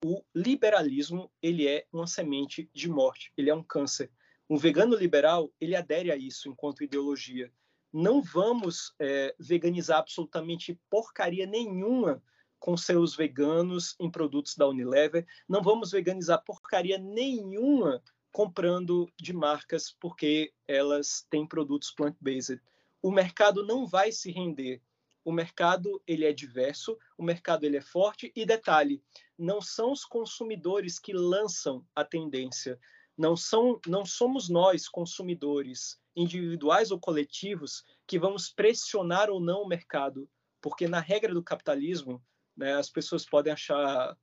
O 0.05 0.25
liberalismo 0.35 1.31
ele 1.41 1.69
é 1.69 1.87
uma 1.93 2.09
semente 2.09 2.69
de 2.75 2.89
morte. 2.89 3.33
Ele 3.37 3.49
é 3.49 3.55
um 3.55 3.63
câncer. 3.63 4.11
Um 4.51 4.57
vegano 4.57 4.97
liberal 4.97 5.53
ele 5.61 5.77
adere 5.77 6.11
a 6.11 6.17
isso 6.17 6.49
enquanto 6.49 6.83
ideologia. 6.83 7.53
Não 7.93 8.21
vamos 8.21 8.93
é, 8.99 9.37
veganizar 9.39 9.99
absolutamente 9.99 10.77
porcaria 10.91 11.47
nenhuma 11.47 12.21
com 12.59 12.77
seus 12.77 13.15
veganos 13.15 13.95
em 14.01 14.11
produtos 14.11 14.57
da 14.57 14.69
Unilever. 14.69 15.27
Não 15.49 15.63
vamos 15.63 15.91
veganizar 15.91 16.43
porcaria 16.45 16.99
nenhuma 16.99 18.03
comprando 18.33 19.11
de 19.19 19.33
marcas 19.33 19.95
porque 19.99 20.53
elas 20.69 21.27
têm 21.31 21.47
produtos 21.47 21.91
plant-based. 21.91 22.61
O 23.01 23.11
mercado 23.11 23.65
não 23.65 23.87
vai 23.87 24.13
se 24.13 24.31
render. 24.31 24.83
O 25.25 25.33
mercado 25.33 26.01
ele 26.07 26.25
é 26.25 26.33
diverso, 26.33 26.97
o 27.19 27.23
mercado 27.23 27.65
ele 27.65 27.77
é 27.77 27.81
forte 27.81 28.31
e 28.37 28.47
detalhe, 28.47 29.03
não 29.37 29.61
são 29.61 29.91
os 29.91 30.05
consumidores 30.05 31.01
que 31.01 31.13
lançam 31.13 31.85
a 31.97 32.05
tendência, 32.05 32.79
não 33.19 33.37
são 33.37 33.81
não 33.89 34.05
somos 34.05 34.49
nós 34.49 34.89
consumidores 34.89 35.99
individuais 36.15 36.93
ou 36.93 37.01
coletivos 37.01 37.83
que 38.07 38.21
vamos 38.21 38.51
pressionar 38.51 39.29
ou 39.29 39.41
não 39.41 39.63
o 39.63 39.69
mercado, 39.69 40.31
porque 40.61 40.87
na 40.87 41.01
regra 41.01 41.35
do 41.35 41.43
capitalismo 41.43 42.23
né? 42.57 42.75
As 42.75 42.91
pessoas 42.91 43.25
podem 43.25 43.53
achar 43.53 44.17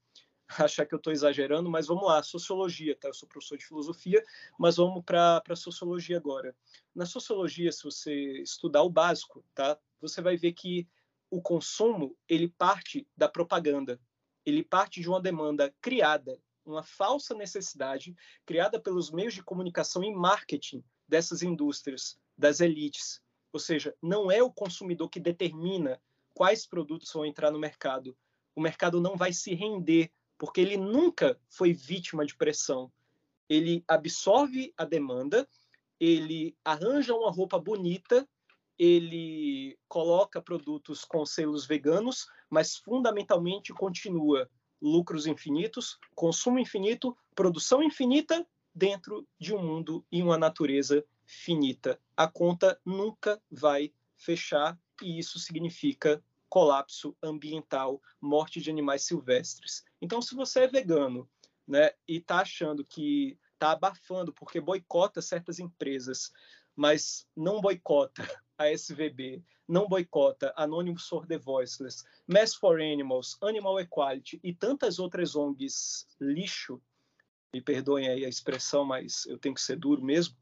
achar 0.60 0.86
que 0.86 0.94
eu 0.94 0.98
estou 0.98 1.14
exagerando, 1.14 1.70
mas 1.70 1.88
vamos 1.88 2.06
lá, 2.06 2.22
sociologia, 2.22 2.96
tá? 2.96 3.08
Eu 3.08 3.14
sou 3.14 3.28
professor 3.28 3.58
de 3.58 3.66
filosofia, 3.66 4.24
mas 4.58 4.78
vamos 4.78 5.04
para 5.04 5.42
a 5.48 5.56
sociologia 5.56 6.18
agora. 6.18 6.56
Na 6.94 7.06
sociologia, 7.06 7.72
se 7.72 7.84
você 7.84 8.42
estudar 8.42 8.84
o 8.84 8.90
básico, 8.90 9.44
tá? 9.54 9.78
Você 10.02 10.22
vai 10.22 10.36
ver 10.36 10.54
que 10.54 10.88
o 11.30 11.42
consumo 11.42 12.16
ele 12.28 12.48
parte 12.48 13.08
da 13.18 13.28
propaganda, 13.28 14.00
ele 14.46 14.64
parte 14.64 15.02
de 15.02 15.10
uma 15.10 15.22
demanda 15.22 15.74
criada, 15.82 16.40
uma 16.66 16.84
falsa 16.84 17.34
necessidade 17.34 18.16
criada 18.46 18.80
pelos 18.80 19.12
meios 19.12 19.34
de 19.34 19.44
comunicação 19.44 20.04
e 20.04 20.14
marketing 20.14 20.84
dessas 21.08 21.42
indústrias, 21.42 22.18
das 22.38 22.60
elites. 22.60 23.22
Ou 23.52 23.60
seja, 23.60 23.96
não 24.02 24.32
é 24.32 24.42
o 24.42 24.52
consumidor 24.52 25.10
que 25.10 25.20
determina 25.20 26.02
quais 26.34 26.66
produtos 26.66 27.12
vão 27.12 27.26
entrar 27.26 27.52
no 27.52 27.60
mercado. 27.60 28.18
O 28.56 28.62
mercado 28.62 29.01
não 29.01 29.16
vai 29.16 29.34
se 29.34 29.54
render, 29.54 30.12
porque 30.38 30.62
ele 30.62 30.78
nunca 30.78 31.39
foi 31.49 31.74
vítima 31.74 32.26
de 32.26 32.36
pressão. 32.36 32.91
Ele 33.49 33.84
absorve 33.88 34.74
a 34.78 34.86
demanda, 34.86 35.47
ele 35.99 36.56
arranja 36.64 37.14
uma 37.14 37.32
roupa 37.32 37.60
bonita, 37.60 38.28
ele 38.78 39.78
coloca 39.88 40.41
produtos 40.41 41.06
com 41.06 41.26
selos 41.26 41.66
veganos, 41.66 42.28
mas 42.49 42.76
fundamentalmente 42.76 43.74
continua 43.74 44.49
lucros 44.82 45.26
infinitos, 45.26 45.97
consumo 46.14 46.60
infinito, 46.60 47.16
produção 47.34 47.82
infinita 47.82 48.45
dentro 48.76 49.26
de 49.39 49.54
um 49.54 49.62
mundo 49.62 50.06
e 50.12 50.22
uma 50.22 50.38
natureza 50.38 51.06
finita. 51.26 51.99
A 52.18 52.28
conta 52.28 52.80
nunca 52.86 53.41
vai 53.49 53.93
fechar 54.18 54.78
e 55.01 55.20
isso 55.20 55.39
significa 55.39 56.24
colapso 56.54 57.18
ambiental, 57.24 57.99
morte 58.22 58.62
de 58.62 58.70
animais 58.70 59.01
silvestres. 59.01 59.84
Então, 59.99 60.22
se 60.22 60.36
você 60.36 60.66
é 60.66 60.68
vegano 60.68 61.28
né, 61.68 61.89
e 62.08 62.18
está 62.18 62.41
achando 62.41 62.86
que 62.86 63.39
está 63.56 63.72
abafando 63.72 64.32
porque 64.32 64.62
boicota 64.62 65.20
certas 65.20 65.58
empresas, 65.58 66.32
mas 66.76 67.28
não 67.36 67.60
boicota 67.60 68.22
a 68.56 68.70
SVB, 68.70 69.43
não 69.68 69.88
boicota 69.88 70.54
Anonymous 70.56 71.08
for 71.08 71.26
the 71.26 71.39
Voiceless, 71.39 72.04
Mass 72.28 72.54
for 72.54 72.80
Animals, 72.80 73.36
Animal 73.41 73.80
Equality 73.80 74.39
e 74.43 74.54
tantas 74.54 74.99
outras 74.99 75.36
ONGs 75.36 76.06
lixo, 76.22 76.80
me 77.51 77.62
perdoem 77.62 78.10
aí 78.10 78.26
a 78.26 78.30
expressão, 78.30 78.86
mas 78.86 79.26
eu 79.26 79.39
tenho 79.39 79.56
que 79.56 79.62
ser 79.62 79.78
duro 79.78 80.04
mesmo, 80.04 80.38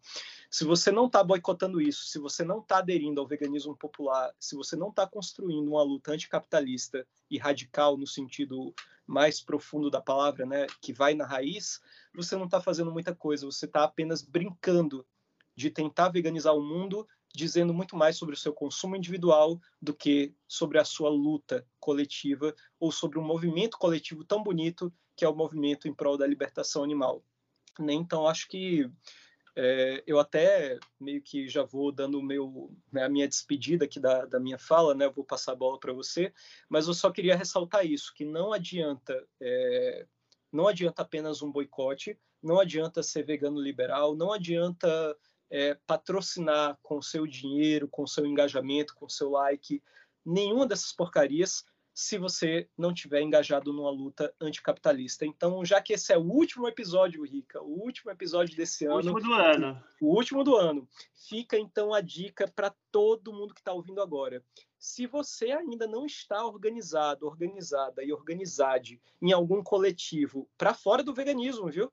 se 0.52 0.66
você 0.66 0.91
não 0.91 1.06
está 1.06 1.24
boicotando 1.24 1.82
isso, 1.82 2.04
se 2.08 2.20
você 2.20 2.43
não 2.43 2.60
está 2.60 2.80
aderindo 2.80 3.22
ao 3.22 3.28
veganismo 3.28 3.74
popular, 3.74 4.36
se 4.38 4.54
você 4.54 4.76
não 4.76 4.89
está 4.89 5.08
construindo 5.08 5.66
uma 5.66 5.82
luta 5.82 6.12
anticapitalista 6.12 7.08
e 7.30 7.38
radical 7.38 7.95
no 7.95 8.06
sentido 8.06 8.76
mais 9.08 9.41
profundo 9.41 9.89
da 9.89 10.02
palavra, 10.02 10.45
né, 10.45 10.68
que 10.82 10.91
vai 10.91 11.14
na 11.14 11.26
raiz, 11.26 11.80
você 12.14 12.36
não 12.36 12.45
está 12.45 12.60
fazendo 12.60 12.91
muita 12.91 13.16
coisa, 13.16 13.45
você 13.45 13.66
está 13.66 13.86
apenas 13.86 14.22
brincando 14.22 15.08
de 15.56 15.70
tentar 15.70 16.10
veganizar 16.10 16.54
o 16.54 16.62
mundo, 16.62 17.08
dizendo 17.34 17.74
muito 17.74 17.95
mais 17.95 18.18
sobre 18.18 18.36
o 18.36 18.38
seu 18.38 18.52
consumo 18.54 18.97
individual 18.97 19.58
do 19.82 19.93
que 19.93 20.36
sobre 20.49 20.78
a 20.78 20.84
sua 20.84 21.10
luta 21.10 21.66
coletiva 21.80 22.54
ou 22.78 22.91
sobre 22.91 23.18
um 23.18 23.24
movimento 23.24 23.78
coletivo 23.78 24.26
tão 24.26 24.43
bonito 24.43 24.93
que 25.16 25.24
é 25.24 25.30
o 25.30 25.36
movimento 25.36 25.88
em 25.88 25.93
prol 25.93 26.18
da 26.18 26.28
libertação 26.28 26.84
animal. 26.84 27.24
Né, 27.80 27.93
então, 27.93 28.28
acho 28.28 28.49
que 28.49 28.91
é, 29.56 30.04
eu 30.08 30.20
até 30.20 30.80
meio 30.99 31.22
que 31.22 31.47
já 31.47 31.64
vou 31.64 31.91
dando 31.91 32.22
meu, 32.22 32.72
né, 32.91 33.04
a 33.04 33.10
minha 33.10 33.28
despedida 33.28 33.86
aqui 33.86 33.99
da, 33.99 34.26
da 34.26 34.39
minha 34.39 34.58
fala, 34.58 34.95
né? 34.95 35.06
Eu 35.06 35.12
vou 35.12 35.26
passar 35.26 35.52
a 35.52 35.56
bola 35.56 35.80
para 35.80 35.93
você, 35.93 36.34
mas 36.70 36.88
eu 36.88 36.93
só 36.93 37.12
queria 37.12 37.36
ressaltar 37.36 37.86
isso, 37.86 38.14
que 38.16 38.24
não 38.24 38.54
adianta, 38.54 39.28
é, 39.41 40.06
não 40.52 40.68
adianta 40.68 41.02
apenas 41.02 41.41
um 41.41 41.52
boicote, 41.52 42.18
não 42.41 42.60
adianta 42.60 43.04
ser 43.04 43.24
vegano 43.24 43.60
liberal, 43.62 44.16
não 44.16 44.32
adianta 44.32 45.18
é, 45.49 45.76
patrocinar 45.86 46.80
com 46.82 47.02
seu 47.02 47.28
dinheiro, 47.28 47.88
com 47.88 48.08
seu 48.08 48.26
engajamento, 48.26 48.95
com 48.95 49.10
seu 49.10 49.30
like, 49.30 49.84
nenhuma 50.26 50.66
dessas 50.66 50.93
porcarias 50.93 51.66
se 51.94 52.18
você 52.18 52.70
não 52.78 52.94
tiver 52.94 53.22
engajado 53.22 53.74
numa 53.74 53.92
luta 53.92 54.34
anticapitalista. 54.39 55.26
Então, 55.26 55.64
já 55.66 55.82
que 55.82 55.94
esse 55.94 56.14
é 56.14 56.18
o 56.18 56.22
último 56.22 56.68
episódio, 56.68 57.24
Rica, 57.24 57.62
o 57.62 57.84
último 57.84 58.12
episódio 58.12 58.56
desse 58.56 58.86
ano. 58.86 59.12
O 59.12 59.14
último 59.14 59.20
do 59.22 59.34
ano. 59.34 59.84
O 60.02 60.16
último 60.16 60.44
do 60.44 60.56
ano. 60.56 60.88
Fica 61.14 61.58
então 61.58 61.94
a 61.94 62.02
dica 62.02 62.48
para 62.48 62.74
todo 62.92 63.34
mundo 63.34 63.54
que 63.54 63.62
está 63.62 63.74
ouvindo 63.74 64.02
agora. 64.02 64.44
Se 64.80 65.06
você 65.06 65.52
ainda 65.52 65.86
não 65.86 66.06
está 66.06 66.46
organizado, 66.46 67.28
organizada 67.28 68.04
e 68.04 68.12
organizade 68.12 69.00
em 69.22 69.32
algum 69.32 69.62
coletivo 69.62 70.50
para 70.58 70.74
fora 70.74 71.04
do 71.04 71.14
veganismo, 71.14 71.70
viu? 71.70 71.92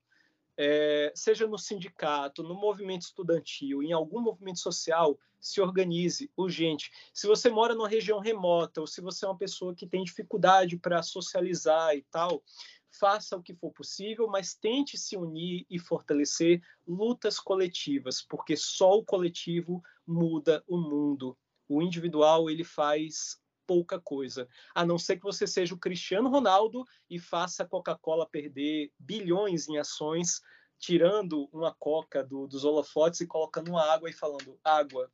É, 0.61 1.13
seja 1.15 1.47
no 1.47 1.57
sindicato, 1.57 2.43
no 2.43 2.55
movimento 2.55 3.03
estudantil, 3.03 3.81
em 3.81 3.93
algum 3.93 4.21
movimento 4.21 4.59
social, 4.59 5.17
se 5.39 5.61
organize 5.61 6.29
urgente. 6.37 6.91
Se 7.15 7.29
você 7.29 7.49
mora 7.49 7.77
numa 7.77 7.89
região 7.89 8.19
remota 8.19 8.81
ou 8.81 8.87
se 8.87 9.01
você 9.01 9.25
é 9.25 9.29
uma 9.29 9.39
pessoa 9.39 9.73
que 9.73 9.87
tem 9.87 10.03
dificuldade 10.03 10.77
para 10.77 11.01
socializar 11.01 11.95
e 11.95 12.03
tal, 12.11 12.43
faça 12.91 13.37
o 13.37 13.43
que 13.43 13.55
for 13.55 13.71
possível, 13.71 14.27
mas 14.27 14.53
tente 14.53 14.99
se 14.99 15.17
unir 15.17 15.65
e 15.71 15.79
fortalecer 15.79 16.61
lutas 16.85 17.39
coletivas, 17.39 18.21
porque 18.21 18.57
só 18.57 18.99
o 18.99 19.05
coletivo 19.05 19.81
muda 20.05 20.65
o 20.67 20.77
mundo. 20.77 21.39
O 21.69 21.81
individual 21.81 22.51
ele 22.51 22.65
faz 22.65 23.39
pouca 23.69 24.01
coisa, 24.01 24.49
a 24.75 24.87
não 24.87 24.99
ser 24.99 25.19
que 25.19 25.23
você 25.23 25.47
seja 25.47 25.75
o 25.75 25.79
Cristiano 25.79 26.31
Ronaldo 26.31 26.87
e 27.11 27.21
faça 27.21 27.63
a 27.63 27.67
Coca-Cola 27.67 28.27
perder 28.27 28.91
bilhões 28.99 29.69
em 29.69 29.77
ações, 29.77 30.41
tirando 30.79 31.51
uma 31.53 31.75
coca 31.75 32.25
do, 32.25 32.47
dos 32.47 32.65
holofotes 32.65 33.21
e 33.21 33.27
colocando 33.27 33.69
uma 33.69 33.85
água 33.93 34.09
e 34.09 34.15
falando 34.15 34.59
água, 34.65 35.13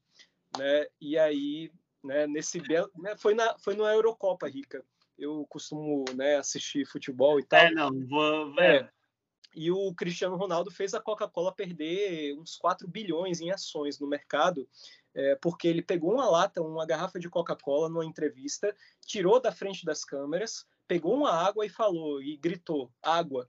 né? 0.56 0.86
E 1.00 1.18
aí, 1.18 1.72
né, 2.02 2.28
nesse 2.28 2.60
belo, 2.60 2.88
né, 2.96 3.16
foi 3.16 3.34
na 3.34 3.58
foi 3.58 3.74
na 3.74 3.92
Eurocopa, 3.92 4.48
Rica. 4.48 4.84
Eu 5.18 5.44
costumo 5.48 6.04
né, 6.14 6.36
assistir 6.36 6.86
futebol 6.86 7.40
e 7.40 7.44
tal. 7.44 7.60
É, 7.60 7.70
não, 7.72 7.90
vou. 8.06 8.60
É. 8.60 8.76
é. 8.76 8.90
E 9.54 9.70
o 9.70 9.94
Cristiano 9.94 10.36
Ronaldo 10.36 10.70
fez 10.70 10.94
a 10.94 11.00
Coca-Cola 11.00 11.54
perder 11.54 12.36
uns 12.38 12.56
4 12.56 12.88
bilhões 12.88 13.40
em 13.40 13.50
ações 13.50 14.00
no 14.00 14.06
mercado, 14.06 14.68
é, 15.14 15.36
porque 15.36 15.68
ele 15.68 15.80
pegou 15.80 16.12
uma 16.12 16.28
lata, 16.28 16.60
uma 16.60 16.84
garrafa 16.84 17.20
de 17.20 17.30
Coca-Cola 17.30 17.88
numa 17.88 18.04
entrevista, 18.04 18.74
tirou 19.06 19.40
da 19.40 19.52
frente 19.52 19.84
das 19.84 20.04
câmeras, 20.04 20.66
pegou 20.88 21.14
uma 21.14 21.30
água 21.30 21.64
e 21.64 21.68
falou, 21.68 22.20
e 22.20 22.36
gritou: 22.36 22.90
água. 23.00 23.48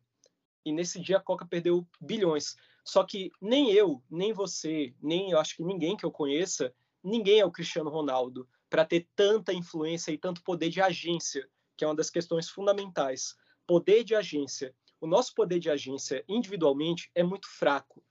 E 0.63 0.71
nesse 0.71 0.99
dia 0.99 1.17
a 1.17 1.21
Coca 1.21 1.45
perdeu 1.45 1.87
bilhões. 1.99 2.55
Só 2.83 3.03
que 3.03 3.31
nem 3.41 3.71
eu, 3.71 4.01
nem 4.09 4.31
você, 4.31 4.93
nem 5.01 5.31
eu 5.31 5.39
acho 5.39 5.55
que 5.55 5.63
ninguém 5.63 5.97
que 5.97 6.05
eu 6.05 6.11
conheça, 6.11 6.73
ninguém 7.03 7.39
é 7.39 7.45
o 7.45 7.51
Cristiano 7.51 7.89
Ronaldo 7.89 8.47
para 8.69 8.85
ter 8.85 9.07
tanta 9.15 9.53
influência 9.53 10.11
e 10.11 10.17
tanto 10.17 10.43
poder 10.43 10.69
de 10.69 10.81
agência, 10.81 11.49
que 11.75 11.83
é 11.83 11.87
uma 11.87 11.95
das 11.95 12.09
questões 12.09 12.49
fundamentais. 12.49 13.35
Poder 13.65 14.03
de 14.03 14.13
agência. 14.13 14.75
O 14.99 15.07
nosso 15.07 15.33
poder 15.33 15.59
de 15.59 15.69
agência 15.69 16.23
individualmente 16.27 17.11
é 17.13 17.23
muito 17.23 17.47
fraco, 17.49 18.03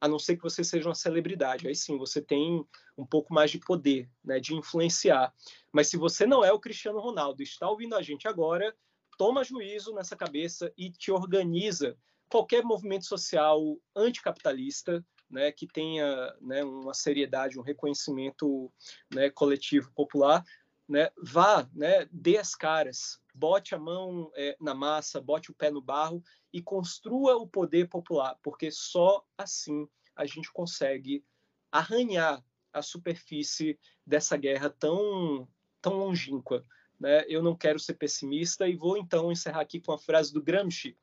a 0.00 0.08
não 0.08 0.18
ser 0.18 0.36
que 0.36 0.42
você 0.42 0.64
seja 0.64 0.88
uma 0.88 0.94
celebridade. 0.94 1.68
Aí 1.68 1.74
sim, 1.74 1.96
você 1.96 2.20
tem 2.20 2.66
um 2.98 3.06
pouco 3.06 3.32
mais 3.32 3.50
de 3.50 3.58
poder, 3.58 4.10
né, 4.24 4.40
de 4.40 4.54
influenciar. 4.54 5.32
Mas 5.72 5.88
se 5.88 5.96
você 5.96 6.26
não 6.26 6.44
é 6.44 6.52
o 6.52 6.60
Cristiano 6.60 7.00
Ronaldo, 7.00 7.42
está 7.42 7.68
ouvindo 7.68 7.94
a 7.94 8.02
gente 8.02 8.26
agora, 8.26 8.74
toma 9.16 9.44
juízo 9.44 9.94
nessa 9.94 10.16
cabeça 10.16 10.72
e 10.76 10.90
te 10.90 11.12
organiza 11.12 11.96
qualquer 12.28 12.64
movimento 12.64 13.06
social 13.06 13.78
anticapitalista, 13.94 15.04
né, 15.30 15.52
que 15.52 15.66
tenha 15.66 16.34
né, 16.40 16.64
uma 16.64 16.92
seriedade, 16.92 17.58
um 17.58 17.62
reconhecimento 17.62 18.72
né, 19.14 19.30
coletivo 19.30 19.90
popular, 19.94 20.44
né, 20.92 21.10
vá, 21.16 21.66
né, 21.72 22.06
dê 22.12 22.36
as 22.36 22.54
caras, 22.54 23.18
bote 23.34 23.74
a 23.74 23.78
mão 23.78 24.30
é, 24.34 24.54
na 24.60 24.74
massa, 24.74 25.22
bote 25.22 25.50
o 25.50 25.54
pé 25.54 25.70
no 25.70 25.80
barro 25.80 26.22
e 26.52 26.60
construa 26.60 27.34
o 27.36 27.48
poder 27.48 27.88
popular, 27.88 28.38
porque 28.42 28.70
só 28.70 29.24
assim 29.38 29.88
a 30.14 30.26
gente 30.26 30.52
consegue 30.52 31.24
arranhar 31.70 32.44
a 32.70 32.82
superfície 32.82 33.78
dessa 34.06 34.36
guerra 34.36 34.68
tão, 34.68 35.48
tão 35.80 35.94
longínqua. 35.94 36.62
Né? 37.00 37.24
Eu 37.26 37.42
não 37.42 37.56
quero 37.56 37.78
ser 37.78 37.94
pessimista 37.94 38.68
e 38.68 38.76
vou 38.76 38.98
então 38.98 39.32
encerrar 39.32 39.62
aqui 39.62 39.80
com 39.80 39.92
a 39.92 39.98
frase 39.98 40.30
do 40.30 40.42
Gramsci: 40.42 40.94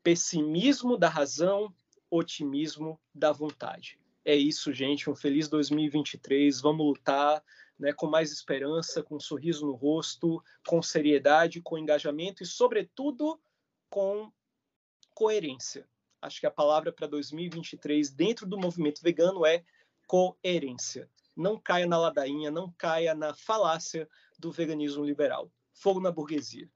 pessimismo 0.00 0.96
da 0.96 1.08
razão, 1.08 1.74
otimismo 2.08 3.00
da 3.12 3.32
vontade. 3.32 3.98
É 4.24 4.36
isso, 4.36 4.72
gente. 4.72 5.10
Um 5.10 5.16
feliz 5.16 5.48
2023. 5.48 6.60
Vamos 6.60 6.86
lutar 6.86 7.42
né, 7.78 7.92
com 7.92 8.06
mais 8.06 8.32
esperança, 8.32 9.02
com 9.02 9.16
um 9.16 9.20
sorriso 9.20 9.66
no 9.66 9.74
rosto, 9.74 10.42
com 10.66 10.82
seriedade, 10.82 11.60
com 11.60 11.78
engajamento 11.78 12.42
e, 12.42 12.46
sobretudo, 12.46 13.40
com 13.88 14.32
coerência. 15.14 15.88
Acho 16.20 16.40
que 16.40 16.46
a 16.46 16.50
palavra 16.50 16.92
para 16.92 17.06
2023 17.06 18.10
dentro 18.10 18.46
do 18.46 18.58
movimento 18.58 19.00
vegano 19.02 19.46
é 19.46 19.64
coerência. 20.06 21.08
Não 21.36 21.58
caia 21.58 21.86
na 21.86 21.98
ladainha, 21.98 22.50
não 22.50 22.72
caia 22.72 23.14
na 23.14 23.32
falácia 23.32 24.08
do 24.38 24.50
veganismo 24.50 25.04
liberal. 25.04 25.50
Fogo 25.72 26.00
na 26.00 26.10
burguesia 26.10 26.68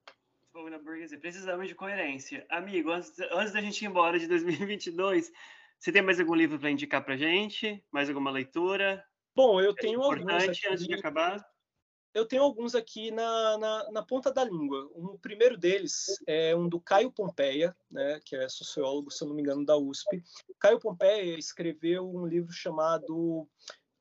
fogo 0.53 0.69
na 0.69 0.79
burguesia. 0.79 1.19
Precisamos 1.19 1.67
de 1.67 1.75
coerência. 1.75 2.45
Amigo, 2.51 2.91
antes, 2.91 3.19
antes 3.33 3.53
da 3.53 3.61
gente 3.61 3.83
ir 3.83 3.89
embora 3.89 4.19
de 4.19 4.27
2022, 4.27 5.33
você 5.79 5.91
tem 5.91 6.03
mais 6.03 6.21
algum 6.21 6.35
livro 6.35 6.59
para 6.59 6.71
indicar 6.71 7.03
para 7.03 7.17
gente? 7.17 7.83
Mais 7.91 8.09
alguma 8.09 8.31
leitura? 8.31 9.03
Bom, 9.35 9.61
eu 9.61 9.75
tenho 9.75 10.03
é 10.03 10.05
alguns 10.05 10.49
aqui, 10.49 10.69
antes 10.69 10.87
de 10.87 10.95
acabar. 10.95 11.45
Eu 12.15 12.27
tenho 12.27 12.43
alguns 12.43 12.75
aqui 12.75 13.11
na, 13.11 13.57
na, 13.57 13.91
na, 13.91 14.03
ponta 14.03 14.31
da 14.31 14.45
língua. 14.45 14.91
O 14.95 15.19
primeiro 15.19 15.57
deles 15.57 16.23
é 16.27 16.55
um 16.55 16.69
do 16.69 16.79
Caio 16.79 17.11
Pompeia, 17.11 17.75
né, 17.91 18.21
que 18.23 18.37
é 18.37 18.47
sociólogo, 18.51 19.11
se 19.11 19.25
eu 19.25 19.29
não 19.29 19.35
me 19.35 19.41
engano, 19.41 19.65
da 19.65 19.79
USP. 19.79 20.23
Caio 20.59 20.79
Pompeia 20.79 21.39
escreveu 21.39 22.07
um 22.07 22.27
livro 22.27 22.53
chamado 22.53 23.49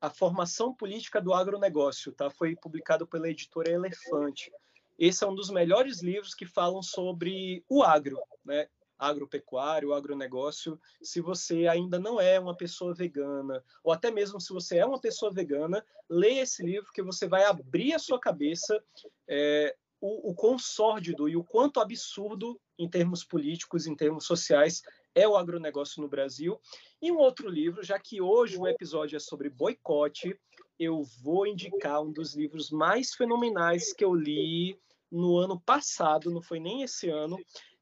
A 0.02 0.10
Formação 0.10 0.74
Política 0.74 1.22
do 1.22 1.34
Agronegócio. 1.34 2.12
Tá? 2.12 2.30
Foi 2.30 2.54
publicado 2.58 3.08
pela 3.08 3.30
editora 3.30 3.72
Elefante. 3.72 4.52
Esse 5.00 5.24
é 5.24 5.28
um 5.28 5.34
dos 5.34 5.50
melhores 5.50 6.02
livros 6.02 6.36
que 6.36 6.46
falam 6.46 6.84
sobre 6.84 7.64
o 7.70 7.82
agro, 7.82 8.20
né? 8.44 8.68
Agropecuário, 9.02 9.93
agronegócio, 9.93 10.80
se 11.02 11.20
você 11.20 11.68
ainda 11.68 11.97
não 11.99 12.22
é 12.22 12.39
uma 12.39 12.56
pessoa 12.56 12.93
vegana, 12.93 13.64
ou 13.84 13.91
até 13.91 14.12
mesmo 14.12 14.39
se 14.39 14.54
você 14.54 14.78
é 14.78 14.86
uma 14.86 15.02
pessoa 15.02 15.34
vegana, 15.34 15.84
leia 16.08 16.43
esse 16.43 16.64
livro 16.64 16.91
que 16.93 17.02
você 17.02 17.28
vai 17.28 17.43
abrir 17.43 17.93
a 17.93 17.99
sua 17.99 18.20
cabeça 18.20 18.82
é, 19.28 19.76
o, 19.99 20.30
o 20.30 20.36
quão 20.36 20.60
sórdido 20.60 21.28
e 21.28 21.36
o 21.36 21.43
quanto 21.43 21.80
absurdo 21.80 22.60
em 22.78 22.88
termos 22.88 23.24
políticos, 23.24 23.88
em 23.88 23.95
termos 23.95 24.26
sociais, 24.26 24.84
é 25.16 25.28
o 25.28 25.36
agronegócio 25.36 26.02
no 26.02 26.08
Brasil. 26.08 26.60
E 27.02 27.12
um 27.12 27.18
outro 27.18 27.49
livro, 27.49 27.84
já 27.84 27.99
que 27.99 28.22
hoje 28.22 28.58
o 28.58 28.68
episódio 28.68 29.18
é 29.18 29.20
sobre 29.20 29.49
boicote, 29.49 30.39
eu 30.78 31.04
vou 31.24 31.47
indicar 31.47 32.02
um 32.02 32.12
dos 32.12 32.36
livros 32.36 32.70
mais 32.70 33.14
fenomenais 33.14 33.93
que 33.93 34.04
eu 34.04 34.14
li 34.14 34.80
no 35.12 35.38
ano 35.38 35.60
passado, 35.60 36.32
não 36.32 36.41
foi 36.41 36.60
nem 36.60 36.84
esse 36.84 37.10
ano, 37.10 37.38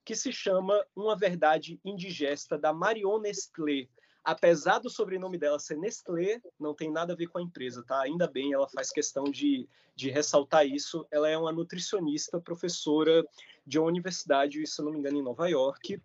que 0.09 0.15
se 0.15 0.31
chama 0.31 0.83
Uma 0.95 1.15
Verdade 1.15 1.79
Indigesta, 1.85 2.57
da 2.57 2.73
Marion 2.73 3.19
Nestlé. 3.19 3.87
Apesar 4.23 4.79
do 4.79 4.89
sobrenome 4.89 5.37
dela 5.37 5.59
ser 5.59 5.77
Nestlé, 5.77 6.41
não 6.59 6.73
tem 6.73 6.91
nada 6.91 7.13
a 7.13 7.15
ver 7.15 7.27
com 7.27 7.37
a 7.37 7.43
empresa, 7.43 7.83
tá? 7.85 8.01
Ainda 8.01 8.27
bem, 8.27 8.51
ela 8.51 8.67
faz 8.67 8.89
questão 8.89 9.25
de, 9.25 9.69
de 9.95 10.09
ressaltar 10.09 10.65
isso. 10.65 11.05
Ela 11.11 11.29
é 11.29 11.37
uma 11.37 11.51
nutricionista, 11.51 12.41
professora 12.41 13.23
de 13.67 13.77
uma 13.77 13.87
universidade, 13.87 14.65
se 14.65 14.81
não 14.81 14.91
me 14.91 14.97
engano, 14.97 15.19
em 15.19 15.21
Nova 15.21 15.47
York. 15.47 16.01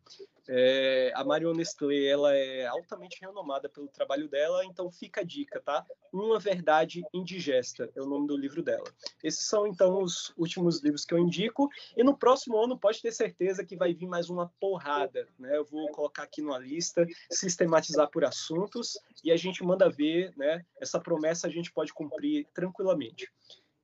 É, 0.48 1.12
a 1.14 1.24
Marion 1.24 1.52
Nestlé 1.52 2.06
ela 2.06 2.34
é 2.34 2.66
altamente 2.66 3.20
renomada 3.20 3.68
pelo 3.68 3.88
trabalho 3.88 4.28
dela, 4.28 4.64
então 4.64 4.90
fica 4.90 5.22
a 5.22 5.24
dica, 5.24 5.60
tá? 5.60 5.84
Uma 6.12 6.38
Verdade 6.38 7.02
Indigesta 7.12 7.90
é 7.94 8.02
o 8.02 8.06
nome 8.06 8.26
do 8.26 8.36
livro 8.36 8.62
dela. 8.62 8.84
Esses 9.22 9.46
são 9.46 9.66
então 9.66 10.02
os 10.02 10.32
últimos 10.36 10.82
livros 10.82 11.04
que 11.04 11.14
eu 11.14 11.18
indico. 11.18 11.68
E 11.96 12.02
no 12.04 12.16
próximo 12.16 12.56
ano 12.62 12.78
pode 12.78 13.00
ter 13.00 13.12
certeza 13.12 13.64
que 13.64 13.76
vai 13.76 13.94
vir 13.94 14.06
mais 14.06 14.28
uma 14.28 14.52
porrada, 14.60 15.26
né? 15.38 15.56
Eu 15.56 15.64
vou 15.64 15.90
colocar 15.90 16.24
aqui 16.24 16.42
numa 16.42 16.58
lista, 16.58 17.06
sistematizar 17.30 18.10
por 18.10 18.24
assuntos 18.24 18.98
e 19.22 19.32
a 19.32 19.36
gente 19.36 19.64
manda 19.64 19.88
ver, 19.88 20.32
né? 20.36 20.64
Essa 20.80 21.00
promessa 21.00 21.46
a 21.46 21.50
gente 21.50 21.72
pode 21.72 21.92
cumprir 21.92 22.46
tranquilamente. 22.52 23.30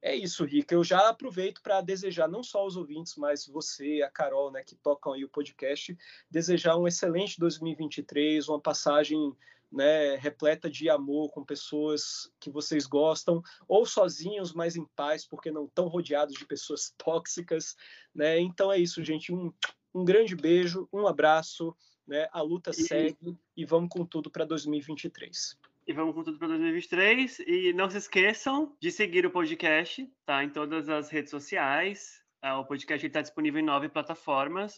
É 0.03 0.15
isso, 0.15 0.45
Rica. 0.45 0.75
Eu 0.75 0.83
já 0.83 1.09
aproveito 1.09 1.61
para 1.63 1.83
desejar 1.83 2.27
não 2.27 2.43
só 2.43 2.61
aos 2.61 2.77
ouvintes, 2.77 3.17
mas 3.17 3.47
você, 3.47 4.01
a 4.03 4.11
Carol, 4.11 4.51
né, 4.51 4.63
que 4.65 4.75
tocam 4.75 5.13
aí 5.13 5.25
o 5.25 5.29
podcast, 5.29 5.97
desejar 6.31 6.77
um 6.77 6.89
excelente 6.89 7.39
2023, 7.39 8.49
uma 8.49 8.61
passagem 8.61 9.37
né, 9.71 10.17
repleta 10.17 10.71
de 10.71 10.89
amor 10.89 11.31
com 11.31 11.45
pessoas 11.45 12.33
que 12.41 12.51
vocês 12.51 12.87
gostam, 12.87 13.43
ou 13.69 13.85
sozinhos, 13.85 14.55
mas 14.55 14.75
em 14.75 14.87
paz, 14.97 15.27
porque 15.27 15.51
não 15.51 15.67
estão 15.67 15.87
rodeados 15.87 16.35
de 16.35 16.47
pessoas 16.47 16.93
tóxicas. 16.99 17.77
Né? 18.15 18.41
Então 18.41 18.73
é 18.73 18.79
isso, 18.79 19.05
gente. 19.05 19.33
Um, 19.33 19.53
um 19.95 20.05
grande 20.05 20.35
beijo, 20.35 20.89
um 20.93 21.07
abraço. 21.07 21.77
Né? 22.07 22.27
A 22.33 22.41
luta 22.41 22.71
e... 22.71 22.75
segue 22.75 23.39
e 23.55 23.65
vamos 23.67 23.91
com 23.91 24.05
tudo 24.05 24.31
para 24.31 24.47
2023. 24.47 25.57
E 25.91 25.93
vamos 25.93 26.15
com 26.15 26.23
tudo 26.23 26.39
para 26.39 26.47
2023. 26.47 27.41
E 27.41 27.73
não 27.73 27.91
se 27.91 27.99
esqueçam 27.99 28.77
de 28.81 28.93
seguir 28.93 29.27
o 29.27 29.31
podcast, 29.33 30.09
tá? 30.25 30.45
Em 30.45 30.49
todas 30.49 30.89
as 30.89 31.11
redes 31.11 31.33
sociais. 31.33 32.23
Uh, 32.45 32.61
o 32.61 32.65
podcast 32.65 33.05
está 33.05 33.21
disponível 33.21 33.59
em 33.61 33.65
nove 33.65 33.89
plataformas. 33.89 34.77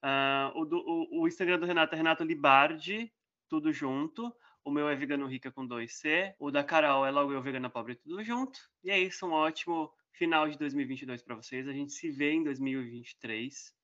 Uh, 0.00 0.56
o, 0.56 0.64
do, 0.64 0.76
o, 0.76 1.22
o, 1.22 1.26
Instagram 1.26 1.58
do 1.58 1.66
Renato 1.66 1.96
é 1.96 1.98
Renato 1.98 2.22
Libardi, 2.22 3.12
tudo 3.48 3.72
junto. 3.72 4.32
O 4.64 4.70
meu 4.70 4.88
é 4.88 4.94
Vegano 4.94 5.26
Rica 5.26 5.50
com 5.50 5.66
2C. 5.66 6.36
O 6.38 6.52
da 6.52 6.62
Carol 6.62 7.04
é 7.04 7.10
Logo 7.10 7.32
Eu 7.32 7.42
Vegana 7.42 7.68
Pobre, 7.68 7.96
tudo 7.96 8.22
junto. 8.22 8.60
E 8.84 8.92
é 8.92 8.98
isso, 9.00 9.26
um 9.26 9.32
ótimo 9.32 9.92
final 10.12 10.48
de 10.48 10.56
2022 10.56 11.20
para 11.20 11.34
vocês. 11.34 11.66
A 11.66 11.72
gente 11.72 11.92
se 11.92 12.12
vê 12.12 12.30
em 12.30 12.44
2023. 12.44 13.74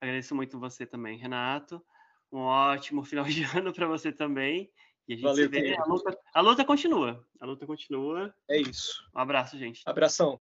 Agradeço 0.00 0.34
muito 0.34 0.58
você 0.58 0.86
também, 0.86 1.18
Renato. 1.18 1.84
Um 2.32 2.38
ótimo 2.38 3.04
final 3.04 3.26
de 3.26 3.42
ano 3.54 3.70
para 3.70 3.86
você 3.86 4.10
também. 4.10 4.72
E 5.10 5.14
a 5.14 5.16
gente 5.16 5.24
Valeu, 5.24 5.50
vê, 5.50 5.76
a 5.76 5.84
luta, 5.86 6.18
a 6.32 6.40
luta 6.40 6.64
continua. 6.64 7.26
A 7.40 7.44
luta 7.44 7.66
continua. 7.66 8.32
É 8.48 8.60
isso. 8.60 9.02
Um 9.12 9.18
abraço, 9.18 9.58
gente. 9.58 9.82
Abração. 9.84 10.38